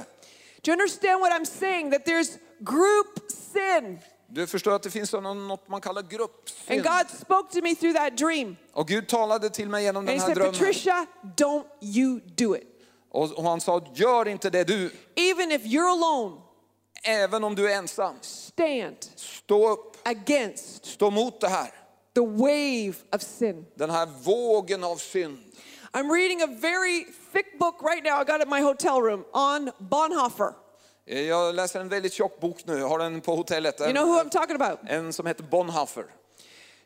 Do 0.64 0.72
you 0.72 0.74
understand 0.74 1.20
what 1.22 1.32
I'm 1.32 1.46
saying? 1.46 1.92
That 1.92 2.06
there's 2.06 2.38
group 2.60 3.32
sin. 3.32 4.00
Du 4.28 4.48
förstår 4.48 4.72
att 4.76 4.84
det 4.84 4.90
finns 4.90 5.14
något 5.14 5.68
man 5.68 5.82
kallar 5.82 6.02
And 6.02 6.10
gruppsynd. 6.12 6.84
God 6.84 7.10
spoke 7.22 7.54
to 7.54 7.62
me 7.64 7.76
through 7.76 7.96
that 7.98 8.18
dream. 8.18 8.58
Och 8.74 8.88
Gud 8.88 9.08
talade 9.08 9.50
till 9.50 9.70
mig 9.70 9.84
genom 9.84 10.00
And 10.00 10.08
den 10.08 10.20
här 10.20 10.26
said, 10.28 10.38
drömmen. 10.38 10.54
Patricia, 10.54 11.06
don't 11.38 11.66
you 11.82 12.20
do 12.20 12.56
it. 12.56 12.68
Och 13.12 13.44
han 13.44 13.62
sa, 13.62 13.82
gör 13.94 14.28
inte 14.28 14.50
det 14.50 14.64
du, 14.64 14.92
Even 15.16 15.52
if 15.52 15.62
you're 15.62 15.92
alone, 15.92 16.42
även 17.04 17.44
om 17.44 17.56
du 17.56 17.72
är 17.72 17.76
ensam. 17.78 18.16
stand 18.22 18.98
Stå 19.16 19.70
upp, 19.70 20.08
against 20.08 20.86
stå 20.86 21.12
mot 21.12 21.42
det 21.42 21.48
här. 21.48 21.72
The 22.16 22.22
wave 22.22 22.96
of 23.14 23.22
sin. 23.22 23.66
Den 23.76 23.90
här 23.90 24.06
vågen 24.24 24.84
av 24.84 24.98
synd. 24.98 25.38
I'm 25.94 26.10
reading 26.14 26.42
a 26.42 26.48
very 26.48 27.06
thick 27.34 27.60
book 27.60 27.76
right 27.82 28.04
now. 28.04 28.22
I 28.22 28.24
got 28.24 28.36
it 28.42 28.44
in 28.44 28.50
my 28.50 28.62
hotel 28.62 29.02
room 29.02 29.26
on 29.34 29.72
Bonhoeffer. 29.80 30.54
Eh, 31.06 31.22
Jag 31.22 31.56
läser 31.56 31.80
en 31.80 31.90
väldigt 31.90 32.14
tjock 32.14 32.40
bok 32.40 32.66
nu, 32.66 32.78
jag 32.78 32.90
har 32.90 33.00
den 33.00 33.22
på 33.22 33.36
hotellet. 33.36 33.82
You 33.82 33.92
know 33.92 34.06
who 34.06 34.20
I'm 34.20 34.30
talking 34.30 34.56
about? 34.56 34.80
En 34.88 35.14
som 35.14 35.26
heter 35.26 35.44
Bonhoeffer. 35.44 36.06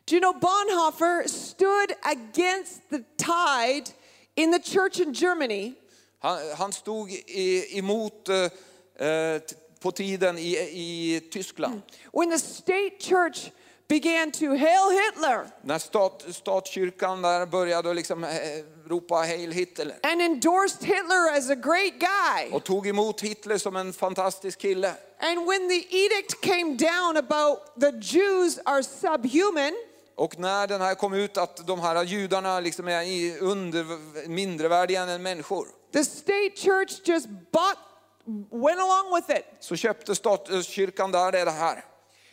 Do 0.08 0.14
you 0.16 0.20
know 0.20 0.32
Bonhoeffer 0.40 1.28
stood 1.28 1.92
against 2.02 2.80
the 2.90 2.98
tide 3.16 3.90
in 4.34 4.52
the 4.52 4.58
church 4.62 5.00
in 5.00 5.12
Germany 5.12 5.74
Han, 6.18 6.38
han 6.58 6.72
stod 6.72 7.10
i, 7.10 7.78
emot 7.78 8.28
eh, 8.28 9.38
på 9.80 9.90
tiden 9.90 10.38
i, 10.38 10.56
i 10.72 11.20
Tyskland. 11.32 11.82
when 12.12 12.30
the 12.30 12.38
state 12.38 12.98
church 13.00 13.50
began 13.88 14.30
to 14.32 14.46
hail 14.46 14.90
Hitler 14.90 15.46
När 15.62 15.78
stat, 15.78 16.24
statskyrkan 16.30 17.22
där 17.22 17.46
började 17.46 17.94
liksom, 17.94 18.24
eh, 18.24 18.30
ropa 18.88 19.14
Heil 19.16 19.52
Hitler. 19.52 19.96
and 20.02 20.22
endorsed 20.22 20.84
Hitler 20.84 21.36
as 21.38 21.50
a 21.50 21.54
great 21.54 21.94
guy. 21.98 22.52
Och 22.52 22.64
tog 22.64 22.86
emot 22.86 23.20
Hitler 23.20 23.58
som 23.58 23.76
en 23.76 23.92
fantastisk 23.92 24.58
kille. 24.58 24.94
And 25.20 25.46
when 25.46 25.68
the 25.68 25.96
edict 25.96 26.40
came 26.40 26.76
down 26.76 27.16
about 27.16 27.58
the 27.80 27.92
Jews 28.18 28.58
are 28.64 28.82
subhuman, 28.82 29.72
Och 30.14 30.38
när 30.38 30.66
den 30.66 30.80
här 30.80 30.94
kom 30.94 31.14
ut 31.14 31.36
att 31.36 31.66
de 31.66 31.80
här 31.80 32.04
judarna 32.04 32.60
liksom 32.60 32.88
är 32.88 33.42
under, 33.42 33.84
mindrevärdiga 34.28 35.02
än 35.02 35.22
människor. 35.22 35.66
the 35.92 36.04
state 36.04 36.50
church 36.56 36.92
just 37.08 37.26
bought, 37.28 37.78
went 38.50 38.80
along 38.80 39.14
with 39.16 39.30
it. 39.38 39.44
Så 39.60 39.76
köpte 39.76 40.14
statskyrkan 40.14 41.12
där 41.12 41.32
det 41.32 41.50
här. 41.50 41.84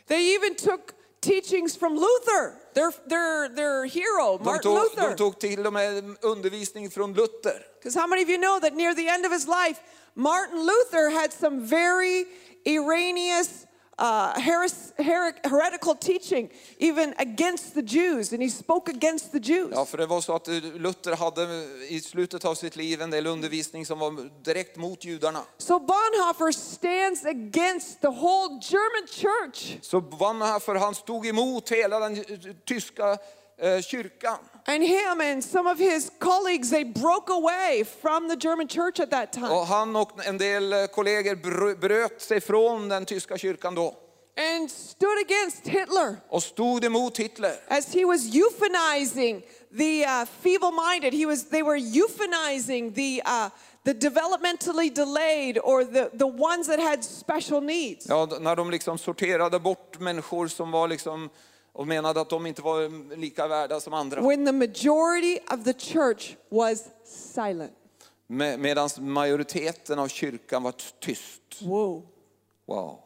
They 0.07 0.35
even 0.35 0.55
took 0.55 0.81
teachings 1.23 1.75
from 1.75 1.93
Luther, 1.95 2.53
their, 2.73 2.91
their, 3.07 3.49
their 3.49 3.85
hero, 3.85 4.37
De 4.37 4.43
Martin 4.43 4.71
tog, 4.71 4.83
Luther. 4.83 5.09
de 5.09 5.15
tog 5.15 5.39
till 5.39 5.65
och 5.67 5.73
med 5.73 6.15
undervisning 6.21 6.89
från 6.91 7.13
Luther. 7.13 7.65
Because 7.79 7.95
how 7.99 8.07
many 8.07 8.23
of 8.23 8.29
you 8.29 8.37
know 8.37 8.59
that 8.59 8.73
near 8.75 8.93
the 8.95 9.07
end 9.09 9.25
of 9.25 9.31
his 9.31 9.47
life, 9.47 9.79
Martin 10.15 10.59
Luther 10.65 11.09
had 11.09 11.33
some 11.33 11.65
very 11.65 12.25
erroneous, 12.65 13.65
uh, 13.99 14.33
heres- 14.41 14.93
her- 14.97 15.49
heretical 15.49 15.95
teaching, 15.95 16.49
even 16.77 17.13
against 17.17 17.73
the 17.73 17.81
Jews, 17.81 18.33
and 18.33 18.41
he 18.43 18.49
spoke 18.49 18.91
against 18.91 19.31
the 19.31 19.39
Jews. 19.39 19.71
Ja, 19.75 19.85
för 19.85 19.97
det 19.97 20.05
var 20.05 20.21
så 20.21 20.35
att 20.35 20.47
Luther 20.47 21.15
hade 21.15 21.43
i 21.89 22.01
slutet 22.01 22.45
av 22.45 22.55
sitt 22.55 22.75
liv 22.75 23.01
en 23.01 23.09
del 23.09 23.27
undervisning 23.27 23.85
som 23.85 23.99
var 23.99 24.29
direkt 24.43 24.77
mot 24.77 25.05
judarna. 25.05 25.43
So 25.57 25.79
Bonhoeffer 25.79 26.51
stands 26.51 27.25
against 27.25 28.01
the 28.01 28.07
whole 28.07 28.59
German 28.61 29.07
church. 29.07 29.77
Så 29.81 30.01
Bonhoeffer 30.01 30.75
han 30.75 30.95
stod 30.95 31.25
emot 31.25 31.69
hela 31.71 31.99
den 31.99 32.23
tyska 32.65 33.17
eh, 33.57 33.81
kyrkan. 33.81 34.37
And 34.65 34.83
him 34.83 35.21
and 35.21 35.43
some 35.43 35.67
of 35.71 35.77
his 35.79 36.11
colleagues, 36.19 36.69
they 36.69 36.83
broke 36.85 37.29
away 37.33 37.83
from 38.01 38.29
the 38.29 38.35
German 38.35 38.67
church 38.67 38.99
at 38.99 39.11
that 39.11 39.33
time 39.33 39.49
Och 39.49 39.65
han 39.67 39.95
och 39.95 40.25
en 40.25 40.37
del 40.37 40.73
eh, 40.73 40.85
kollegor 40.87 41.75
bröt 41.75 42.21
sig 42.21 42.41
från 42.41 42.89
den 42.89 43.05
tyska 43.05 43.37
kyrkan 43.37 43.75
då. 43.75 43.95
and 44.37 44.71
stood 44.71 45.17
against 45.25 45.67
Hitler 45.67 46.15
Och 46.29 46.43
stod 46.43 46.85
emot 46.85 47.17
Hitler. 47.19 47.53
as 47.67 47.93
he 47.93 48.05
was 48.05 48.25
euphanizing 48.35 49.41
the 49.77 50.05
uh, 50.05 50.25
feeble-minded. 50.41 51.13
He 51.13 51.25
was, 51.25 51.49
they 51.49 51.63
were 51.63 51.77
euphanizing 51.79 52.93
the, 52.93 53.21
uh, 53.25 53.49
the 53.85 53.93
developmentally 53.93 54.89
delayed 54.89 55.57
or 55.63 55.83
the, 55.83 56.09
the 56.17 56.27
ones 56.27 56.67
that 56.67 56.79
had 56.79 57.03
special 57.03 57.61
needs. 57.61 58.05
Ja, 58.09 58.25
när 58.39 58.55
de 58.55 58.71
liksom 58.71 58.97
sorterade 58.97 59.59
bort 59.59 59.99
människor 59.99 60.47
som 60.47 60.71
var 60.71 60.87
liksom 60.87 61.29
och 61.73 61.87
menade 61.87 62.21
att 62.21 62.29
de 62.29 62.45
inte 62.45 62.61
var 62.61 63.15
lika 63.15 63.47
värda 63.47 63.79
som 63.79 63.93
andra. 63.93 64.21
When 64.21 64.45
the 64.45 64.51
majority 64.51 65.39
of 65.51 65.63
the 65.63 65.73
church 65.73 66.35
was 66.49 66.83
silent. 67.33 67.71
Medan 68.27 68.89
majoriteten 68.99 69.99
av 69.99 70.07
kyrkan 70.07 70.63
var 70.63 70.73
tyst. 70.99 71.41
Whoa. 71.61 72.01
Wow. 72.65 72.99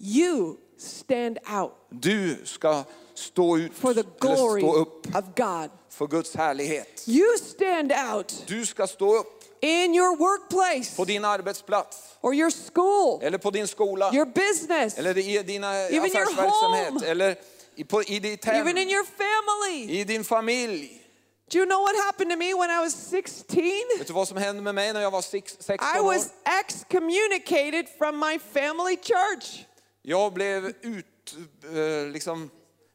You 0.00 0.56
stand 0.78 1.38
out 1.62 1.72
Du 1.88 2.38
ska 2.44 2.84
stå 3.14 3.58
ut, 3.58 3.72
for 3.74 3.94
the 3.94 4.04
glory 4.20 4.60
stå 4.60 4.74
upp 4.74 5.06
of 5.06 5.24
God. 5.36 5.70
för 5.88 6.06
Guds 6.06 6.34
härlighet. 6.34 7.04
You 7.08 7.38
stand 7.38 7.92
out 8.14 8.44
Du 8.46 8.66
ska 8.66 8.86
stå 8.86 9.16
upp 9.16 9.44
in 9.60 9.94
your 9.94 10.16
workplace 10.16 10.96
på 10.96 11.04
din 11.04 11.24
arbetsplats, 11.24 11.98
or 12.20 12.34
your 12.34 12.50
school, 12.50 13.20
eller 13.22 13.38
på 13.38 13.50
din 13.50 13.68
skola, 13.68 14.14
your 14.14 14.26
business, 14.26 14.98
eller 14.98 15.18
i 15.18 15.42
din 15.42 15.64
Even 15.64 16.04
affärsverksamhet, 16.04 17.02
eller 17.02 17.36
i, 17.78 17.84
på, 17.84 18.02
i 18.02 18.18
ditt 18.18 18.44
hem, 18.44 18.56
even 18.56 18.78
in 18.78 18.90
your 18.90 19.04
family. 19.04 20.00
i 20.00 20.04
din 20.04 20.24
familj. 20.24 21.04
Do 21.52 21.58
you 21.58 21.66
know 21.66 21.80
what 21.82 21.96
happened 22.06 22.30
to 22.30 22.36
me 22.36 22.54
when 22.54 22.70
I 22.70 22.78
was 22.84 22.94
16? 22.94 23.62
Vet 23.98 24.06
du 24.06 24.12
vad 24.12 24.28
som 24.28 24.36
hände 24.36 24.62
med 24.62 24.74
mig 24.74 24.92
när 24.92 25.00
jag 25.00 25.10
var 25.10 25.22
sex- 25.22 25.56
16 25.60 25.88
I 25.96 26.00
år? 26.00 26.04
was 26.04 26.30
excommunicated 26.60 27.88
from 27.98 28.18
my 28.18 28.38
family 28.38 28.96
church. 28.96 29.64
Jag 30.02 30.32
blev 30.32 30.66
ut, 30.66 31.36
eh, 31.64 32.12
liksom, 32.12 32.50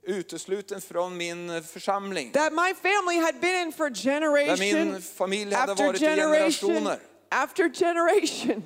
utesluten 0.07 0.81
från 0.81 1.17
min 1.17 1.63
församling. 1.63 2.31
that 2.31 2.53
my 2.53 2.73
family 2.73 3.19
had 3.21 3.39
been 3.39 3.67
in 3.67 3.71
for 3.73 3.89
Där 3.89 3.95
generation 3.95 4.59
min 4.91 5.01
familj 5.01 5.53
hade 5.55 5.73
varit 5.73 6.01
i 6.01 6.05
generation 6.05 6.51
generationer. 6.69 6.99
after 7.31 7.69
generation. 7.69 8.63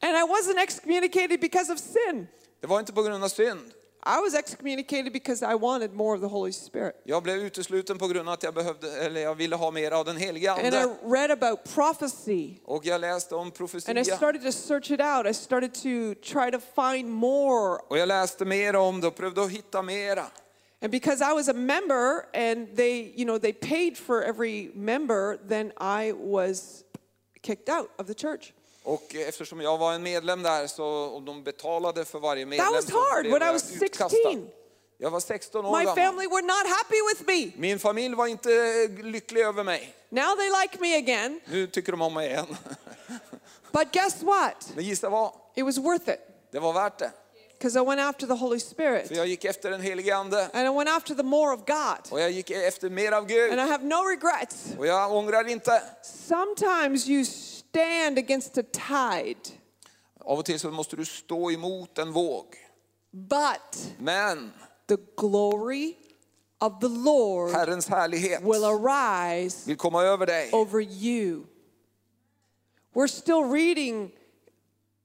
And 0.00 0.16
I 0.16 0.22
wasn't 0.22 0.62
excommunicated 0.62 1.40
because 1.40 1.72
of 1.72 1.78
sin. 1.78 2.26
Det 2.60 2.66
var 2.66 2.80
inte 2.80 2.92
på 2.92 3.02
grund 3.02 3.24
av 3.24 3.28
synd. 3.28 3.72
I 4.06 4.20
was 4.20 4.34
excommunicated 4.34 5.12
because 5.12 5.42
I 5.42 5.54
wanted 5.54 5.94
more 5.94 6.14
of 6.14 6.20
the 6.20 6.28
Holy 6.28 6.52
Spirit. 6.52 6.94
Jag 7.04 7.22
blev 7.22 7.36
utesluten 7.36 7.98
på 7.98 8.08
grund 8.08 8.28
av 8.28 8.34
att 8.34 8.42
jag, 8.42 8.54
behövde, 8.54 9.04
eller 9.04 9.20
jag 9.20 9.34
ville 9.34 9.56
ha 9.56 9.70
mer 9.70 9.90
av 9.90 10.04
den 10.04 10.16
heliga 10.16 10.52
And 10.52 10.64
Ande. 10.66 10.78
I 10.78 11.10
read 11.10 11.30
about 11.30 11.64
prophecy. 11.74 12.54
Och 12.64 12.86
jag 12.86 13.00
läste 13.00 13.34
om 13.34 13.40
And 13.40 13.48
I 13.48 13.56
profetia. 13.56 14.04
started 14.04 14.42
to 14.42 14.52
search 14.52 14.90
it 14.90 15.00
out. 15.00 15.26
I 15.26 15.34
started 15.34 15.74
to 15.74 16.14
try 16.22 16.50
to 16.50 16.58
find 16.74 17.10
more. 17.10 17.78
Och 17.88 17.98
jag 17.98 18.08
läste 18.08 18.44
mer 18.44 18.76
om 18.76 19.00
det 19.00 19.06
och 19.06 19.14
prövade 19.14 19.44
att 19.44 19.50
hitta 19.50 19.82
mera. 19.82 20.26
And 20.82 20.90
because 20.90 21.22
I 21.22 21.32
was 21.32 21.48
a 21.48 21.54
member 21.54 22.26
and 22.34 22.76
they, 22.76 23.12
you 23.16 23.24
know, 23.24 23.38
they 23.38 23.52
paid 23.52 23.96
for 23.96 24.22
every 24.22 24.70
member, 24.74 25.38
then 25.48 25.72
I 25.80 26.12
was 26.12 26.84
kicked 27.42 27.68
out 27.68 27.90
of 27.98 28.06
the 28.06 28.14
church. 28.14 28.52
Och 28.84 29.14
eftersom 29.14 29.60
jag 29.60 29.78
var 29.78 29.92
en 29.92 30.02
medlem 30.02 30.42
där 30.42 30.66
så, 30.66 30.86
och 30.86 31.22
de 31.22 31.42
betalade 31.42 32.04
för 32.04 32.18
varje 32.18 32.46
medlem 32.46 32.72
was 32.72 32.86
så 32.86 32.98
hard 32.98 33.26
when 33.26 33.42
I 33.42 33.52
was 33.52 33.72
utkastad. 33.82 34.08
16. 34.08 34.48
Jag 34.98 35.10
var 35.10 35.20
16 35.20 35.64
år 35.66 35.78
My 35.78 35.84
family 35.84 36.26
were 36.26 36.42
not 36.42 36.66
happy 36.66 36.96
with 37.12 37.22
me. 37.26 37.52
Min 37.56 37.78
familj 37.78 38.14
var 38.14 38.26
inte 38.26 38.50
lycklig 39.02 39.40
över 39.40 39.64
mig. 39.64 39.94
Now 40.08 40.36
they 40.36 40.50
like 40.62 40.78
me 40.80 40.96
again. 40.96 41.40
Nu 41.46 41.66
tycker 41.66 41.92
de 41.92 42.02
om 42.02 42.14
mig 42.14 42.28
igen. 42.30 42.46
But 43.72 43.92
guess 43.92 44.22
what? 44.22 44.72
Men 44.74 44.84
gissa 44.84 45.08
vad? 45.08 45.32
It 45.54 45.64
was 45.64 45.78
worth 45.78 46.08
it 46.10 46.20
Det 46.52 46.58
var 46.60 46.72
värt 46.72 46.98
det. 46.98 47.10
because 47.58 47.80
I 47.80 47.82
went 47.84 48.00
after 48.00 48.26
the 48.26 48.34
Holy 48.34 48.60
Spirit 48.60 49.08
För 49.08 49.14
jag 49.14 49.26
gick 49.26 49.44
efter 49.44 49.70
den 49.70 49.80
helige 49.80 50.16
Ande. 50.16 50.48
and 50.52 50.66
I 50.66 50.78
went 50.78 50.90
after 50.90 51.14
the 51.14 51.22
more 51.22 51.54
of 51.54 51.60
God. 51.66 52.12
Och 52.12 52.20
jag 52.20 52.30
gick 52.30 52.50
efter 52.50 52.90
mer 52.90 53.12
av 53.12 53.26
Gud. 53.26 53.52
And 53.52 53.60
I 53.68 53.72
have 53.72 53.84
no 53.84 54.02
regrets. 54.08 54.56
Och 54.78 54.86
jag 54.86 55.12
ångrar 55.12 55.48
inte. 55.48 55.82
Sometimes 56.28 57.08
you 57.08 57.24
stand 57.78 58.18
against 58.18 58.58
a 58.58 58.62
tide, 58.62 59.40
Av 60.20 60.38
och 60.38 60.44
till 60.44 60.60
så 60.60 60.70
måste 60.70 60.96
du 60.96 61.04
stå 61.04 61.50
emot 61.50 61.98
en 61.98 62.12
våg. 62.12 62.44
but 63.12 63.92
Men 63.98 64.52
the 64.86 64.96
glory 65.16 65.94
of 66.60 66.80
the 66.80 66.88
Lord 66.88 67.50
Herrens 67.52 67.88
härlighet 67.88 68.42
will 68.42 68.64
arise 68.64 69.66
vill 69.66 69.76
komma 69.76 70.02
över 70.02 70.26
dig. 70.26 70.50
over 70.52 70.80
you. 70.80 71.44
We're 72.94 73.08
still 73.08 73.44
reading 73.44 74.10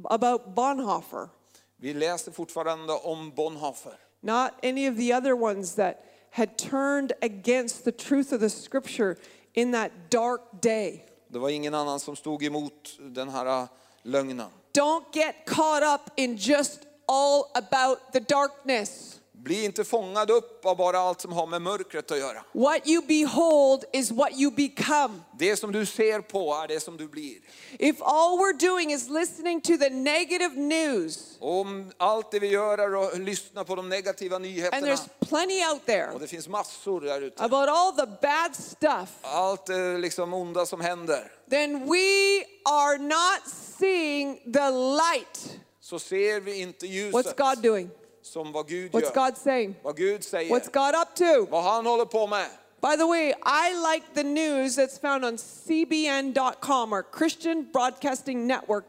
about 0.10 0.56
Bonhoeffer, 0.56 1.30
Vi 1.78 1.94
läser 1.94 2.32
fortfarande 2.32 2.94
om 2.94 3.32
Bonhoeffer. 3.36 3.94
not 4.22 4.52
any 4.64 4.88
of 4.90 4.96
the 4.98 5.14
other 5.14 5.34
ones 5.34 5.76
that 5.76 5.96
had 6.32 6.58
turned 6.58 7.14
against 7.22 7.84
the 7.84 7.92
truth 7.92 8.34
of 8.34 8.40
the 8.40 8.50
scripture 8.50 9.16
in 9.54 9.72
that 9.72 9.92
dark 10.12 10.62
day. 10.62 11.06
Det 11.32 11.40
var 11.40 11.50
ingen 11.50 11.74
annan 11.74 12.00
som 12.00 12.16
stod 12.16 12.44
emot 12.44 12.98
den 13.00 13.30
här 13.30 13.62
äh, 13.62 13.68
lögnen. 14.04 14.50
Don't 14.74 15.04
get 15.14 15.36
caught 15.46 15.84
up 15.84 16.20
in 16.20 16.36
just 16.36 16.80
all 17.06 17.44
about 17.54 18.00
the 18.14 18.20
darkness. 18.20 19.19
Bli 19.44 19.66
inte 19.66 19.84
fångad 19.84 20.32
upp 20.32 20.66
av 20.66 20.78
bara 20.78 21.00
allt 21.00 21.22
som 21.22 21.32
har 21.34 21.48
med 21.48 21.62
mörkret 21.62 22.12
att 22.12 22.18
göra. 22.18 22.44
What 22.52 22.88
you 22.88 23.04
behold 23.08 23.84
is 23.94 24.12
what 24.12 24.32
you 24.34 24.52
become. 24.52 25.22
Det 25.40 25.56
som 25.58 25.72
du 25.72 25.86
ser 25.86 26.22
på 26.22 26.54
är 26.54 26.68
det 26.68 26.80
som 26.80 26.98
du 26.98 27.08
blir. 27.08 27.38
If 27.80 28.02
all 28.02 28.38
we're 28.38 28.70
doing 28.70 28.92
is 28.92 29.10
listening 29.10 29.62
to 29.62 29.78
the 29.78 29.90
negative 29.90 30.56
news, 30.56 31.38
om 31.40 31.92
allt 31.98 32.32
det 32.32 32.40
vi 32.40 32.48
gör 32.48 32.78
är 32.78 33.08
att 33.08 33.20
lyssna 33.20 33.64
på 33.64 33.76
de 33.76 33.90
negativa 33.90 34.36
and 34.36 34.46
nyheterna, 34.46 34.88
there's 34.88 35.10
plenty 35.30 35.66
out 35.74 35.86
there 35.86 36.12
och 36.14 36.20
det 36.20 36.28
finns 36.28 36.48
massor 36.48 37.02
där 37.02 37.22
ute, 37.22 37.44
about 37.44 37.70
all 37.70 37.92
the 37.96 38.06
bad 38.22 38.56
stuff, 38.56 39.10
allt 39.22 39.66
det 39.66 39.98
liksom 39.98 40.34
onda 40.34 40.66
som 40.66 40.82
händer, 40.82 41.32
then 41.50 41.86
we 41.86 42.44
are 42.66 42.98
not 42.98 43.42
seeing 43.80 44.36
the 44.54 44.70
light. 44.72 45.60
så 45.82 46.00
ser 46.00 46.40
vi 46.40 46.60
inte 46.60 46.86
What's 46.86 46.90
ljuset 46.90 47.38
God 47.38 47.62
doing? 47.64 47.90
Som 48.30 48.52
vad 48.52 48.68
Gud 48.68 48.92
What's 48.92 49.02
gör. 49.02 49.26
God 49.26 49.38
saying? 49.38 49.76
Vad 49.84 49.98
Gud 49.98 50.24
säger, 50.24 50.56
What's 50.56 50.72
God 50.72 51.02
up 51.02 51.16
to? 51.16 51.52
vad 51.52 51.64
han 51.64 51.86
håller 51.86 52.06
på 52.06 52.28
med. 52.28 52.48
By 52.82 52.96
the 52.96 53.06
way, 53.06 53.34
I 53.46 53.94
like 53.94 54.06
the 54.14 54.24
news 54.24 54.78
that's 54.78 54.98
found 54.98 55.26
on 55.26 55.38
cbn.com 55.38 56.94
or 56.94 57.06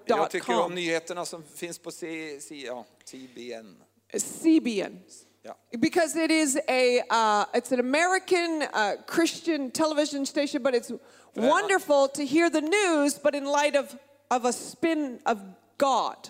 Jag 0.04 0.30
tycker 0.30 0.60
om 0.60 0.74
nyheterna 0.74 1.24
som 1.24 1.42
finns 1.54 1.78
på 1.78 1.90
C, 1.90 2.40
C, 2.40 2.54
ja, 2.66 2.84
TBN. 3.04 3.76
CBN. 4.18 4.98
Ja. 5.42 5.56
Because 5.78 6.24
it 6.24 6.30
is 6.30 6.56
a, 6.56 7.00
uh, 7.10 7.44
it's 7.52 7.72
an 7.72 7.80
American 7.80 8.62
uh, 8.62 8.96
Christian 9.06 9.70
television 9.70 10.26
station, 10.26 10.62
but 10.62 10.74
it's 10.74 10.92
wonderful 11.34 12.08
to 12.08 12.24
hear 12.24 12.50
the 12.50 12.60
news, 12.60 13.18
but 13.22 13.34
in 13.34 13.44
light 13.44 13.76
of, 13.76 13.96
of 14.30 14.44
a 14.44 14.52
spin 14.52 15.18
of 15.24 15.38
God. 15.78 16.28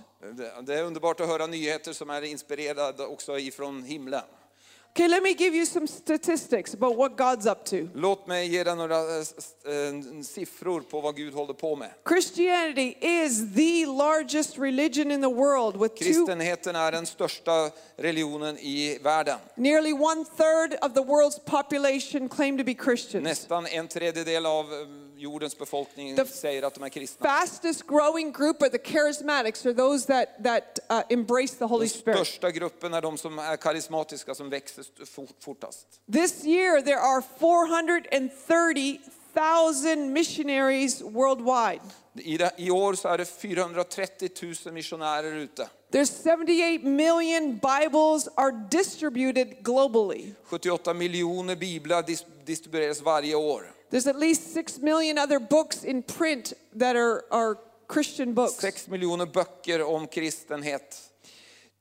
Det, 0.63 0.75
är 0.75 0.85
underbart 0.85 1.21
att 1.21 1.29
höra 1.29 1.47
nyheter 1.47 1.93
som 1.93 2.11
är 2.11 2.23
inspirerade 2.23 3.07
också 3.07 3.39
ifrån 3.39 3.83
himlen. 3.83 4.23
Okay, 4.93 5.09
let 5.09 5.23
me 5.23 5.31
give 5.31 5.55
you 5.55 5.67
some 5.67 5.87
statistics 5.87 6.75
about 6.75 6.97
what 6.97 7.17
God's 7.17 7.47
up 7.47 7.65
to. 7.65 7.89
Låt 7.95 8.27
mig 8.27 8.49
ge 8.49 8.65
dig 8.65 8.77
några 8.77 8.97
eh, 8.97 9.19
eh, 9.19 10.23
siffror 10.23 10.81
på 10.81 11.01
vad 11.01 11.17
Gud 11.17 11.35
håller 11.35 11.55
på 11.55 11.77
med. 11.77 11.91
Christianity 12.09 12.97
is 13.01 13.55
the 13.55 13.87
largest 13.87 14.59
religion 14.59 15.11
in 15.11 15.23
the 15.23 15.29
world 15.29 15.77
with 15.83 15.95
Kristenheten 15.95 16.77
är 16.77 16.93
den 16.93 17.07
största 17.07 17.71
religionen 17.97 18.59
i 18.59 18.99
världen. 19.03 19.39
nearly 19.55 19.93
one 19.93 20.25
third 20.25 20.79
of 20.83 20.95
the 20.95 21.01
world's 21.01 21.41
population 21.45 22.29
claim 22.29 22.59
to 22.59 22.65
be 22.65 22.75
Christians. 22.75 23.25
Nästan 23.25 23.67
en 23.67 23.89
tredjedel 23.89 24.47
av 24.47 24.65
eh, 24.65 24.79
jordens 25.21 25.59
befolkning 25.59 26.17
The 26.17 26.27
säger 26.27 26.63
att 26.63 26.75
de 26.75 26.85
är 26.85 26.89
kristna. 26.89 27.27
Fastest 27.29 27.87
growing 27.87 28.33
group 28.33 28.63
are 28.63 28.71
the 28.71 28.79
charismatics, 28.93 29.67
or 29.67 29.73
those 29.75 30.07
that, 30.07 30.45
that 30.45 30.79
uh, 30.91 31.01
embrace 31.09 31.55
the 31.59 31.65
Holy 31.65 31.87
Den 31.87 31.89
Spirit. 31.89 32.17
största 32.19 32.51
gruppen 32.51 32.95
är 32.95 33.01
de 33.03 33.19
som 33.19 33.39
är 33.39 33.57
karismatiska, 33.57 34.35
som 34.35 34.51
växer 34.51 34.83
st- 34.83 35.27
fortast. 35.41 35.87
This 36.13 36.45
year, 36.45 36.81
there 36.83 36.99
are 37.01 37.23
430,000 37.41 40.13
missionaries 40.13 41.03
worldwide. 41.03 41.81
I, 42.15 42.37
det, 42.37 42.51
I 42.57 42.71
år 42.71 42.95
så 42.95 43.09
är 43.09 43.19
det 43.19 43.25
430 43.25 44.31
000 44.65 44.75
missionärer 44.75 45.33
ute. 45.33 45.69
There's 45.93 46.23
78 46.25 46.89
million 46.89 47.59
Bibles 47.59 48.29
are 48.35 48.53
distributed 48.71 49.57
globally. 49.65 50.35
78 50.45 50.95
miljoner 50.95 51.57
biblar 51.57 52.05
distribueras 52.47 53.03
varje 53.03 53.35
år. 53.35 53.73
There's 53.91 54.07
at 54.07 54.19
least 54.19 54.55
6 54.55 54.79
million 54.79 55.19
other 55.19 55.41
books 55.41 55.85
in 55.85 56.03
print 56.03 56.53
that 56.77 56.97
are, 56.97 57.25
are 57.31 57.59
Christian 57.87 58.35
books. 58.35 58.55
6 58.55 58.89
miljoner 58.89 59.27
böcker 59.27 59.83
om 59.95 60.07
kristenhet. 60.07 61.10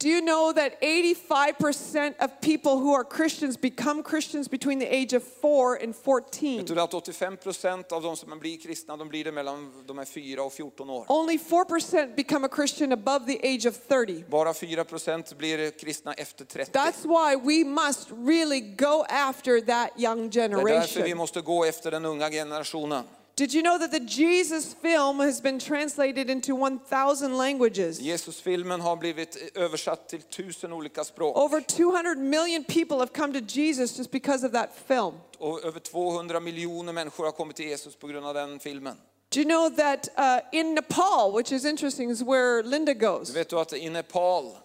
Do 0.01 0.07
you 0.07 0.21
know 0.21 0.53
that 0.53 0.81
85% 0.81 2.13
of 2.19 2.39
people 2.41 2.77
who 2.79 2.93
are 2.93 3.03
Christians 3.03 3.57
become 3.57 4.01
Christians 4.01 4.47
between 4.49 4.79
the 4.79 4.95
age 4.95 5.11
of 5.13 5.23
4 5.41 5.75
and 5.83 5.95
14? 5.95 6.57
Vet 6.57 6.67
du 6.67 6.81
att 6.81 6.93
85 6.93 7.37
procent 7.37 7.91
av 7.91 8.01
de 8.03 8.15
som 8.15 8.39
blir 8.39 8.57
kristna, 8.57 8.97
de 8.97 9.09
blir 9.09 9.23
det 9.23 9.31
mellan 9.31 9.71
de 9.85 9.99
är 9.99 10.05
4 10.05 10.43
och 10.43 10.53
14 10.53 10.89
år. 10.89 11.05
Only 11.09 11.37
4% 11.37 12.15
become 12.15 12.45
a 12.47 12.49
Christian 12.55 12.91
above 12.91 13.25
the 13.25 13.55
age 13.55 13.65
of 13.65 13.77
30. 13.87 14.23
Bara 14.29 14.53
4 14.53 14.83
procent 14.83 15.37
blir 15.37 15.71
kristna 15.71 16.13
efter 16.13 16.45
30. 16.45 16.71
That's 16.71 17.03
why 17.05 17.35
we 17.35 17.69
must 17.69 18.11
really 18.11 18.61
go 18.61 19.05
after 19.09 19.61
that 19.61 19.89
young 19.97 20.29
Det 20.29 20.41
är 20.41 20.49
därför 20.49 20.63
vi 20.63 20.93
generation. 20.93 21.17
måste 21.17 21.41
gå 21.41 21.65
efter 21.65 21.91
den 21.91 22.05
unga 22.05 22.29
generationen. 22.29 23.03
Did 23.39 23.53
you 23.53 23.63
know 23.63 23.77
that 23.77 23.91
the 23.91 24.01
Jesus 24.01 24.73
film 24.73 25.19
has 25.19 25.41
been 25.41 25.59
translated 25.59 26.29
into 26.29 26.55
1,000 26.55 27.37
languages? 27.37 28.01
Jesusfilmen 28.01 28.81
har 28.81 28.95
blivit 28.95 29.37
översatt 29.55 30.09
till 30.09 30.21
tusen 30.21 30.73
olika 30.73 31.03
språk. 31.03 31.37
Over 31.37 31.61
200 31.61 32.17
million 32.17 32.63
people 32.63 32.97
have 32.97 33.13
come 33.13 33.33
to 33.33 33.39
Jesus 33.39 33.97
just 33.97 34.11
because 34.11 34.45
of 34.45 34.51
that 34.51 34.69
film. 34.87 35.13
Och 35.37 35.65
över 35.65 35.79
200 35.79 36.39
miljoner 36.39 36.93
människor 36.93 37.25
har 37.25 37.31
kommit 37.31 37.55
till 37.55 37.65
Jesus 37.65 37.95
på 37.95 38.07
grund 38.07 38.25
av 38.25 38.33
den 38.33 38.59
filmen. 38.59 38.95
Do 39.29 39.39
you 39.39 39.47
know 39.47 39.69
that 39.69 40.09
uh, 40.17 40.59
in 40.59 40.75
Nepal, 40.75 41.31
which 41.37 41.51
is 41.51 41.65
interesting, 41.65 42.09
is 42.09 42.21
where 42.21 42.63
Linda 42.63 42.93
goes, 42.93 43.35
Vet 43.35 43.49
du 43.49 43.59
att 43.59 43.73
i 43.73 43.89
Nepal, 43.89 44.57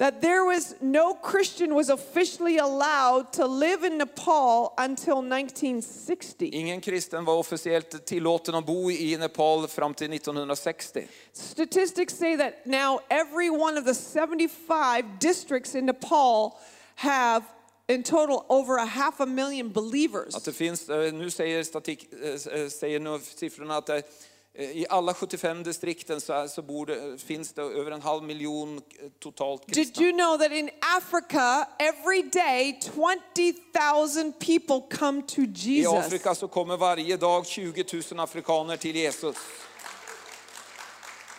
that 0.00 0.22
there 0.22 0.44
was 0.44 0.74
no 0.80 1.14
Christian 1.14 1.74
was 1.74 1.90
officially 1.90 2.56
allowed 2.56 3.32
to 3.34 3.46
live 3.46 3.84
in 3.84 3.98
Nepal 3.98 4.72
until 4.78 5.16
1960. 5.16 6.48
ingen 6.48 6.80
kristen 6.80 7.24
var 7.24 7.38
officiellt 7.38 8.06
tillåten 8.06 8.54
att 8.54 8.66
bo 8.66 8.90
i 8.90 9.16
Nepal 9.16 9.68
fram 9.68 9.94
till 9.94 10.12
1960. 10.12 11.06
Statistics 11.32 12.14
say 12.14 12.36
that 12.36 12.66
now 12.66 13.00
every 13.10 13.50
one 13.50 13.78
of 13.78 13.84
the 13.84 13.94
75 13.94 15.04
districts 15.20 15.74
in 15.74 15.86
Nepal 15.86 16.58
have 16.94 17.42
in 17.88 18.02
total 18.02 18.46
over 18.48 18.76
a 18.78 18.86
half 18.86 19.20
a 19.20 19.26
million 19.26 19.72
believers. 19.72 20.34
Att 20.34 20.44
det 20.44 20.52
finns, 20.52 20.88
eh, 20.88 21.12
nu 21.12 21.30
säger, 21.30 21.64
statik, 21.64 22.08
eh, 22.12 22.68
säger 22.68 23.00
nu 23.00 23.18
siffrorna 23.18 23.76
att 23.76 23.88
eh, 23.88 24.00
i 24.58 24.86
alla 24.88 25.14
75 25.14 25.62
distrikten 25.62 26.20
så, 26.20 26.32
är- 26.32 26.46
så 26.48 26.62
bor 26.62 26.86
det, 26.86 27.18
finns 27.22 27.52
det 27.52 27.62
över 27.62 27.90
en 27.90 28.02
halv 28.02 28.22
miljon 28.22 28.76
eh, 28.76 28.82
totalt 29.18 29.66
Did 29.66 29.74
kristna. 29.74 30.02
you 30.02 30.12
know 30.12 30.38
that 30.38 30.52
in 30.52 30.70
Africa, 30.96 31.68
every 31.78 32.22
day 32.22 32.80
20,000 32.80 34.32
people 34.38 34.96
come 34.98 35.22
to 35.22 35.40
I 35.42 35.46
Jesus? 35.54 35.92
Afrika 35.92 36.34
så 36.34 36.48
kommer 36.48 36.76
varje 36.76 37.16
dag 37.16 37.46
20 37.46 37.84
000 38.12 38.20
afrikaner 38.20 38.76
till 38.76 38.96
Jesus. 38.96 39.36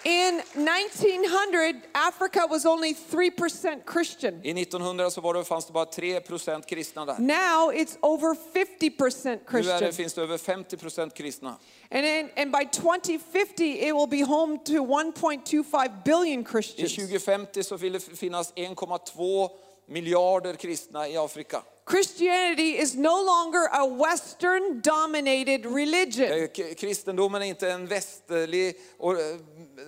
In 0.04 0.42
1900, 0.56 1.82
Africa 1.94 2.48
was 2.50 2.66
only 2.66 2.94
3% 2.94 3.86
Christian. 3.86 4.42
I 4.44 4.50
1900 4.62 5.12
så 5.12 5.22
var 5.22 5.34
det, 5.34 5.46
fanns 5.46 5.66
det 5.66 5.74
bara 5.74 5.86
3 5.86 6.20
procent 6.20 6.66
kristna 6.66 7.06
där. 7.06 7.16
Now 7.20 7.74
it's 7.74 7.98
over 8.02 8.36
50% 8.54 9.40
Nu 9.54 9.60
är 9.60 9.64
det, 9.64 9.70
Christian. 9.70 9.94
finns 9.94 10.14
det 10.14 10.22
över 10.22 10.38
50 10.38 10.78
procent 10.78 11.14
kristna. 11.14 11.58
And, 11.92 12.06
in, 12.06 12.30
and 12.38 12.52
by 12.52 12.66
2050, 12.66 13.64
it 13.64 13.94
will 13.96 14.08
be 14.08 14.24
home 14.26 14.58
to 14.58 14.74
1.25 14.74 16.04
billion 16.06 16.42
I 16.42 16.46
Christians. 16.46 16.96
2050 16.96 17.64
så 17.64 17.78
vill 17.78 17.94
det 17.94 18.00
finnas 18.00 18.54
1,2 18.54 19.50
miljarder 19.88 20.54
kristna 20.54 21.08
i 21.08 21.18
Afrika. 21.18 21.62
Christianity 21.86 22.78
is 22.82 22.96
no 22.96 23.22
longer 23.24 23.68
a 23.72 23.86
Western 23.86 24.82
dominated 24.82 25.66
religion. 25.66 26.32
Eh, 26.32 26.74
Kristendomen 26.76 27.42
är 27.42 27.46
inte 27.46 27.72
en 27.72 27.88
västerlig... 27.88 28.76
Och 28.98 29.20
eh, 29.20 29.36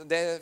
det, 0.06 0.42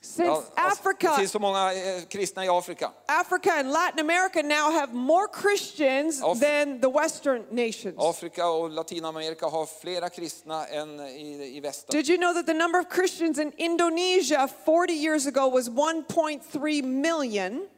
Since 0.00 0.26
ja, 0.26 0.42
det 0.56 0.62
Africa, 0.62 1.16
finns 1.16 1.30
så 1.30 1.38
många 1.38 1.72
eh, 1.72 2.02
kristna 2.08 2.44
i 2.44 2.48
Afrika. 2.48 2.92
Africa 3.06 3.52
and 3.52 3.72
Latin 3.72 4.00
America 4.00 4.42
now 4.42 4.72
have 4.72 4.92
more 4.92 5.26
Christians 5.42 6.22
Af- 6.22 6.40
than 6.40 6.80
the 6.80 6.88
Western 6.88 7.44
nations. 7.50 7.94
Afrika 7.98 8.48
och 8.48 8.70
Latinamerika 8.70 9.46
har 9.46 9.66
flera 9.66 10.08
kristna 10.08 10.66
än 10.66 11.00
i, 11.00 11.56
i 11.56 11.60
västern. 11.60 11.96
Did 11.96 12.08
you 12.08 12.18
know 12.18 12.34
that 12.34 12.46
the 12.46 12.54
number 12.54 12.80
of 12.80 12.86
Christians 12.94 13.38
in 13.38 13.52
Indonesia 13.56 14.48
40 14.64 14.92
years 14.92 15.26
ago 15.26 15.48
was 15.48 15.68
1.3 15.68 16.82
million? 16.82 17.68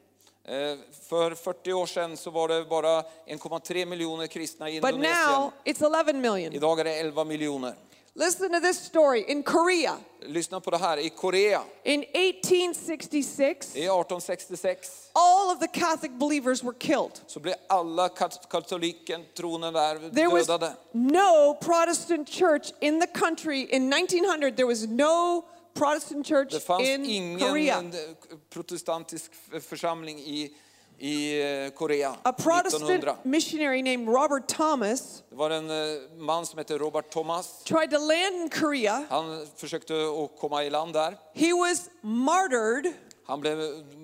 Eh, 0.50 0.76
För 1.08 1.34
40 1.34 1.72
år 1.72 1.86
sedan 1.86 2.16
så 2.16 2.30
var 2.30 2.48
det 2.48 2.64
bara 2.64 3.02
1,3 3.26 3.84
miljoner 3.86 4.26
kristna 4.26 4.70
i 4.70 4.80
But 4.80 4.90
Indonesien. 4.90 5.26
now 5.40 5.52
it's 5.64 5.84
11 5.98 6.12
million. 6.12 6.52
Idag 6.52 6.80
är 6.80 6.84
det 6.84 6.94
11 7.00 7.24
miljoner. 7.24 7.74
Listen 8.14 8.52
to 8.52 8.60
this 8.60 8.84
story. 8.84 9.24
In 9.28 9.42
Korea, 9.42 9.92
Lyssna 10.20 10.60
på 10.60 10.70
det 10.70 10.76
här. 10.78 10.96
I 10.96 11.08
Korea, 11.10 11.62
in 11.84 12.00
1866, 12.02 13.76
i 13.76 13.80
1866, 13.88 15.10
all 15.12 15.50
of 15.56 15.60
the 15.60 15.66
Catholic 15.80 16.12
believers 16.18 16.62
were 16.64 16.74
killed. 16.78 17.20
så 17.26 17.40
blev 17.40 17.54
alla 17.68 18.08
kat- 18.08 18.48
katoliken, 18.50 19.24
tronen 19.36 19.72
där, 19.72 20.10
There 20.14 20.28
was 20.28 20.46
dödade. 20.46 20.74
no 20.92 21.54
Protestant 21.60 22.28
church 22.28 22.72
in 22.80 23.00
the 23.00 23.06
country. 23.06 23.66
In 23.70 23.90
1900, 23.92 24.56
there 24.56 24.66
was 24.68 24.82
no 24.86 25.44
Protestant 25.74 26.26
church 26.26 26.50
Det 26.50 26.60
fanns 26.60 26.88
in 26.88 27.04
ingen 27.04 27.38
Korea. 27.40 27.78
eh, 27.78 28.36
protestantisk 28.50 29.30
församling 29.68 30.18
i, 30.18 30.56
i 30.98 31.42
eh, 31.64 31.70
Korea 31.70 32.16
A 32.22 32.32
Protestant 32.32 32.82
1900. 32.90 33.16
missionary 33.22 33.82
named 33.82 34.08
Robert 34.08 34.48
Thomas 34.48 35.22
Det 35.30 35.36
var 35.36 35.50
en 35.50 35.70
eh, 35.70 35.76
man 36.18 36.46
som 36.46 36.58
hette 36.58 36.78
Robert 36.78 37.10
Thomas. 37.10 37.62
tried 37.64 37.90
to 37.90 37.98
land 37.98 38.42
in 38.42 38.48
Korea. 38.50 39.04
Han 39.10 39.46
försökte 39.56 39.94
att 39.94 40.40
komma 40.40 40.64
i 40.64 40.70
land 40.70 40.92
där. 40.92 41.16
He 41.34 41.52
was 41.52 41.90
martyred 42.02 42.92
Han 43.26 43.40
blev 43.40 43.58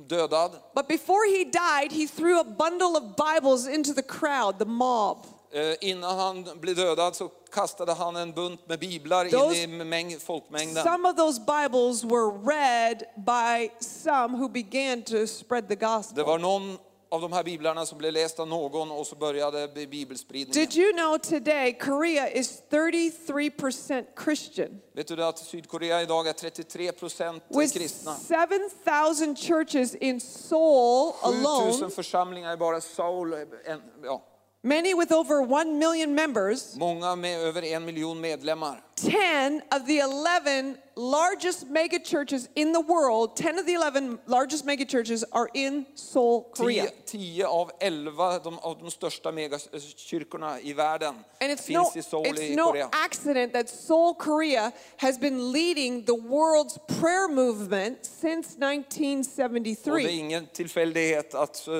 dödad. 0.09 0.51
But 0.75 0.89
before 0.89 1.29
he 1.39 1.45
died, 1.45 1.93
he 1.93 2.07
threw 2.07 2.41
a 2.41 2.45
bundle 2.45 2.87
of 2.99 3.03
Bibles 3.17 3.69
into 3.69 3.93
the 3.95 4.03
crowd, 4.03 4.59
the 4.59 4.65
mob. 4.65 5.27
Eh, 5.53 5.75
Innan 5.81 6.19
han 6.19 6.47
blev 6.61 6.77
dödad 6.77 7.17
så 7.17 7.29
kastade 7.53 7.93
han 7.93 8.17
en 8.17 8.33
bunt 8.33 8.69
med 8.69 8.79
biblar 8.79 9.25
Those- 9.25 9.65
in 9.65 9.81
i 9.81 9.85
mäng, 9.85 10.19
folkmängden. 10.21 10.85
Some 10.85 11.09
of 11.09 11.17
those 11.17 11.41
Bibles 11.41 12.05
were 12.05 12.31
read 12.57 13.05
by 13.17 13.71
some 13.81 14.37
who 14.39 14.49
began 14.49 15.03
to 15.03 15.27
spread 15.27 15.69
the 15.69 15.75
Det 15.75 15.87
gospel. 15.87 16.25
var 16.25 16.39
någon 16.39 16.79
av 17.11 17.21
de 17.21 17.33
här 17.33 17.43
biblarna 17.45 17.87
som 17.87 17.99
blev 17.99 18.13
läst 18.13 18.41
av 18.41 18.49
någon 18.49 18.91
och 18.91 19.07
så 19.07 19.17
började 19.17 19.69
bi- 19.69 19.87
bibelspridningen. 19.87 20.69
Did 20.71 20.77
you 20.85 20.93
know 20.93 21.19
today 21.19 21.73
Korea 21.79 22.31
is 22.31 22.63
33% 22.71 24.05
Christian? 24.25 24.81
Vet 24.95 25.09
du 25.09 25.17
det 25.17 25.29
att 25.29 25.39
Sydkorea 25.39 26.03
idag 26.03 26.29
är 26.29 26.33
33 26.33 26.93
procent 26.93 27.43
With 27.49 27.73
kristna? 27.79 28.17
7,000 28.29 29.37
churches 29.37 29.95
in 29.95 30.21
Seoul 30.21 31.13
7000 31.13 31.47
alone, 31.47 31.91
församlingar 31.91 32.53
i 32.53 32.57
bara 32.57 32.81
Seoul. 32.81 33.33
En, 33.65 33.83
ja, 34.05 34.23
many 34.67 34.95
with 34.95 35.13
over 35.13 35.41
1 35.43 35.79
million 35.79 36.15
members. 36.15 36.77
många 36.77 37.17
med 37.17 37.41
över 37.41 37.63
en 37.65 37.85
miljon 37.85 38.21
medlemmar. 38.21 38.83
10 38.97 39.61
of 39.71 39.87
the 39.87 39.99
11 39.99 40.77
largest 40.97 41.67
mega 41.69 41.99
churches 41.99 42.49
in 42.55 42.73
the 42.73 42.81
world, 42.81 43.37
10 43.37 43.59
of 43.59 43.67
the 43.67 43.75
11 43.75 44.19
largest 44.27 44.65
mega 44.65 44.85
churches 44.87 45.25
are 45.33 45.49
in 45.55 45.85
Seoul, 45.95 46.45
Korea. 46.57 46.87
10, 47.05 47.19
10 47.19 47.45
av 47.47 47.71
11 47.81 48.39
de, 48.45 48.59
av 48.59 48.79
de 48.79 48.91
största 48.91 49.33
megakyrkorna 49.33 50.61
i 50.61 50.73
världen 50.73 51.15
And 51.41 51.51
it's 51.53 51.63
finns 51.67 51.95
no, 51.95 52.01
i 52.01 52.03
Seoul 52.03 52.27
it's 52.27 52.41
i 52.43 52.57
no 52.57 52.65
Korea. 52.73 52.89
accident 53.05 53.53
that 53.53 53.69
Seoul, 53.69 54.15
Korea 54.15 54.73
has 54.97 55.19
been 55.21 55.53
leading 55.53 56.05
the 56.05 56.13
world's 56.17 56.79
prayer 57.01 57.29
movement 57.29 57.99
since 58.05 58.55
Och 58.55 58.61
det 58.61 58.67
är 58.67 58.81
1973. 58.81 60.11
ingen 60.11 60.47
tillfällighet 60.47 61.35
att 61.35 61.69
eh, 61.69 61.75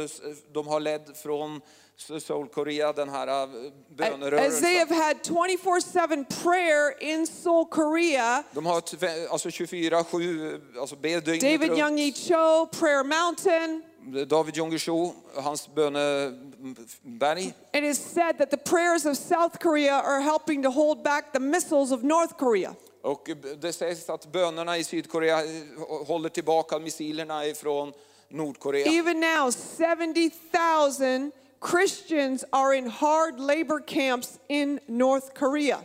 de 0.53 0.69
har 0.69 0.81
ledd 0.81 1.17
från 1.17 1.61
Seoul, 1.97 2.49
Korea 2.49 2.93
den 2.93 3.09
här 3.09 3.27
eh, 3.29 4.47
As 4.47 4.61
they 4.61 4.77
have 4.77 4.95
had 4.95 5.23
24-7 5.23 6.43
prayer 6.43 7.03
in 7.03 7.27
Seoul, 7.27 7.65
Korea, 7.67 8.43
De 8.53 8.67
har 8.67 8.75
alltså 9.31 9.49
24-7, 9.49 10.61
alltså 10.81 10.97
ber 10.97 11.21
dygnet 11.21 11.43
David 11.43 11.69
runt. 11.69 11.79
Yonggi 11.81 12.13
Cho, 12.13 12.67
Prayer 12.67 13.05
Mountain, 13.05 13.83
David 14.29 14.57
Jong-Cho, 14.57 15.15
hans 15.35 15.69
böneberg. 15.75 17.55
it 17.73 17.85
is 17.85 17.99
said 17.99 18.39
that 18.39 18.51
the 18.51 18.57
prayers 18.57 19.07
of 19.07 19.17
South 19.17 19.59
Korea 19.59 19.95
are 19.95 20.21
helping 20.21 20.63
to 20.63 20.71
hold 20.71 21.03
back 21.03 21.33
the 21.33 21.41
missiles 21.41 21.93
of 21.93 22.03
North 22.03 22.35
Korea. 22.39 22.75
Och 23.03 23.31
det 23.61 23.73
sägs 23.73 24.11
att 24.11 24.33
bönerna 24.33 24.77
i 24.79 24.85
Sydkorea 24.85 25.45
eh, 25.45 25.51
håller 26.07 26.29
tillbaka 26.29 26.79
missilerna 26.79 27.47
ifrån 27.47 27.93
Nordkorea. 28.29 28.87
Even 28.87 29.21
now, 29.21 29.51
70,000 29.51 31.33
Christians 31.67 32.45
are 32.53 32.73
in 32.73 32.87
hard 32.87 33.41
labor 33.41 33.81
camps 33.81 34.39
in 34.49 34.79
North 34.87 35.35
Korea. 35.35 35.85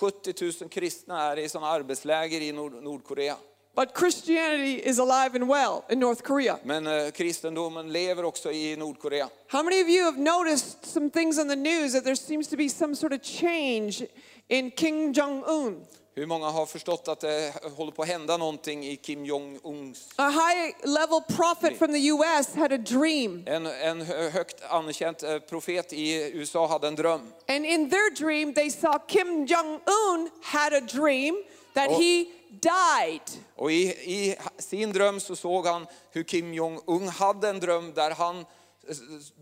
70 0.00 0.32
000 0.60 0.68
kristna 0.70 1.22
är 1.22 1.38
i 1.38 1.48
sådana 1.48 1.70
arbetsläger 1.70 2.40
i 2.40 2.52
Nord 2.52 2.82
Nordkorea. 2.82 3.36
But 3.74 3.94
Christianity 3.94 4.88
is 4.90 4.98
alive 4.98 5.34
and 5.34 5.48
well 5.48 5.84
in 5.88 6.00
North 6.00 6.22
Korea. 6.22 6.58
Men 6.64 6.86
eh, 6.86 7.10
kristendomen 7.10 7.92
lever 7.92 8.24
också 8.24 8.52
i 8.52 8.76
Nordkorea. 8.76 9.28
How 9.48 9.62
many 9.62 9.80
of 9.82 9.88
you 9.88 10.04
have 10.04 10.18
noticed 10.18 10.86
some 10.86 11.10
things 11.10 11.38
on 11.38 11.48
the 11.48 11.56
news 11.56 11.92
that 11.92 12.04
there 12.04 12.16
seems 12.16 12.48
to 12.48 12.56
be 12.56 12.68
some 12.68 12.94
sort 12.94 13.12
of 13.12 13.22
change 13.22 14.06
in 14.48 14.70
Kim 14.70 15.12
Jong 15.12 15.44
un? 15.46 15.86
Hur 16.18 16.26
många 16.26 16.46
har 16.50 16.66
förstått 16.66 17.08
att 17.08 17.20
det 17.20 17.52
håller 17.76 17.92
på 17.92 18.02
att 18.02 18.08
hända 18.08 18.36
någonting 18.36 18.86
i 18.86 18.96
Kim 18.96 19.24
Jong-Uns? 19.24 20.08
A 20.16 20.28
high 20.30 20.74
level 20.82 21.20
prophet 21.36 21.78
from 21.78 21.92
the 21.92 22.06
US 22.08 22.54
had 22.54 22.72
a 22.72 22.78
dream. 22.78 23.42
En, 23.46 23.66
en 23.66 24.00
hö- 24.02 24.28
högt 24.30 24.62
anerkänd 24.70 25.16
eh, 25.24 25.38
profet 25.38 25.92
i 25.92 26.30
USA 26.34 26.66
hade 26.66 26.88
en 26.88 26.94
dröm. 26.94 27.20
And 27.48 27.66
in 27.66 27.90
their 27.90 28.10
dream, 28.14 28.54
they 28.54 28.70
saw 28.70 28.98
Kim 29.08 29.46
Jong 29.46 29.80
un 30.14 30.30
had 30.42 30.72
a 30.72 30.80
dream 30.80 31.44
that 31.74 31.88
Oh. 31.88 32.00
he 32.00 32.24
died. 32.50 33.22
Och 33.56 33.72
i, 33.72 33.82
i 33.88 34.36
sin 34.58 34.92
dröm 34.92 35.20
så 35.20 35.36
såg 35.36 35.66
han 35.66 35.86
hur 36.10 36.22
Kim 36.22 36.54
Jong-Un 36.54 37.08
hade 37.08 37.48
en 37.48 37.60
dröm 37.60 37.92
där 37.94 38.10
han 38.10 38.38
eh, 38.38 38.44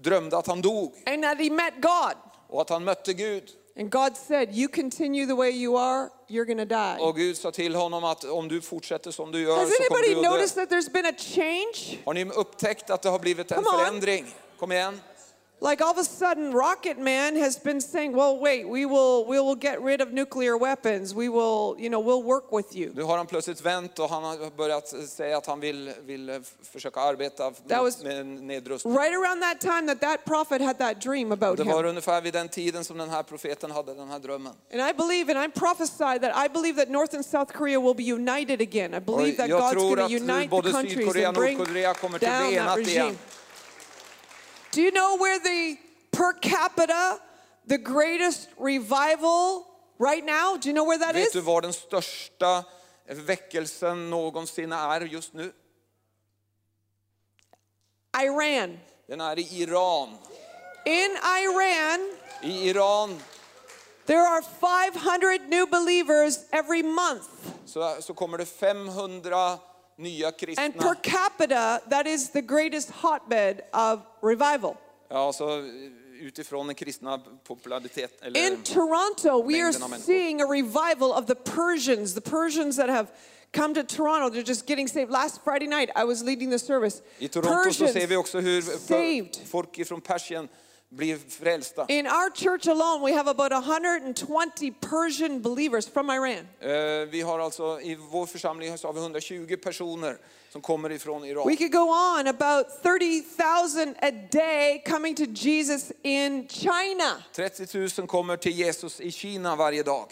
drömde 0.03 0.39
att 0.39 0.47
han 0.47 0.63
dog 0.63 0.95
and 1.07 1.23
that 1.23 1.39
he 1.39 1.51
met 1.51 1.75
God. 1.83 2.15
och 2.49 2.61
att 2.61 2.71
han 2.71 2.85
mötte 2.85 3.13
Gud. 3.13 3.45
And 3.79 3.91
God 3.91 4.17
said, 4.17 4.55
You 4.55 4.69
continue 4.69 5.27
the 5.27 5.35
way 5.35 5.51
you 5.51 5.77
are, 5.77 6.09
you're 6.29 6.45
going 6.47 6.59
to 6.59 6.65
die. 6.65 6.97
Och 7.01 7.17
Gud 7.17 7.37
sa 7.37 7.51
till 7.51 7.75
honom 7.75 8.05
att 8.05 8.25
om 8.25 8.49
du 8.49 8.61
fortsätter 8.61 9.11
som 9.11 9.33
du 9.33 9.41
gör 9.43 9.57
Has 9.57 9.69
så 9.77 9.83
kommer 9.83 9.99
anybody 10.01 10.15
du 10.15 10.27
att 10.27 10.33
dö. 10.33 10.39
noticed 10.39 10.57
that 10.69 10.71
there's 10.79 10.93
been 10.93 11.07
a 11.07 11.13
change? 11.19 11.99
Har 12.05 12.15
ni 12.15 12.25
upptäckt 12.25 12.91
att 12.91 13.03
det 13.03 13.09
har 13.09 13.19
blivit 13.19 13.51
en 13.53 13.63
Come 13.65 13.69
on. 13.79 13.85
förändring? 13.85 14.27
Kom 14.59 14.73
igen. 14.73 15.01
Like 15.59 15.81
all 15.85 15.91
of 15.91 15.99
a 15.99 16.05
sudden, 16.05 16.53
Rocket 16.53 16.99
Man 16.99 17.37
has 17.37 17.63
been 17.63 17.81
saying, 17.81 18.13
"Well, 18.13 18.39
wait, 18.41 18.67
we 18.69 18.85
will, 18.85 19.25
we 19.27 19.41
will 19.41 19.55
get 19.55 19.81
rid 19.81 20.03
of 20.03 20.13
nuclear 20.13 20.59
weapons. 20.59 21.15
We 21.15 21.29
will, 21.31 21.77
you 21.79 21.89
know, 21.89 21.99
we'll 21.99 22.23
work 22.23 22.53
with 22.53 22.77
you." 22.77 22.93
Nu 22.95 23.03
har 23.03 23.17
han 23.17 23.27
plötsligt 23.27 23.61
vänt 23.61 23.99
och 23.99 24.11
han 24.11 24.25
har 24.25 24.57
börjat 24.57 24.89
säga 25.09 25.37
att 25.39 25.47
han 25.47 25.61
vill, 25.61 25.93
vill 26.07 26.41
försöka 26.73 27.01
arbeta 27.01 27.51
That 27.51 27.83
was- 27.83 28.03
med 28.05 28.27
nedrustning. 28.27 28.95
Right 28.99 29.13
around 29.15 29.43
that 29.43 29.61
time 29.61 29.87
that 29.95 30.01
that 30.01 30.25
prophet 30.25 30.63
had 30.63 30.79
that 30.79 31.01
dream 31.01 31.33
about 31.33 31.57
Det 31.57 31.65
var 31.65 31.79
him, 31.85 31.87
ungefär 31.91 32.21
vid 32.21 32.33
den 32.33 32.49
tiden 32.49 32.85
som 32.85 32.99
den 32.99 33.11
här 33.11 33.23
profeten 33.23 33.71
hade 33.71 33.95
den 33.95 34.09
här 34.09 34.19
drömmen. 34.19 34.53
and 34.73 34.81
I 34.91 34.93
believe, 34.93 35.31
and 35.37 35.45
I 35.45 35.61
prophesy 35.61 36.19
that 36.21 36.47
I 36.47 36.49
believe 36.49 36.77
that 36.85 36.91
North 36.91 37.15
and 37.17 37.25
South 37.27 37.53
Korea 37.53 37.81
will 37.81 37.95
be 37.95 38.03
united 38.13 38.61
again. 38.61 38.95
I 38.95 39.01
believe 39.01 39.37
that 39.37 39.49
God's 39.51 39.75
going 39.75 39.97
to 39.97 40.15
unite 40.17 40.51
the 40.63 40.73
countries 40.73 41.25
and 41.25 41.37
bring 41.37 41.59
Nordkorea 41.59 41.95
kommer 41.95 42.19
till 42.19 42.29
down 42.29 42.55
that 42.55 42.77
regime. 42.77 42.93
igen. 43.05 43.19
Do 44.77 44.83
you 44.83 44.91
know 44.91 45.17
where 45.17 45.39
the 45.39 45.79
per 46.13 46.35
capita, 46.35 47.19
the 47.67 47.79
greatest 47.79 48.49
revival 48.59 49.67
right 49.99 50.23
now? 50.23 50.59
Do 50.59 50.69
you 50.69 50.75
know 50.75 50.85
where 50.85 50.99
that 50.99 51.15
Vet 51.15 51.29
is? 51.29 51.33
du 51.33 51.41
var 51.41 51.61
den 51.61 51.73
största 51.73 52.65
väckelsen 53.07 54.11
någonsin 54.11 54.73
är 54.73 55.01
just 55.01 55.33
nu? 55.33 55.53
Iran. 58.23 58.79
Den 59.09 59.21
är 59.21 59.39
i 59.39 59.63
Iran. 59.63 60.19
In 60.85 61.17
Iran, 61.25 62.17
I 62.43 62.69
Iran 62.69 63.21
there 64.07 64.27
are 64.27 64.43
500 64.43 65.49
new 65.49 65.67
believers 65.67 66.39
every 66.53 66.83
month. 66.83 67.29
så, 67.67 67.97
så 68.01 68.15
kommer 68.15 68.39
det 68.39 68.47
500 68.47 69.59
nya 69.99 70.33
And 70.59 70.75
per 70.75 70.95
capita, 70.95 71.81
that 71.91 72.07
is 72.07 72.31
the 72.31 72.43
greatest 72.43 72.91
hotbed 72.91 73.63
of 73.73 74.01
revival. 74.23 74.77
Ja, 75.09 75.17
alltså, 75.27 75.63
utifrån 76.21 76.67
den 76.67 76.75
kristna 76.75 77.19
popularitet. 77.45 78.23
Eller, 78.23 78.47
In 78.47 78.63
Toronto, 78.63 79.43
we 79.43 79.55
are 79.55 79.73
mängden 79.73 79.83
av 79.83 79.91
människor. 79.91 80.07
seeing 80.07 80.41
a 80.41 80.47
revival 80.47 81.13
of 81.13 81.27
the 81.27 81.35
Persians, 81.35 82.15
the 82.15 82.21
Persians 82.21 82.77
that 82.77 82.89
have 82.89 83.09
come 83.53 83.75
to 83.75 83.83
Toronto. 83.83 84.31
They're 84.31 84.49
just 84.49 84.67
getting 84.67 84.89
saved. 84.89 85.11
Last 85.11 85.41
Friday 85.45 85.67
night, 85.67 85.91
I 85.97 86.05
was 86.05 86.23
leading 86.23 86.51
the 86.51 86.59
service. 86.59 87.03
I 87.19 87.29
Toronto 87.29 87.73
så 87.73 87.89
ser 87.89 88.07
vi 88.07 88.17
också 88.17 88.41
hur 88.41 88.63
saved. 88.63 89.37
folk 89.49 89.87
från 89.87 90.01
Persien 90.01 90.49
blir 90.89 91.19
frälsta. 91.29 91.87
In 91.89 92.07
our 92.07 92.31
church 92.35 92.67
alone, 92.69 93.03
we 93.03 93.13
have 93.17 93.31
about 93.31 93.53
120 93.53 94.71
Persian 94.81 95.43
believers 95.43 95.89
from 95.89 96.11
Iran. 96.11 96.47
Eh, 96.61 97.09
Vi 97.11 97.21
har 97.21 97.39
alltså 97.39 97.81
i 97.81 97.95
vår 97.95 98.27
församling 98.27 98.79
så 98.79 98.89
har 98.89 98.93
vi 98.93 99.01
120 99.01 99.57
personer 99.57 100.19
som 100.53 100.61
kommer 100.63 100.93
ifrån 100.93 101.25
Iran. 101.25 101.49
We 101.49 101.57
could 101.57 101.73
go 101.73 101.89
on 102.19 102.27
about 102.27 102.67
30,000 102.83 103.95
a 104.03 104.11
day 104.33 104.83
coming 104.87 105.15
to 105.15 105.25
Jesus 105.25 105.93
in 106.03 106.49
China. 106.49 107.23
30 107.33 107.79
000 107.99 108.07
kommer 108.09 108.37
till 108.37 108.53
Jesus 108.53 109.01
i 109.01 109.11
Kina 109.13 109.57
varje 109.57 109.83
dag. 109.83 110.07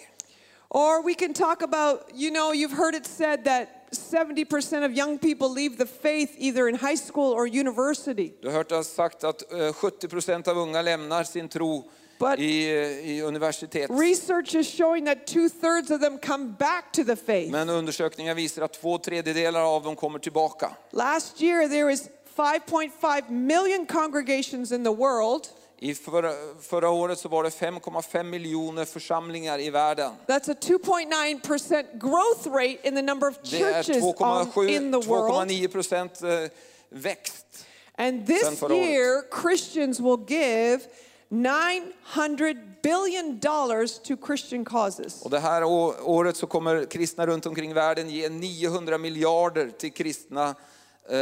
Or 0.68 1.02
we 1.06 1.14
can 1.14 1.34
talk 1.34 1.62
about, 1.62 2.00
you 2.14 2.30
know, 2.30 2.52
you've 2.52 2.76
heard 2.76 2.94
it 2.94 3.06
said 3.06 3.44
that 3.44 3.68
70% 3.94 4.84
of 4.86 4.92
young 4.92 5.18
people 5.18 5.48
leave 5.54 5.76
the 5.76 5.86
faith 5.86 6.30
either 6.38 6.68
in 6.68 6.74
high 6.74 6.96
school 6.96 7.32
or 7.32 7.46
university. 7.46 8.32
Du 8.42 8.48
har 8.48 8.54
hört 8.54 8.68
det 8.68 8.84
sagt 8.84 9.24
att 9.24 9.52
eh, 9.52 9.72
70 9.72 10.08
procent 10.08 10.48
av 10.48 10.58
unga 10.58 10.82
lämnar 10.82 11.24
sin 11.24 11.48
tro 11.48 11.84
But- 12.18 12.38
i, 12.38 12.64
eh, 12.70 13.10
i 13.10 13.22
universitet. 13.22 13.90
Research 13.90 14.54
is 14.54 14.68
showing 14.76 15.06
that 15.06 15.26
two 15.26 15.48
thirds 15.48 15.90
of 15.90 16.00
them 16.00 16.18
come 16.18 16.54
back 16.58 16.92
to 16.92 17.04
the 17.04 17.16
faith. 17.16 17.50
Men 17.52 17.68
undersökningar 17.68 18.34
visar 18.34 18.62
att 18.62 18.72
två 18.72 18.98
tredjedelar 18.98 19.60
av 19.76 19.82
dem 19.82 19.96
kommer 19.96 20.18
tillbaka. 20.18 20.70
Last 20.90 21.42
year, 21.42 21.68
there 21.68 21.84
was 21.84 22.08
5.5 22.36 23.30
million 23.30 23.86
congregations 23.86 24.72
in 24.72 24.84
the 24.84 24.90
world. 24.94 25.48
I 25.78 25.94
förra, 25.94 26.32
förra 26.60 26.90
året 26.90 27.18
så 27.18 27.28
var 27.28 27.44
det 27.44 27.50
5,5 27.50 28.22
miljoner 28.22 28.84
församlingar 28.84 29.60
i 29.60 29.70
världen. 29.70 30.12
That's 30.26 30.50
a 30.50 30.56
2.9% 30.60 31.98
growth 31.98 32.48
rate 32.48 32.88
in 32.88 32.94
the 32.94 33.02
number 33.02 33.28
of 33.28 33.34
Det 33.42 33.62
är 33.62 33.82
churches 33.82 34.04
on, 34.56 34.68
in 34.68 34.92
the 34.92 35.08
world. 35.08 35.50
2,9 35.50 35.68
procent 35.68 36.22
eh, 36.22 36.28
växt. 36.88 37.66
And 37.96 38.26
this 38.26 38.62
year, 38.62 39.22
Christians 39.42 40.00
will 40.00 40.18
give 40.28 40.80
900 41.28 42.54
billion 42.82 43.38
dollars 43.38 43.98
to 43.98 44.16
Christian 44.26 44.64
causes. 44.64 45.22
Och 45.22 45.30
det 45.30 45.38
här 45.38 45.64
året 45.64 46.36
så 46.36 46.46
kommer 46.46 46.84
kristna 46.84 47.26
runt 47.26 47.46
omkring 47.46 47.74
världen 47.74 48.10
ge 48.10 48.28
900 48.28 48.98
miljarder 48.98 49.70
till 49.70 49.92
kristna 49.92 50.48
eh, 51.08 51.16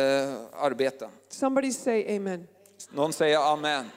arbeten. 0.61 1.11
Somebody 1.28 1.72
say 1.72 2.16
amen. 2.16 2.48
Någon 2.90 3.12
säger 3.12 3.53
amen. 3.53 3.90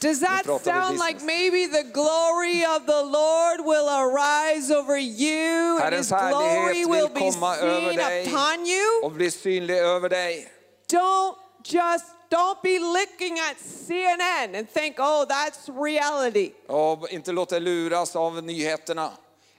Does 0.00 0.20
that 0.20 0.42
sound 0.64 0.98
like 0.98 1.22
maybe 1.22 1.66
the 1.66 1.84
glory 1.92 2.64
of 2.64 2.86
the 2.86 3.02
Lord 3.02 3.60
will 3.60 3.88
arise 3.88 4.70
over 4.70 4.98
you 4.98 5.78
and 5.82 5.94
his 5.94 6.08
glory 6.08 6.84
will 6.86 7.08
be 7.08 7.30
seen 7.30 8.00
upon 8.00 8.66
you? 8.66 9.00
och 9.02 9.12
bli 9.12 9.30
synlig 9.30 9.78
över 9.78 10.08
dig. 10.08 10.48
Don't 10.88 11.36
just 11.64 12.04
don't 12.30 12.62
be 12.62 12.78
looking 12.78 13.38
at 13.38 13.56
CNN 13.58 14.54
and 14.54 14.68
think, 14.70 14.98
"Oh, 14.98 15.24
that's 15.28 15.68
reality." 15.84 16.52
Och 16.66 17.08
inte 17.10 17.32
låta 17.32 17.54
dig 17.54 17.60
luras 17.60 18.16
av 18.16 18.42
nyheterna. 18.44 19.10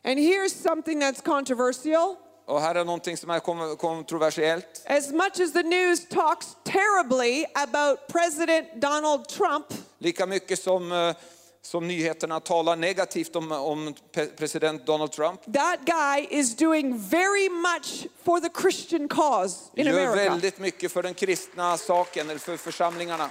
And 0.05 0.19
here's 0.19 0.53
something 0.53 0.99
that's 0.99 1.21
controversial. 1.21 2.17
Och 2.46 2.62
här 2.62 2.76
är 2.76 2.86
någonting 2.86 3.18
som 3.18 3.30
är 3.30 3.39
kon- 3.39 3.78
kontroversiellt. 3.78 4.84
As 4.86 5.12
much 5.12 5.39
as 5.39 5.54
the 5.54 5.64
news 5.64 6.08
talks 6.10 6.48
terribly 6.64 7.46
about 7.54 8.08
President 8.08 8.82
Donald 8.82 9.28
Trump, 9.28 9.66
Lika 10.00 10.26
mycket 10.26 10.60
som, 10.60 10.91
eh, 10.91 11.16
som 11.62 11.88
nyheterna 11.88 12.39
talar 12.39 12.76
negativt 12.76 13.36
om, 13.36 13.52
om 13.52 13.94
president 14.38 14.86
Donald 14.86 15.12
Trump. 15.12 15.41
that 15.54 15.80
guy 15.86 16.28
is 16.39 16.56
doing 16.56 16.98
very 16.98 17.50
much 17.50 18.08
for 18.24 18.39
the 18.39 18.50
Christian 18.62 19.08
cause 19.08 19.58
in 19.76 19.86
Gör 19.86 19.94
America. 19.94 20.30
väldigt 20.30 20.60
mycket 20.60 20.91
för 20.91 21.04
den 21.04 21.14
kristna 21.14 21.78
saken, 21.78 22.30
eller 22.30 22.39
för 22.39 22.58
församlingarna. 22.58 23.30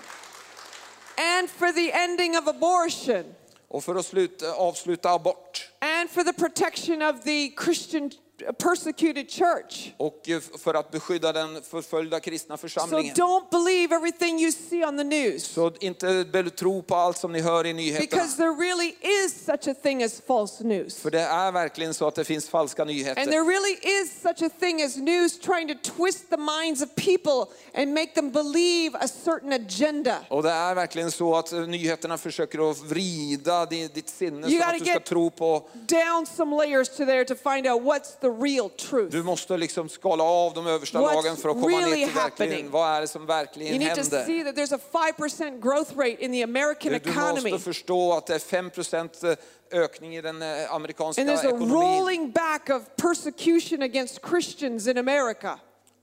and 1.39 1.51
for 1.51 1.73
the 1.73 1.91
ending 1.93 2.39
of 2.39 2.49
abortion, 2.49 3.25
Och 3.69 3.85
för 3.85 3.95
att 3.95 4.07
sluta, 4.07 4.53
avsluta 4.55 5.11
abort. 5.11 5.69
and 5.81 6.11
for 6.11 6.23
the 6.25 6.33
protection 6.33 7.03
of 7.03 7.23
the 7.25 7.53
Christian 7.65 8.11
persecuted 8.59 9.31
church. 9.31 9.93
Och 9.97 10.23
för 10.59 10.75
att 10.75 10.91
beskydda 10.91 11.33
den 11.33 11.63
förföljda 11.63 12.21
kristna 12.21 12.57
So 12.57 12.67
don't 12.67 13.51
believe 13.51 13.95
everything 13.95 14.41
you 14.41 14.53
see 14.53 14.85
on 14.85 14.97
the 14.99 15.05
news. 15.05 15.45
Så 15.45 15.73
inte 15.81 16.25
tro 16.57 16.83
på 16.83 16.95
allt 16.95 17.17
som 17.19 17.33
ni 17.33 17.41
hör 17.41 17.67
i 17.67 17.73
nyheterna. 17.73 18.07
Because 18.11 18.37
there 18.37 18.51
really 18.51 18.95
is 19.25 19.45
such 19.45 19.69
a 19.69 19.75
thing 19.83 20.03
as 20.05 20.21
false 20.27 20.65
news. 20.65 20.99
För 20.99 21.11
det 21.11 21.21
är 21.21 21.53
verkligen 21.53 21.95
så 21.95 22.07
att 22.09 22.15
det 22.15 22.25
finns 22.25 22.49
falska 22.49 22.83
And 22.83 22.91
nyheter. 22.91 23.25
there 23.25 23.43
really 23.45 24.03
is 24.03 24.13
such 24.23 24.43
a 24.43 24.51
thing 24.61 24.83
as 24.83 24.97
news 24.97 25.39
trying 25.41 25.69
to 25.69 25.75
twist 25.97 26.31
the 26.31 26.37
minds 26.37 26.83
of 26.83 26.89
people 26.95 27.53
and 27.75 27.95
make 27.95 28.07
them 28.15 28.31
believe 28.31 28.99
a 28.99 29.09
certain 29.25 29.53
agenda. 29.53 30.17
Och 30.29 30.43
det 30.43 30.51
är 30.51 30.75
verkligen 30.75 31.11
så 31.11 31.35
att 31.37 31.53
nyheterna 31.53 32.19
försöker 32.19 32.71
att 32.71 32.79
vrida 32.81 33.67
di- 33.67 33.89
ditt 33.95 34.09
sinne 34.09 34.51
så 34.51 34.63
att 34.65 34.73
du 34.73 34.79
ska 34.85 34.95
get- 34.95 35.05
tro 35.05 35.31
på, 35.31 35.69
Down 35.75 36.27
some 36.27 36.57
layers 36.57 36.89
to 36.89 36.97
there 37.07 37.25
to 37.25 37.35
find 37.35 37.67
out 37.67 37.83
what's 37.83 38.21
the 38.21 38.29
real 38.41 38.71
truth. 38.71 39.11
du 39.11 39.23
måste 39.23 39.57
liksom 39.57 39.89
skala 39.89 40.25
av 40.25 40.55
de 40.55 40.67
översta 40.67 40.99
What's 40.99 41.15
lagen 41.15 41.37
för 41.37 41.49
att 41.49 41.55
komma 41.61 41.67
really 41.79 41.91
ner 41.91 42.07
till 42.07 42.15
happening? 42.15 42.49
verkligen, 42.51 42.71
vad 42.71 42.97
är 42.97 43.01
det 43.01 43.09
som 43.09 43.23
You 43.23 43.27
verkligen 43.29 43.79
need 43.79 43.95
to 43.95 44.01
händer? 44.01 44.25
see 44.25 44.45
that 44.45 44.55
there's 44.57 44.75
a 44.75 44.81
5% 45.19 45.61
growth 45.63 45.97
rate 45.99 46.25
in 46.25 46.33
the 46.33 46.43
American 46.43 46.93
Du, 46.93 46.99
du 46.99 47.11
economy. 47.11 47.51
måste 47.51 47.59
förstå 47.65 48.13
att 48.13 48.27
det 48.27 48.35
är 48.35 48.39
5% 48.39 49.37
ökning 49.73 50.17
i 50.17 50.21
den 50.21 50.43
eh, 50.43 50.75
amerikanska 50.75 51.23
And 51.23 51.31
there's 51.31 51.45
a 51.47 51.49
ekonomin. 51.49 51.73
rolling 51.75 52.31
back 52.31 52.71
of 52.71 52.83
persecution 52.97 53.83
against 53.83 54.21
Christians 54.29 54.87
in 54.87 54.99
America. 54.99 55.59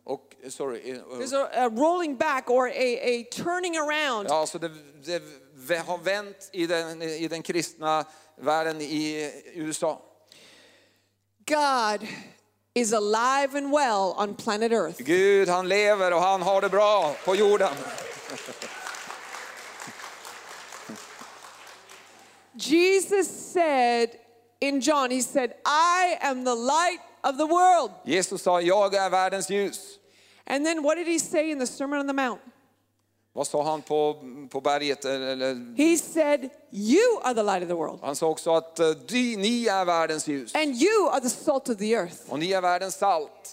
Och, 0.05 0.35
eh, 0.43 0.49
sorry, 0.49 0.91
eh, 0.91 0.95
There's 0.95 1.35
a, 1.43 1.49
a 1.53 1.69
rolling 1.69 2.15
back 2.17 2.49
or 2.49 2.67
a, 2.67 2.71
a 3.03 3.23
turning 3.43 3.77
around. 3.77 4.27
ja, 4.29 4.45
så 4.47 4.57
det, 4.57 4.71
det 5.67 5.77
har 5.77 5.97
vänt 5.97 6.49
i 6.51 6.67
den, 6.67 7.01
i 7.01 7.27
den 7.27 7.41
kristna 7.41 8.05
världen 8.41 8.81
i 8.81 9.31
USA. 9.55 10.01
God 11.49 12.07
is 12.75 12.93
alive 12.93 13.55
and 13.55 13.71
well 13.71 14.13
on 14.17 14.35
planet 14.35 14.71
Earth. 14.71 15.03
Gud 15.03 15.49
han 15.49 15.67
lever 15.67 16.13
och 16.13 16.21
han 16.21 16.41
har 16.41 16.61
det 16.61 16.69
bra 16.69 17.15
på 17.25 17.35
jorden. 17.35 17.73
Jesus 22.53 23.27
said 23.53 24.09
in 24.59 24.81
John, 24.81 25.11
He 25.11 25.21
said, 25.21 25.53
I 25.65 26.17
am 26.21 26.43
the 26.43 26.55
light 26.55 26.99
of 27.23 27.37
the 27.37 27.45
world. 27.45 27.91
Jesus 28.05 28.41
sa, 28.41 28.61
jag 28.61 28.93
är 28.93 29.09
världens 29.09 29.49
ljus. 29.49 29.99
And 30.45 30.65
then 30.65 30.83
what 30.83 30.97
did 30.97 31.07
He 31.07 31.19
say 31.19 31.51
in 31.51 31.59
the 31.59 31.67
Sermon 31.67 31.99
on 31.99 32.07
the 32.07 32.13
Mount? 32.13 32.41
Vad 33.39 33.47
sa 33.47 33.63
han 33.63 33.81
på, 33.81 34.15
på 34.49 34.61
berget? 34.61 35.05
Eller, 35.05 35.75
He 35.77 35.97
said, 35.97 36.49
You 36.71 37.19
are 37.23 37.33
the 37.33 37.43
light 37.43 37.63
of 37.63 37.67
the 37.69 37.73
world. 37.75 37.99
han 38.01 38.15
sa 38.15 38.27
också 38.27 38.55
att 38.55 38.79
eh, 38.79 38.85
ni 39.11 39.67
är 39.67 39.85
världens 39.85 40.27
ljus 40.27 40.55
And 40.55 40.75
you 40.81 41.09
are 41.09 41.19
the 41.21 41.29
salt 41.29 41.69
of 41.69 41.77
the 41.77 41.91
earth. 41.93 42.15
och 42.29 42.39
ni 42.39 42.51
är 42.51 42.61
världens 42.61 42.95
salt. 42.95 43.49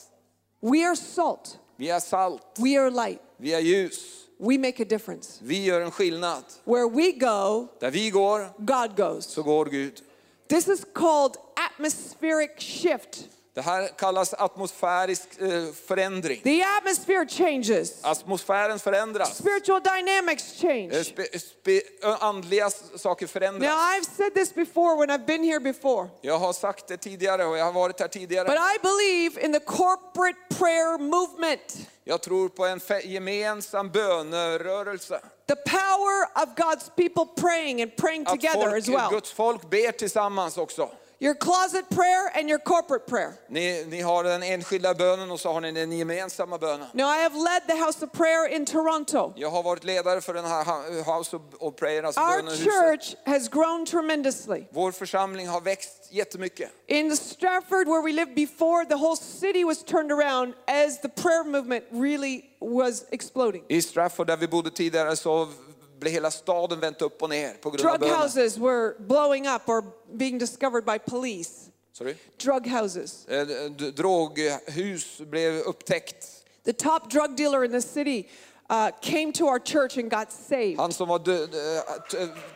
We 0.60 0.86
are 0.88 0.96
salt. 0.96 1.58
Vi 1.76 1.90
är 1.90 2.00
salt, 2.00 2.42
We 2.58 2.80
are 2.80 2.90
light. 2.90 3.20
vi 3.36 3.54
är 3.54 3.60
ljus, 3.60 4.00
We 4.38 4.58
make 4.58 4.82
a 4.82 4.86
difference. 4.88 5.30
vi 5.42 5.64
gör 5.64 5.80
en 5.80 5.90
skillnad. 5.90 6.44
Where 6.64 6.88
we 6.88 7.12
go, 7.12 7.66
Där 7.80 7.90
vi 7.90 8.10
går 8.10 8.50
God 8.58 8.96
goes. 8.96 9.24
så 9.24 9.42
går 9.42 9.66
Gud. 9.66 10.00
This 10.48 10.68
is 10.68 10.80
called 10.94 11.36
atmospheric 11.70 12.50
shift. 12.58 13.28
Det 13.56 13.62
här 13.62 13.88
kallas 13.88 14.34
atmosfärisk 14.34 15.28
eh, 15.40 15.72
förändring. 15.86 16.40
The 16.42 16.62
atmosphere 16.78 17.26
changes. 17.28 18.04
Atmosfären 18.04 18.78
förändras. 18.78 19.36
Spiritual 19.38 19.80
dynamics 19.82 20.54
Eh, 20.64 20.68
change. 20.68 21.04
Spe, 21.04 21.38
spe, 21.38 21.80
ö, 22.02 22.16
andliga 22.20 22.70
saker 22.96 23.26
förändras. 23.26 23.70
Now, 23.70 23.78
I've 23.78 24.16
said 24.16 24.34
this 24.34 24.54
before 24.54 24.96
when 24.96 25.10
I've 25.10 25.26
been 25.26 25.44
here 25.44 25.60
before, 25.60 26.08
Jag 26.20 26.38
har 26.38 26.52
sagt 26.52 26.86
det 26.88 26.96
tidigare 26.96 27.44
och 27.44 27.58
jag 27.58 27.64
har 27.64 27.72
varit 27.72 28.00
här 28.00 28.08
tidigare. 28.08 28.44
but 28.48 28.58
I 28.58 28.78
believe 28.82 29.44
in 29.46 29.52
the 29.52 29.60
corporate 29.60 30.38
prayer 30.58 30.98
movement. 30.98 31.76
Jag 32.04 32.22
tror 32.22 32.48
på 32.48 32.66
en 32.66 32.80
gemensam 33.04 33.90
bönerörelse. 33.90 35.20
The 35.48 35.56
power 35.56 36.42
of 36.42 36.54
God's 36.56 36.90
people 36.96 37.42
praying 37.42 37.82
and 37.82 37.96
praying 37.96 38.24
together 38.24 38.76
as 38.76 38.88
well. 38.88 39.10
Guds 39.10 39.32
folk 39.32 39.70
ber 39.70 39.92
tillsammans 39.92 40.56
också. 40.58 40.90
Your 41.18 41.34
closet 41.34 41.88
prayer 41.88 42.30
and 42.34 42.48
your 42.48 42.58
corporate 42.58 43.06
prayer. 43.06 43.32
Ni, 43.48 43.84
ni 43.84 44.00
har 44.00 44.24
den 44.24 44.42
enskilda 44.42 44.94
bönen 44.94 45.30
och 45.30 45.40
så 45.40 45.52
har 45.52 45.60
ni 45.60 45.72
den 45.72 45.92
gemensamma 45.92 46.58
bönen. 46.58 46.86
Now, 46.92 47.06
I 47.06 47.22
have 47.22 47.34
led 47.34 47.66
the 47.66 47.84
House 47.84 48.04
of 48.04 48.12
Prayer 48.12 48.48
in 48.48 48.66
Toronto. 48.66 49.32
Jag 49.36 49.50
har 49.50 49.62
varit 49.62 49.84
ledare 49.84 50.20
för 50.20 50.34
den 50.34 50.44
här 50.44 50.64
House 51.16 51.36
of, 51.58 51.76
Prayer, 51.76 52.02
alltså 52.02 52.20
Our 52.20 52.56
church 52.56 53.14
has 53.26 53.48
grown 53.48 53.86
tremendously. 53.86 54.64
Vår 54.70 54.92
församling 54.92 55.48
har 55.48 55.60
växt 55.60 56.08
jättemycket. 56.10 56.70
In 56.86 57.10
the 57.10 57.16
Stratford, 57.16 57.88
where 57.88 58.02
we 58.02 58.12
lived 58.12 58.34
before, 58.34 58.84
the 58.84 58.96
whole 58.96 59.16
city 59.16 59.64
was 59.64 59.82
turned 59.82 60.12
around 60.12 60.54
as 60.66 61.00
the 61.00 61.08
prayer 61.08 61.44
movement 61.44 61.84
really 61.90 62.44
was 62.60 63.04
exploding. 63.10 63.64
I 63.68 63.82
Stratford 63.82 64.26
där 64.26 64.36
vi 64.36 64.48
bodde 64.48 64.70
tidigare 64.70 65.16
så 65.16 65.48
blev 66.00 66.12
hela 66.12 66.30
staden 66.30 66.80
vänt 66.80 67.02
upp 67.02 67.22
och 67.22 67.30
ner 67.30 67.54
på 67.54 67.70
grund 67.70 67.86
av 67.86 67.98
Drug 67.98 68.00
bönen. 68.00 68.22
houses 68.22 68.56
were 68.58 68.94
blowing 68.98 69.48
up 69.48 69.68
or 69.68 69.84
being 70.12 70.38
discovered 70.38 70.84
by 70.84 70.98
police. 70.98 71.50
Sorry? 71.92 72.14
Drug 72.36 72.66
houses. 72.66 73.26
Eh, 73.28 73.46
d- 73.46 73.90
Droghus 73.90 75.18
blev 75.18 75.54
upptäckt. 75.60 76.26
The 76.64 76.72
top 76.72 77.10
drug 77.10 77.36
dealer 77.36 77.64
in 77.64 77.70
the 77.70 77.82
city 77.82 78.28
uh, 78.70 78.90
came 79.00 79.32
to 79.32 79.46
our 79.46 79.58
church 79.58 79.98
and 79.98 80.10
got 80.10 80.32
saved. 80.32 80.80
Han 80.80 80.92
som 80.92 81.08
var 81.08 81.18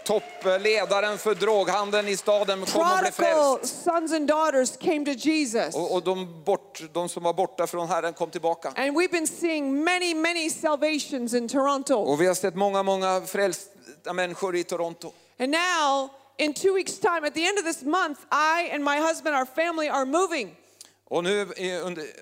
toppledaren 0.04 1.18
för 1.18 1.34
droghandeln 1.34 2.08
i 2.08 2.16
staden 2.16 2.66
kom 2.66 2.80
och 2.80 2.98
blev 3.00 3.10
frälst. 3.10 3.84
sons 3.84 4.12
and 4.12 4.28
daughters 4.28 4.76
came 4.76 5.04
to 5.04 5.12
Jesus. 5.12 5.74
Och, 5.74 5.94
och 5.94 6.02
de, 6.02 6.44
bort, 6.44 6.82
de 6.92 7.08
som 7.08 7.22
var 7.22 7.32
borta 7.32 7.66
från 7.66 7.88
Herren 7.88 8.12
kom 8.12 8.30
tillbaka. 8.30 8.68
And 8.68 8.96
we've 8.96 9.12
been 9.12 9.26
seeing 9.26 9.84
many, 9.84 10.14
many 10.14 10.50
salvations 10.50 11.34
in 11.34 11.48
Toronto. 11.48 11.94
Och 11.94 12.20
vi 12.20 12.26
har 12.26 12.34
sett 12.34 12.54
många, 12.54 12.82
många 12.82 13.20
frälsta 13.20 14.12
människor 14.12 14.56
i 14.56 14.64
Toronto. 14.64 15.12
And 15.38 15.50
now, 15.50 16.10
in 16.38 16.54
two 16.54 16.74
weeks' 16.74 16.98
time, 16.98 17.26
at 17.26 17.34
the 17.34 17.46
end 17.46 17.58
of 17.58 17.64
this 17.64 17.82
month, 17.82 18.18
I 18.30 18.70
and 18.74 18.84
my 18.84 18.98
husband, 18.98 19.36
our 19.36 19.46
family, 19.46 19.88
are 19.88 20.04
moving. 20.04 20.56
Och 21.12 21.24
nu 21.24 21.46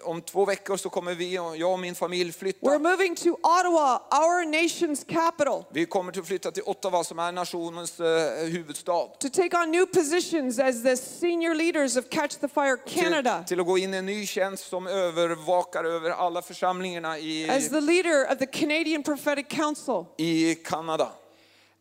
om 0.05 0.22
två 0.22 0.45
veckor 0.45 0.76
så 0.76 0.89
kommer 0.91 1.14
vi, 1.14 1.34
jag 1.34 1.72
och 1.72 1.78
min 1.78 1.95
familj 1.95 2.30
We're 2.30 2.39
flytta. 2.39 2.78
moving 2.78 3.16
to 3.16 3.28
Ottawa, 3.43 4.01
our 4.11 4.45
nation's 4.47 5.05
capital, 5.09 5.64
Vi 5.72 5.86
kommer 5.86 6.18
att 6.18 6.26
flytta 6.26 6.51
till 6.51 6.62
Ottawa 6.66 7.05
som 7.05 7.18
är 7.18 7.32
nationens 7.32 8.01
eh, 8.01 8.45
huvudstad. 8.49 9.07
to 9.20 9.28
take 9.32 9.57
on 9.57 9.70
new 9.70 9.86
positions 9.86 10.59
as 10.59 10.82
the 10.82 10.97
senior 10.97 11.55
leaders 11.55 11.97
of 11.97 12.05
Catch 12.11 12.34
the 12.41 12.49
Fire 12.49 12.76
Canada, 12.86 13.39
Till, 13.39 13.49
till 13.49 13.61
att 13.61 13.66
gå 13.66 13.78
in 13.78 13.95
i 13.95 13.97
en 13.97 14.07
ny 14.07 14.26
tjänst 14.26 14.68
som 14.68 14.86
övervakar 14.86 15.84
över 15.84 16.11
alla 16.11 16.43
församlingarna 16.43 17.18
i, 17.18 17.51
as 17.51 17.68
the 17.68 17.80
leader 17.80 18.32
of 18.32 18.39
the 18.39 18.47
Canadian 18.47 19.03
Prophetic 19.03 19.47
Council, 19.49 20.05
i 20.16 20.55
Kanada. 20.55 21.12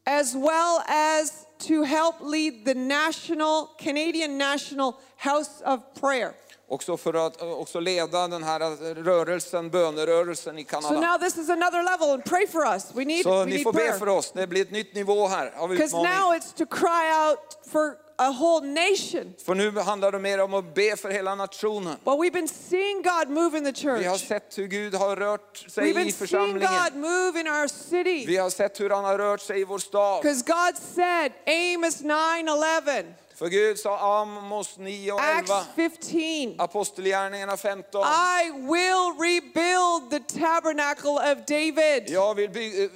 as 0.06 0.36
well 0.36 0.82
as 0.88 1.32
to 1.68 1.84
help 1.84 2.16
lead 2.22 2.66
the 2.66 2.74
national, 2.74 3.68
Canadian 3.80 4.38
National 4.38 4.94
House 5.18 5.62
of 5.66 5.80
Prayer. 6.02 6.34
Också 6.70 6.98
för 6.98 7.14
att 7.28 7.42
också 7.42 7.80
leda 7.80 8.28
den 8.28 8.44
här 8.44 8.60
rörelsen, 9.04 9.70
bönerörelsen 9.70 10.60
i 10.60 10.64
So 10.64 10.70
Kanada. 10.70 11.00
now 11.12 11.18
this 11.20 11.38
is 11.38 11.50
another 11.50 11.84
level, 11.84 12.10
and 12.14 12.26
pray 12.26 12.48
for 12.48 12.66
us. 12.66 12.86
We 12.94 13.06
need, 13.06 13.24
Så 13.24 13.40
we 13.40 13.46
ni 13.46 13.64
får 13.64 13.74
be 13.74 13.80
prayer. 13.80 14.00
för 14.00 14.10
oss. 14.10 14.32
Det 14.36 14.48
blir 14.48 14.62
ett 14.62 14.72
nytt 14.72 14.96
nivå 14.96 15.28
här 15.28 15.54
av 15.58 15.70
Because 15.70 15.96
now 15.96 16.06
utmaning. 16.06 16.40
it's 16.42 16.58
to 16.58 16.66
cry 16.66 17.28
out 17.30 17.40
for 17.72 17.94
a 18.20 18.32
whole 18.40 18.68
nation. 18.68 19.34
För 19.46 19.56
nu 19.56 19.80
handlar 19.80 20.12
det 20.12 20.20
mer 20.20 20.40
om 20.42 20.54
att 20.54 20.74
be 20.76 20.96
för 20.98 21.10
hela 21.10 21.36
nationen. 21.36 21.96
But 22.04 22.14
we've 22.20 22.32
been 22.34 22.48
seeing 22.48 23.02
God 23.04 23.30
move 23.30 23.58
in 23.58 23.74
the 23.74 23.88
Vi 23.88 24.06
har 24.06 24.18
church. 24.18 24.28
sett 24.28 24.58
hur 24.58 24.68
Gud 24.68 24.96
har 24.96 25.16
rört 25.16 25.66
We've 25.66 25.70
sig 25.70 25.90
i 25.90 25.94
been 25.94 26.04
seeing 26.04 26.14
församlingen. 26.14 26.70
God 26.84 26.96
move 26.96 27.40
in 27.40 27.48
our 27.48 27.68
city. 27.68 28.26
Vi 28.28 28.38
har 28.38 28.50
sett 28.50 28.80
hur 28.80 28.90
han 28.90 29.04
har 29.06 29.18
rört 29.18 29.42
sig 29.42 29.62
i 29.62 29.64
vår 29.64 29.80
stad. 29.80 30.22
Because 30.24 30.44
God 30.48 30.78
said, 30.96 31.32
Amos 31.76 32.02
9 32.02 32.14
11, 32.40 33.04
För 33.38 33.48
Gud 33.50 33.80
sa 33.80 34.22
Amos 34.22 34.78
9 34.78 35.12
och 35.12 35.20
11, 35.24 35.56
Acts 35.56 35.76
15, 35.76 36.56
Apostelgärningarna 36.60 37.58
15. 37.58 38.02
I 38.42 38.52
will 38.52 39.14
rebuild 39.20 40.10
the 40.12 40.40
tabernacle 40.40 41.12
of 41.32 41.46
David, 41.48 42.10
Jag 42.10 42.36
vill 42.36 42.50
by- 42.50 42.90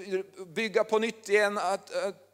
bygga 0.55 0.83
på 0.83 0.99
nytt 0.99 1.29
igen 1.29 1.57
att, 1.57 1.95
att, 1.95 2.30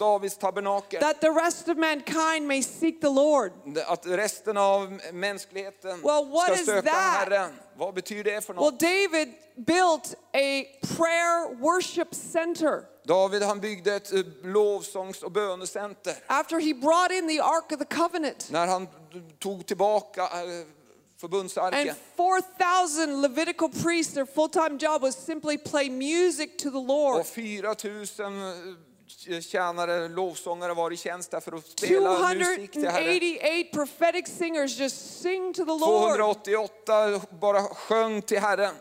Davids 0.00 0.38
tabernakel. 0.38 1.00
that 1.00 1.20
the 1.20 1.30
rest 1.30 1.68
of 1.68 1.76
mankind 1.76 2.48
may 2.48 2.62
seek 2.62 3.00
the 3.00 3.08
Lord. 3.08 3.52
Att 3.86 4.06
resten 4.06 4.56
av 4.56 5.00
mänskligheten 5.12 6.02
Well, 6.02 6.24
what 6.24 6.44
ska 6.44 6.54
is 6.54 6.66
söka 6.66 6.82
that? 6.90 7.28
Herren. 7.28 7.50
Vad 7.76 7.94
betyder 7.94 8.24
det 8.24 8.40
för 8.40 8.54
Well, 8.54 8.64
något? 8.64 8.80
David 8.80 9.28
built 9.56 10.14
a 10.34 10.64
prayer 10.96 11.54
worship 11.60 12.14
center 12.14 12.84
David 13.04 13.42
han 13.42 13.60
byggde 13.60 13.94
ett 13.94 14.12
eh, 14.12 14.20
lovsångs 14.42 15.22
och 15.22 15.32
bönecenter. 15.32 16.14
after 16.26 16.60
he 16.60 16.74
brought 16.74 17.12
in 17.12 17.28
the 17.28 17.40
Ark 17.40 17.72
of 17.72 17.78
the 17.78 17.94
Covenant. 17.96 18.48
När 18.50 18.66
han 18.66 18.88
tog 19.38 19.66
tillbaka 19.66 20.22
eh. 20.22 20.66
And 21.22 21.90
4,000 22.16 23.20
Levitical 23.20 23.68
priests, 23.68 24.14
their 24.14 24.24
full 24.24 24.48
time 24.48 24.78
job 24.78 25.02
was 25.02 25.14
simply 25.14 25.58
play 25.58 25.90
music 25.90 26.56
to 26.56 26.70
the 26.70 26.78
Lord. 26.78 27.20
Och 27.20 27.26
4 27.26 27.74
000 27.84 28.06
tjänare, 29.42 30.08
lovsångare 30.08 30.74
var 30.74 30.92
i 30.92 30.96
tjänst 30.96 31.30
där 31.30 31.40
för 31.40 31.52
att 31.56 31.66
spela 31.66 32.34
musik 32.34 32.72
till 32.72 32.88
Herren. 32.88 33.20
288 33.20 33.68
prophetic 33.72 34.36
singers 34.38 34.78
just 34.78 35.20
sing 35.22 35.54
to 35.54 35.64
the 35.64 35.70
Lord, 35.70 35.80
288 36.16 37.20
bara 37.40 37.62
sjöng 37.62 38.22
till 38.22 38.38
Herren. 38.40 38.74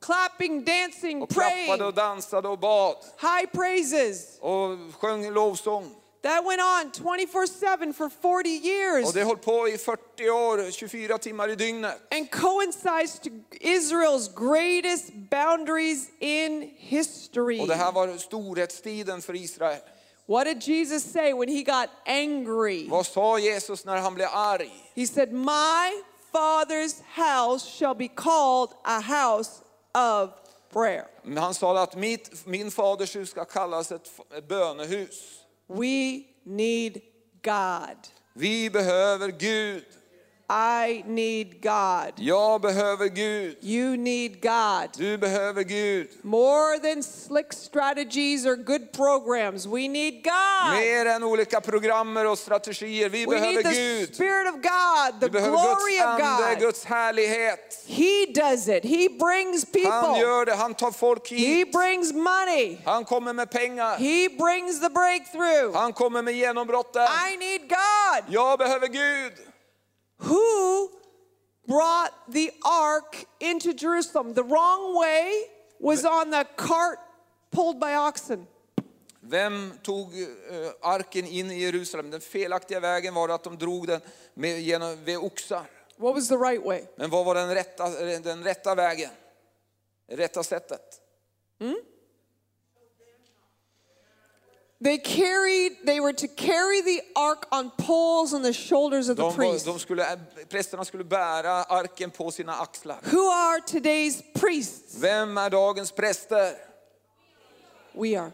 clapping, 0.00 0.64
dancing, 0.64 1.22
Och 1.22 1.30
klappade 1.30 1.84
och 1.84 1.94
dansade 1.94 2.48
och 2.48 2.58
bad. 2.58 2.96
high 3.20 3.50
praises. 3.52 4.38
Och 4.40 4.78
sjöng 5.00 5.30
lovsång. 5.30 5.94
That 6.22 6.44
went 6.44 6.60
on 6.60 6.92
24 6.92 7.46
7 7.46 7.92
for 7.92 8.08
40 8.08 8.48
years 8.48 9.06
Och 9.06 9.12
det 9.12 9.24
höll 9.24 9.36
på 9.36 9.68
i 9.68 9.78
40 9.78 10.30
år, 10.30 10.70
24 10.70 11.18
timmar 11.18 11.48
i 11.48 11.54
dygnet. 11.54 11.94
and 12.10 12.30
coincides 12.30 13.18
to 13.18 13.30
Israel's 13.60 14.28
greatest 14.28 15.12
boundaries 15.30 16.10
in 16.20 16.70
history. 16.76 17.60
Och 17.60 17.68
det 17.68 17.74
här 17.74 17.92
var 17.92 18.16
storhetstiden 18.18 19.22
för 19.22 19.34
Israel. 19.36 19.80
What 20.26 20.44
did 20.44 20.62
Jesus 20.62 21.12
say 21.12 21.34
when 21.34 21.48
he 21.48 21.62
got 21.62 21.88
angry? 22.06 22.88
Vad 22.88 23.06
sa 23.06 23.38
Jesus 23.38 23.84
när 23.84 23.96
han 23.96 24.14
blev 24.14 24.28
arg? 24.32 24.70
He 24.94 25.06
said, 25.06 25.32
My 25.32 26.02
father's 26.32 27.02
house 27.14 27.66
shall 27.78 27.94
be 27.94 28.08
called 28.08 28.70
a 28.84 29.00
house 29.00 29.50
of 29.94 30.30
prayer. 30.72 31.06
Men 31.22 31.38
Han 31.38 31.54
sa 31.54 31.82
att 31.82 31.96
mitt, 31.96 32.46
min 32.46 32.70
faders 32.70 33.16
hus 33.16 33.30
ska 33.30 33.44
kallas 33.44 33.92
ett 33.92 34.10
bönehus. 34.48 35.41
We 35.74 36.24
need 36.44 37.02
God. 37.42 37.96
Vi 38.34 38.70
behöver 38.70 39.30
Gud. 39.30 40.01
I 40.52 41.02
need 41.06 41.62
God. 41.62 42.12
Jag 42.16 42.60
behöver 42.60 43.08
Gud. 43.08 43.56
You 43.62 43.96
need 43.96 44.40
God. 44.42 44.90
Du 44.96 45.18
behöver 45.18 45.62
Gud. 45.62 46.08
More 46.22 46.78
than 46.78 47.02
slick 47.02 47.52
strategies 47.52 48.46
or 48.46 48.56
good 48.56 48.92
programs, 48.92 49.66
we 49.66 49.88
need 49.88 50.22
God. 50.24 50.74
Mer 50.74 51.06
än 51.06 51.24
olika 51.24 51.60
programmer 51.60 52.26
och 52.26 52.38
strategier. 52.38 53.08
Vi 53.08 53.26
We 53.26 53.40
need 53.40 53.64
the. 53.64 54.06
Spirit 54.14 54.48
of 54.48 54.54
God, 54.54 55.20
the 55.20 55.28
glory 55.28 55.98
Guds 55.98 56.04
of 56.04 56.20
ande, 56.20 56.54
God. 56.54 56.60
Guds 56.60 56.84
härlighet. 56.84 57.84
He 57.86 58.26
does 58.34 58.68
it. 58.68 58.84
He 58.84 59.08
brings 59.08 59.64
Han 59.64 59.72
people. 59.72 60.20
gör 60.20 60.44
det, 60.46 60.54
han 60.54 60.74
tar 60.74 60.90
folk 60.90 61.30
He 61.30 61.64
brings 61.64 62.12
money. 62.12 62.78
Han 62.84 63.04
kommer 63.04 63.32
med 63.32 63.50
pengar. 63.50 63.96
He 63.96 64.28
brings 64.28 64.80
the 64.80 64.90
breakthrough. 64.90 65.76
Han 65.76 65.92
kommer 65.92 66.22
med. 66.22 66.34
I 66.34 67.36
need 67.36 67.60
God. 67.68 68.34
Jag 68.34 68.58
behöver 68.58 68.88
Gud. 68.88 69.32
Who 70.22 70.88
brought 71.66 72.12
the 72.32 72.50
ark 72.62 73.26
into 73.40 73.72
Jerusalem? 73.72 74.34
The 74.34 74.42
wrong 74.42 74.98
way 75.00 75.44
was 75.80 76.04
on 76.04 76.30
the 76.30 76.44
cart 76.56 76.98
pulled 77.50 77.80
by 77.80 77.94
oxen. 77.94 78.46
Vem 79.20 79.72
tog 79.82 80.12
eh, 80.14 80.70
arken 80.80 81.26
in 81.26 81.50
i 81.50 81.60
Jerusalem? 81.60 82.10
Den 82.10 82.20
felaktiga 82.20 82.80
vägen 82.80 83.14
var 83.14 83.28
att 83.28 83.44
de 83.44 83.58
drog 83.58 83.86
den 83.86 84.00
med, 84.34 84.60
genom, 84.60 85.04
vid 85.04 85.16
oxar. 85.16 85.66
What 85.96 86.14
was 86.14 86.28
the 86.28 86.36
right 86.36 86.64
way? 86.64 86.82
Men 86.96 87.10
vad 87.10 87.24
var 87.24 87.34
den 87.34 87.54
rätta, 87.54 87.88
den 88.20 88.44
rätta 88.44 88.74
vägen? 88.74 89.10
Det 90.08 90.16
rätta 90.16 90.42
sättet? 90.42 91.00
They 94.82 94.98
carried, 94.98 95.72
they 95.86 96.00
were 96.00 96.12
to 96.12 96.26
carry 96.36 96.82
the 96.82 97.00
ark 97.14 97.46
on 97.50 97.70
poles 97.78 98.32
on 98.32 98.42
the 98.42 98.52
shoulders 98.52 99.08
of 99.08 99.16
the 99.16 99.22
De, 99.22 99.32
priests. 99.34 99.64
de 99.64 99.78
skulle, 99.78 100.18
prästerna 100.48 100.84
skulle 100.84 101.04
bära 101.04 101.62
arken 101.64 102.10
på 102.10 102.30
sina 102.30 102.52
axlar. 102.54 102.98
Who 103.12 103.28
are 103.28 103.60
today's 103.60 104.22
priests? 104.34 104.94
Vem 104.98 105.38
är 105.38 105.50
dagens 105.50 105.92
präster? 105.92 106.52
We 107.92 108.16
are. 108.20 108.32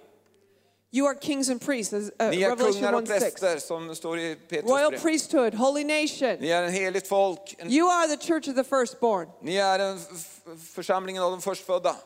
You 0.90 1.06
are 1.06 1.14
kings 1.20 1.50
and 1.50 1.60
priests, 1.60 1.92
as 1.92 2.02
uh, 2.02 2.30
Ni 2.30 2.42
är 2.42 2.50
Revelation 2.50 2.72
kungar 2.72 2.92
och 2.92 3.02
1 3.02 3.08
6. 3.08 3.20
präster 3.20 3.58
som 3.58 3.94
står 3.96 4.18
i 4.18 4.34
Petrus 4.48 4.70
Royal 4.70 4.90
brev. 4.90 5.00
priesthood, 5.00 5.54
holy 5.54 5.84
nation. 5.84 6.36
Ni 6.40 6.48
är 6.48 6.62
en 6.62 6.72
heligt 6.72 7.08
folk. 7.08 7.54
En, 7.58 7.70
You 7.72 7.90
are 7.90 8.16
the 8.16 8.26
church 8.26 8.48
of 8.48 8.54
the 8.54 8.64
firstborn. 8.64 9.28
ni 9.42 9.56
är 9.56 9.78
en 9.78 10.00
församlingen 10.74 11.22
av 11.22 11.30
de 11.30 11.40
förstfödda. 11.42 11.96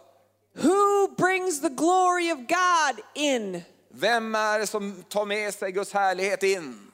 Who 0.54 1.08
brings 1.16 1.60
the 1.60 1.68
glory 1.68 2.32
of 2.32 2.38
God 2.38 3.04
in? 3.14 3.62
Vem 3.94 4.34
är 4.34 4.58
det 4.58 4.66
som 4.66 5.02
tar 5.08 5.24
med 5.24 5.54
sig 5.54 5.72
Guds 5.72 5.92
härlighet 5.92 6.42
in? 6.42 6.92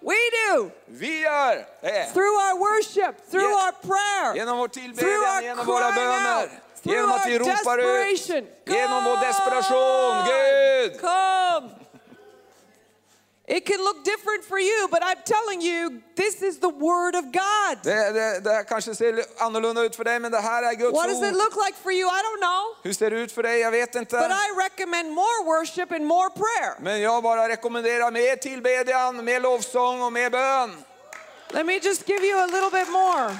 We 0.00 0.14
do. 0.54 0.70
Vi 0.86 1.20
gör 1.20 1.54
det. 1.80 2.04
Through 2.12 2.36
our 2.46 2.58
worship, 2.58 3.30
through 3.30 3.44
Yeah. 3.50 3.64
our 3.66 3.72
prayer, 3.72 4.34
Genom 4.36 4.58
vår 4.58 4.68
tillbedjan, 4.68 5.42
genom 5.42 5.66
våra 5.66 5.92
böner. 5.92 6.50
Genom 6.82 7.12
att 7.12 7.26
vi 7.28 7.38
ropar 7.38 7.78
ut. 7.78 8.28
Genom 8.66 9.04
vår 9.04 9.16
desperation. 9.26 10.24
Gud! 10.26 11.00
Come. 11.00 11.77
It 13.48 13.64
can 13.64 13.78
look 13.78 14.04
different 14.04 14.44
for 14.44 14.58
you, 14.58 14.88
but 14.90 15.02
I'm 15.02 15.16
telling 15.24 15.62
you, 15.62 16.02
this 16.14 16.42
is 16.42 16.58
the 16.58 16.68
word 16.68 17.14
of 17.14 17.32
God. 17.32 17.82
Det, 17.82 18.12
det, 18.12 18.40
det 18.40 18.64
ser 18.96 19.24
annorlunda 19.38 19.82
ut 19.82 19.96
för 19.96 20.04
dig, 20.04 20.18
men 20.18 20.32
det 20.32 20.40
här 20.40 20.62
är 20.62 20.74
Guds 20.74 20.92
What 20.92 21.08
does 21.08 21.22
it 21.22 21.34
look 21.34 21.56
like 21.66 21.76
for 21.82 21.92
you? 21.92 22.06
I 22.06 22.22
don't 22.22 22.40
know. 22.40 22.76
Hur 22.82 22.92
ser 22.92 23.10
det 23.10 23.16
ut 23.16 23.32
för 23.32 23.42
dig? 23.42 23.60
Jag 23.60 23.70
vet 23.70 23.92
But. 23.92 24.12
I 24.12 24.50
recommend 24.64 25.12
more 25.12 25.44
worship 25.44 25.92
and 25.92 26.06
more 26.06 26.30
prayer. 26.30 26.74
Men 26.80 27.00
jag 27.00 27.22
bara 27.22 27.48
rekommenderar 27.48 28.10
mer 28.10 28.36
tillbedjan, 28.36 29.24
mer 29.24 29.40
lovsång 29.40 30.02
och 30.02 30.12
mer 30.12 30.30
bön. 30.30 30.84
Let 31.50 31.66
me 31.66 31.78
just 31.82 32.08
give 32.08 32.24
you 32.24 32.38
a 32.38 32.46
little 32.46 32.70
bit 32.70 32.88
more. 32.90 33.36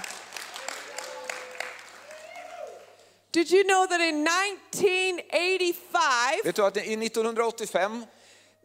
Did 3.31 3.51
you 3.51 3.65
know 3.65 3.87
that 3.87 4.01
in 4.01 4.27
1985, 4.27 6.41
Vet 6.45 6.57
du 6.57 6.65
att 6.65 6.77
i 6.77 6.81
1985 6.81 8.05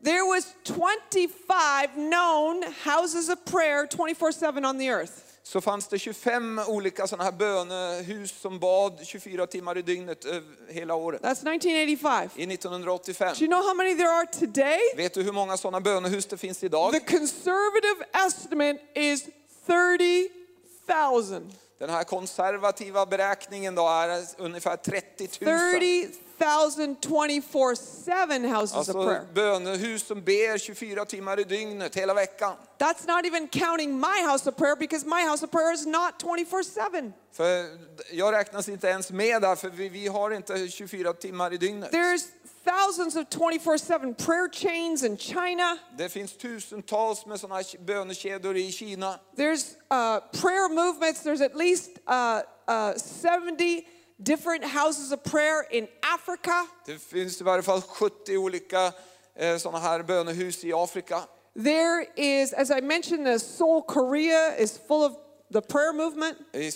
there 0.03 0.23
was 0.23 0.55
25 0.63 1.95
known 1.95 2.63
houses 2.83 3.29
of 3.29 3.45
prayer 3.45 3.87
24-7 3.87 4.65
on 4.65 4.79
the 4.79 4.89
earth? 4.89 5.33
så 5.43 5.61
fanns 5.61 5.87
det 5.87 5.99
25 5.99 6.59
olika 6.67 7.07
sådana 7.07 7.23
här 7.23 7.31
bönehus 7.31 8.41
som 8.41 8.59
bad 8.59 8.99
24 9.03 9.47
timmar 9.47 9.77
i 9.77 9.81
dygnet 9.81 10.25
hela 10.69 10.95
året. 10.95 11.21
That's 11.21 11.31
1985. 11.31 12.29
I 12.35 12.43
1985. 12.53 13.33
Do 13.37 13.45
you 13.45 13.47
know 13.47 13.63
how 13.67 13.73
many 13.73 13.95
there 13.95 14.09
are 14.09 14.25
today? 14.25 14.79
Vet 14.97 15.13
du 15.13 15.23
hur 15.23 15.31
många 15.31 15.57
sådana 15.57 15.81
bönehus 15.81 16.25
det 16.25 16.37
finns 16.37 16.63
idag? 16.63 16.93
The 16.93 16.99
conservative 16.99 18.05
estimate 18.27 18.79
is 18.95 19.25
30,000. 19.65 21.53
Den 21.79 21.89
här 21.89 22.03
konservativa 22.03 23.05
beräkningen 23.05 23.75
då 23.75 23.87
är 23.87 24.23
ungefär 24.37 24.75
30 24.75 25.27
000. 25.41 25.71
30,000 25.79 26.23
24-7 26.43 28.47
houses 28.47 28.89
of 28.89 28.95
prayer. 28.95 29.25
bönehus 29.33 30.07
som 30.07 30.21
ber 30.21 30.57
24 30.57 31.05
timmar 31.05 31.39
i 31.39 31.43
dygnet 31.43 31.95
hela 31.95 32.13
veckan. 32.13 32.53
That's 32.77 33.07
not 33.07 33.25
even 33.25 33.47
counting 33.47 33.99
my 33.99 34.23
house 34.27 34.49
of 34.49 34.57
prayer 34.57 34.75
because 34.75 35.05
my 35.05 35.21
house 35.29 35.45
of 35.45 35.51
prayer 35.51 35.73
is 35.73 35.85
not 35.85 36.23
24-7. 36.23 37.11
För 37.31 37.65
jag 38.11 38.33
räknas 38.33 38.69
inte 38.69 38.87
ens 38.87 39.11
med 39.11 39.41
där 39.41 39.55
för 39.55 39.69
vi, 39.69 39.89
vi 39.89 40.07
har 40.07 40.31
inte 40.31 40.67
24 40.67 41.13
timmar 41.13 41.53
i 41.53 41.57
dygnet. 41.57 41.91
There's 41.91 42.25
thousands 42.63 43.15
of 43.15 43.29
24-7 43.29 44.25
prayer 44.25 44.49
chains 44.49 45.03
in 45.03 45.17
China. 45.17 45.77
Det 45.97 46.09
finns 46.09 46.37
tusentals 46.37 47.25
med 47.25 47.39
här 47.39 47.85
bönekedjor 47.85 48.57
i 48.57 48.71
Kina. 48.71 49.19
There's 49.35 49.75
uh, 49.91 50.19
prayer 50.41 50.69
movements. 50.69 51.23
There's 51.23 51.45
at 51.45 51.55
least 51.55 51.89
uh, 52.07 52.41
uh, 52.67 52.93
70 52.93 53.87
different 54.23 54.65
houses 54.65 55.11
of 55.11 55.23
prayer 55.23 55.65
in 55.71 55.87
Africa. 56.01 56.67
Det 56.85 56.99
finns 57.01 57.41
i 57.41 57.43
varje 57.43 57.63
fall 57.63 57.81
70 57.81 58.37
olika 58.37 58.93
eh, 59.35 59.57
sådana 59.57 59.79
här 59.79 60.03
bönehus 60.03 60.63
i 60.63 60.73
Afrika. 60.73 61.23
There 61.63 62.07
is, 62.15 62.53
as 62.53 62.71
I 62.71 62.81
mentioned, 62.81 63.25
the 63.25 63.39
Seoul, 63.39 63.81
Korea 63.81 64.55
is 64.57 64.79
full 64.87 65.03
of 65.03 65.13
the 65.53 65.61
prayer 65.61 65.93
movement. 65.93 66.37
I, 66.53 66.71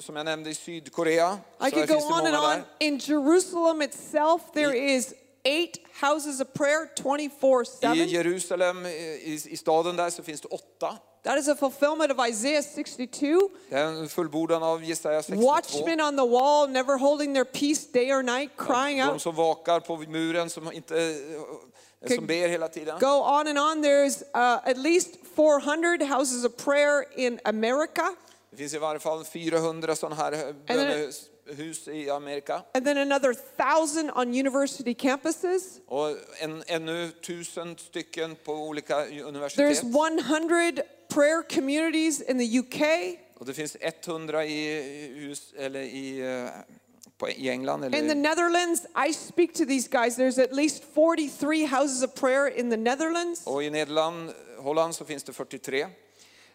som 0.00 0.16
jag 0.16 0.24
nämnde 0.24 0.50
i 0.50 0.54
Sydkorea 0.54 1.38
I 1.60 1.70
could 1.70 1.88
go 1.88 1.94
on 1.94 2.26
and 2.26 2.36
on. 2.36 2.42
där. 2.42 2.64
In 2.78 2.98
Jerusalem 2.98 3.82
itself, 3.82 4.42
there 4.54 4.74
is 4.74 5.14
eight 5.44 5.78
houses 6.00 6.40
of 6.40 6.52
prayer 6.52 6.90
24 6.96 7.62
I 7.82 7.96
7. 7.96 8.08
Jerusalem, 8.08 8.86
i, 8.86 9.40
i 9.46 9.56
staden 9.56 9.96
där, 9.96 10.10
så 10.10 10.22
finns 10.22 10.40
det 10.40 10.48
åtta. 10.48 10.98
That 11.22 11.38
is 11.38 11.48
a 11.48 11.56
fulfillment 11.56 12.12
of 12.12 12.28
Isaiah 12.28 12.62
62. 12.62 13.50
Det 13.68 13.76
är 13.76 13.84
en 13.84 14.08
fullbordan 14.08 14.62
av 14.62 14.84
Jesaja 14.84 15.22
62. 15.22 15.46
Watchmen 15.46 16.00
on 16.00 16.16
the 16.16 16.26
wall, 16.26 16.68
never 16.68 16.98
holding 16.98 17.34
their 17.34 17.44
peace 17.44 17.86
day 17.92 18.12
or 18.12 18.22
night, 18.22 18.50
crying 18.56 18.98
De 18.98 19.08
out. 19.10 19.22
som 19.22 19.34
vakar 19.34 19.80
på 19.80 19.96
muren, 19.96 20.50
som, 20.50 20.72
inte, 20.72 20.96
eh, 20.96 22.16
som 22.16 22.26
ber 22.26 22.48
hela 22.48 22.68
tiden. 22.68 22.98
Go 23.00 23.22
on 23.22 23.48
and 23.48 23.58
on. 23.58 23.84
There's 23.84 24.22
uh, 24.34 24.70
at 24.70 24.78
least 24.78 25.08
400 25.36 26.06
houses 26.06 26.44
of 26.44 26.56
prayer 26.56 27.04
in 27.16 27.40
America. 27.44 28.14
Det 28.50 28.56
finns 28.56 28.74
i 28.74 28.78
varje 28.78 29.00
fall 29.00 29.24
400 29.24 29.96
sådana 29.96 30.16
här 30.16 30.32
eh, 30.32 30.54
bönehus 30.66 31.30
hus 31.48 31.88
i 31.88 32.10
Amerika. 32.10 32.62
And 32.74 32.84
then 32.84 32.98
another 32.98 33.34
thousand 33.34 34.10
on 34.10 34.34
university 34.34 34.94
campuses. 34.94 35.80
Och 35.86 36.16
en, 36.38 36.62
ännu 36.66 37.10
tusen 37.10 37.76
stycken 37.78 38.36
på 38.44 38.52
olika 38.52 38.94
There's 38.94 39.82
100 39.82 40.82
prayer 41.16 41.42
communities 41.42 42.20
in 42.20 42.38
the 42.38 42.58
UK. 42.58 42.82
Och 43.38 43.46
det 43.46 43.54
finns 43.54 43.76
100 43.80 44.44
i, 44.44 44.82
hus, 45.14 45.54
eller 45.58 45.80
i, 45.80 46.20
eh, 47.20 47.30
i 47.36 47.48
England. 47.48 47.84
In 47.84 47.90
the 47.90 47.98
Eller, 47.98 48.14
Netherlands, 48.14 48.86
I 49.08 49.12
speak 49.12 49.54
to 49.54 49.64
these 49.64 49.88
guys. 49.88 50.16
There's 50.16 50.38
at 50.38 50.52
least 50.52 50.84
43 50.94 51.66
houses 51.66 52.02
of 52.02 52.14
prayer 52.14 52.48
in 52.48 52.70
the 52.70 52.76
Netherlands. 52.76 53.46
och 53.46 53.62
i 53.62 53.70
Nederland, 53.70 54.32
Holland 54.58 54.94
så 54.94 55.04
finns 55.04 55.22
det 55.22 55.32
43. 55.32 55.86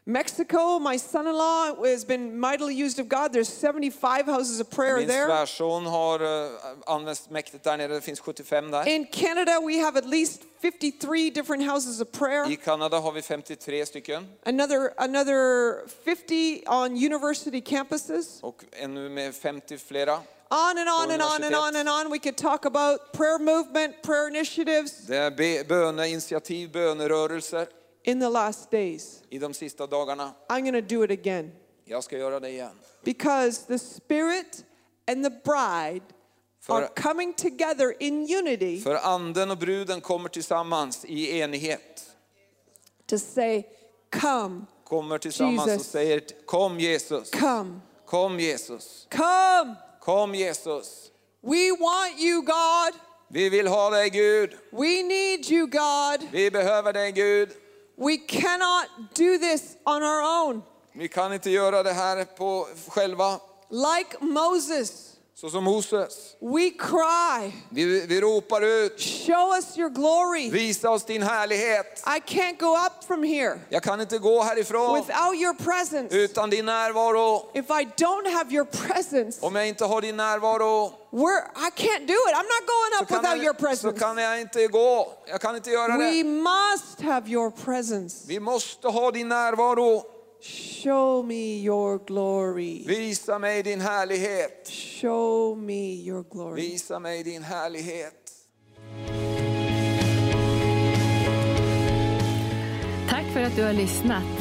Mexico, 0.06 0.80
my 0.80 0.97
son 0.97 1.28
in 1.28 1.34
law 1.36 1.76
has 1.86 2.04
been 2.08 2.39
mightily 2.39 2.74
used 2.74 2.99
of 2.99 3.08
God. 3.08 3.32
There's 3.34 3.49
75 3.49 4.26
houses 4.26 4.60
of 4.60 4.70
prayer 4.72 4.97
Min 4.97 5.08
there. 5.08 5.28
svärson 5.28 5.86
har 5.86 6.20
eh, 6.45 6.52
använts 6.86 7.30
mäktigt 7.30 7.64
där 7.64 7.78
nere, 7.78 7.93
det 7.93 8.02
finns 8.02 8.20
75 8.20 8.72
där. 8.72 8.88
In 8.88 9.06
Canada, 9.06 9.60
we 9.62 9.78
have 9.80 9.97
at 9.99 10.06
least 10.06 10.41
53 10.62 11.30
different 11.30 11.64
houses 11.72 12.02
of 12.02 12.12
prayer. 12.12 12.52
I 12.52 12.56
Kanada 12.56 12.99
har 12.99 13.12
vi 13.12 13.22
53 13.22 13.86
stycken 13.86 14.28
Another, 14.45 14.93
another 14.97 15.88
50 16.06 16.64
on 16.68 16.91
university 17.06 17.62
campuses. 17.62 18.39
och 18.41 18.64
ännu 18.72 19.10
med 19.10 19.36
50 19.36 19.78
flera. 19.78 20.14
On 20.49 20.78
and 20.78 20.89
on 20.89 21.12
and 21.12 21.22
on 21.22 21.43
and 21.43 21.56
on 21.56 21.76
and 21.76 21.89
on. 21.89 22.12
We 22.12 22.20
could 22.20 22.38
talk 22.38 22.66
about 22.66 22.99
prayer 23.14 23.39
movement, 23.39 24.02
prayer 24.04 24.28
initiatives 24.28 24.91
Det 25.08 25.18
är 25.18 25.32
be- 25.32 25.64
böneinitiativ, 25.64 26.72
bönerörelser 26.72 27.68
in 28.04 28.20
the 28.20 28.30
last 28.30 28.72
days. 28.72 29.24
i 29.30 29.38
de 29.39 29.54
sista 29.54 29.88
dagarna. 29.88 30.34
I'm 30.49 30.62
going 30.62 30.74
to 30.88 30.95
do 30.95 31.04
it 31.04 31.12
again 31.12 31.52
Jag 31.86 32.04
ska 32.04 32.18
göra 32.18 32.39
det 32.39 32.49
igen. 32.49 32.72
because 33.04 33.66
the 33.68 33.80
Spirit 33.80 34.64
and 35.08 35.24
the 35.24 35.30
bride 35.30 36.04
are 36.70 36.88
För, 36.88 37.02
coming 37.02 37.34
together 37.34 37.93
in 37.99 38.28
unity 38.38 38.82
för 38.82 38.95
anden 38.95 39.52
och 39.52 39.58
bruden 39.58 40.02
kommer 40.02 40.30
tillsammans 40.30 41.06
i 41.06 41.39
enighet. 41.39 42.12
to 43.06 43.18
say, 43.20 43.64
Come, 44.22 44.62
Kommer 44.84 45.18
tillsammans 45.18 45.68
Jesus. 45.68 45.80
och 45.88 45.91
säger 45.91 46.22
kom 46.45 46.80
Jesus, 46.80 47.30
come, 47.32 47.80
kom 48.06 48.39
Jesus, 48.39 49.08
come. 49.12 49.76
kom 49.99 50.36
Jesus. 50.36 51.12
We 51.41 51.72
want 51.80 52.20
you, 52.20 52.41
God. 52.41 52.93
Vi 53.28 53.49
vill 53.49 53.68
ha 53.68 53.89
dig 53.89 54.10
Gud, 54.10 54.49
We 54.72 55.04
need 55.04 55.52
you, 55.52 55.68
God. 55.68 56.28
vi 56.32 56.52
behöver 56.52 56.93
dig 56.93 57.12
Gud. 57.12 57.49
We 57.97 58.17
cannot 58.17 58.85
do 59.15 59.37
this 59.37 59.61
on 59.85 60.03
our 60.03 60.21
own. 60.47 60.61
Vi 60.93 61.07
kan 61.07 61.33
inte 61.33 61.49
göra 61.49 61.83
det 61.83 61.93
här 61.93 62.25
på 62.25 62.67
själva, 62.87 63.39
Like 63.69 64.17
Moses, 64.19 65.07
så 65.35 65.49
som 65.49 65.63
Moses. 65.63 66.35
we 66.41 66.69
cry, 66.69 67.51
Vi, 67.69 68.05
vi 68.07 68.21
ropar 68.21 68.61
ut, 68.61 68.99
Show 69.01 69.53
us 69.55 69.77
your 69.77 69.89
glory. 69.89 70.49
visa 70.49 70.89
oss 70.89 71.03
din 71.05 71.23
härlighet. 71.23 72.03
I 72.07 72.19
can't 72.35 72.59
go 72.59 72.75
up 72.87 73.03
from 73.07 73.23
here 73.23 73.59
Jag 73.69 73.83
kan 73.83 74.01
inte 74.01 74.17
gå 74.17 74.41
härifrån 74.43 74.95
without 74.95 75.35
your 75.35 75.53
presence. 75.53 76.15
utan 76.17 76.49
din 76.49 76.65
närvaro. 76.65 77.49
If 77.53 77.65
I 77.69 77.87
don't 78.03 78.31
have 78.33 78.53
your 78.55 78.65
presence, 78.65 79.45
Om 79.45 79.55
jag 79.55 79.67
inte 79.67 79.85
har 79.85 80.01
din 80.01 80.17
närvaro 80.17 80.93
we're, 81.12 81.41
I 81.55 81.70
can't 81.76 82.07
do 82.07 82.14
it. 82.14 82.34
I'm 82.36 82.47
not 82.47 82.64
going 82.68 83.01
up 83.01 83.12
without 83.12 83.38
your 83.38 83.45
jag, 83.45 83.55
så 83.55 83.62
presence. 83.91 83.99
kan 83.99 84.18
jag 84.18 84.41
inte 84.41 84.68
gå. 84.68 85.14
Jag 85.28 85.41
kan 85.41 85.55
inte 85.55 85.70
göra 85.70 85.97
We 85.97 86.12
det. 86.12 86.24
must 86.24 87.01
have 87.01 87.30
your 87.30 87.51
presence. 87.51 88.26
Vi 88.28 88.39
måste 88.39 88.88
ha 88.88 89.12
din 89.12 89.28
närvaro. 89.30 90.03
Show 90.84 91.26
me 91.26 91.62
your 91.64 91.99
glory. 92.07 92.84
Visa 92.88 93.39
mig 93.39 93.64
din 93.64 93.82
härlighet. 93.82 94.68
Show 95.01 95.57
me 95.57 95.93
your 95.93 96.24
glory. 96.32 96.62
Visa 96.62 96.99
mig 96.99 97.24
din 97.24 97.43
härlighet. 97.43 98.14
Tack 103.09 103.26
för 103.34 103.41
att 103.41 103.55
du 103.55 103.64
har 103.64 103.74
lyssnat. 103.74 104.40